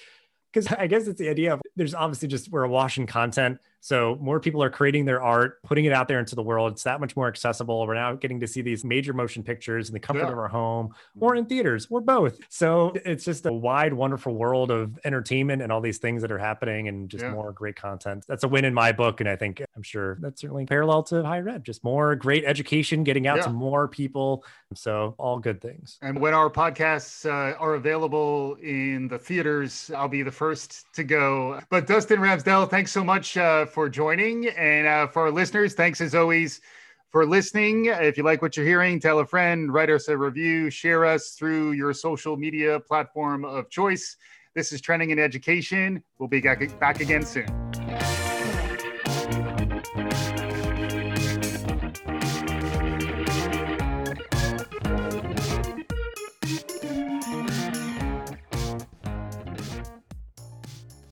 because 0.53 0.73
I 0.73 0.87
guess 0.87 1.09
it's 1.09 1.19
the 1.19 1.31
idea 1.31 1.55
of 1.55 1.61
there's 1.75 1.95
obviously 1.95 2.29
just 2.29 2.49
we're 2.49 2.63
awash 2.63 2.97
in 2.97 3.09
content. 3.09 3.59
So 3.81 4.19
more 4.21 4.41
people 4.41 4.63
are 4.63 4.71
creating 4.71 5.07
their 5.07 5.23
art, 5.23 5.63
putting 5.63 5.87
it 5.87 5.93
out 5.93 6.07
there 6.07 6.19
into 6.19 6.35
the 6.35 6.43
world. 6.43 6.73
It's 6.73 6.83
that 6.85 7.01
much 7.01 7.17
more 7.17 7.29
accessible. 7.29 7.87
We're 7.87 7.95
now 7.95 8.15
getting 8.15 8.41
to 8.41 8.47
see 8.47 8.63
these 8.63 8.85
major 8.85 9.13
motion 9.13 9.43
pictures 9.43 9.89
in 9.89 9.95
the 9.95 10.01
comfort 10.01 10.27
yeah. 10.27 10.33
of 10.33 10.39
our 10.39 10.49
home 10.49 10.95
or 11.19 11.35
in 11.35 11.47
theaters 11.47 11.87
or 11.91 12.01
both. 12.01 12.39
So 12.49 12.93
it's 13.05 13.25
just 13.25 13.47
a 13.47 13.53
wide, 13.53 13.95
wonderful 13.95 14.35
world 14.35 14.71
of 14.71 14.99
entertainment 15.05 15.63
and 15.63 15.73
all 15.73 15.81
these 15.81 15.99
things 15.99 16.23
that 16.23 16.31
are 16.31 16.39
happening 16.39 16.89
and 16.89 17.09
just 17.09 17.25
yeah. 17.25 17.33
more 17.33 17.53
great 17.53 17.77
content. 17.77 18.25
That's 18.29 18.45
a 18.45 18.49
win 18.49 18.65
in 18.65 18.75
my 18.75 18.93
book. 18.93 19.21
And 19.21 19.29
I 19.29 19.37
think 19.37 19.63
I'm 19.75 19.83
sure 19.83 20.19
that's 20.21 20.41
certainly 20.41 20.67
parallel 20.67 21.03
to 21.05 21.23
higher 21.23 21.49
ed, 21.49 21.65
just 21.65 21.83
more 21.83 22.15
great 22.17 22.45
education 22.45 23.03
getting 23.03 23.27
out 23.27 23.39
yeah. 23.39 23.45
to 23.45 23.51
more 23.51 23.89
people. 23.89 24.45
So 24.75 25.15
all 25.19 25.39
good 25.39 25.61
things. 25.61 25.99
And 26.03 26.21
when 26.21 26.35
our 26.35 26.51
podcasts 26.51 27.25
uh, 27.25 27.57
are 27.59 27.75
available 27.75 28.57
in 28.63 29.09
the 29.09 29.19
theaters, 29.19 29.91
I'll 29.97 30.09
be 30.09 30.23
the 30.23 30.31
first 30.31 30.93
to 30.95 31.05
go. 31.05 31.61
But 31.71 31.87
Dustin 31.87 32.21
Ramsdell, 32.21 32.69
thanks 32.69 32.93
so 32.93 33.03
much 33.03 33.37
uh, 33.37 33.67
for 33.71 33.89
joining. 33.89 34.49
And 34.49 34.87
uh, 34.87 35.07
for 35.07 35.23
our 35.23 35.31
listeners, 35.31 35.75
thanks 35.75 36.01
as 36.01 36.15
always 36.15 36.61
for 37.11 37.27
listening. 37.27 37.87
If 37.87 38.17
you 38.17 38.23
like 38.23 38.43
what 38.43 38.57
you're 38.57 38.67
hearing, 38.67 39.01
tell 39.01 39.19
a 39.19 39.27
friend, 39.27 39.73
write 39.73 39.91
us 39.91 40.09
a 40.09 40.17
review, 40.17 40.71
share 40.71 41.05
us 41.05 41.31
through 41.31 41.73
your 41.73 41.93
social 41.93 42.37
media 42.37 42.81
platform 42.81 43.45
of 43.45 43.69
choice. 43.71 44.17
This 44.55 44.73
is 44.73 44.81
Trending 44.81 45.11
in 45.11 45.19
Education. 45.19 46.03
We'll 46.19 46.29
be 46.29 46.41
back 46.41 47.01
again 47.01 47.25
soon. 47.25 48.20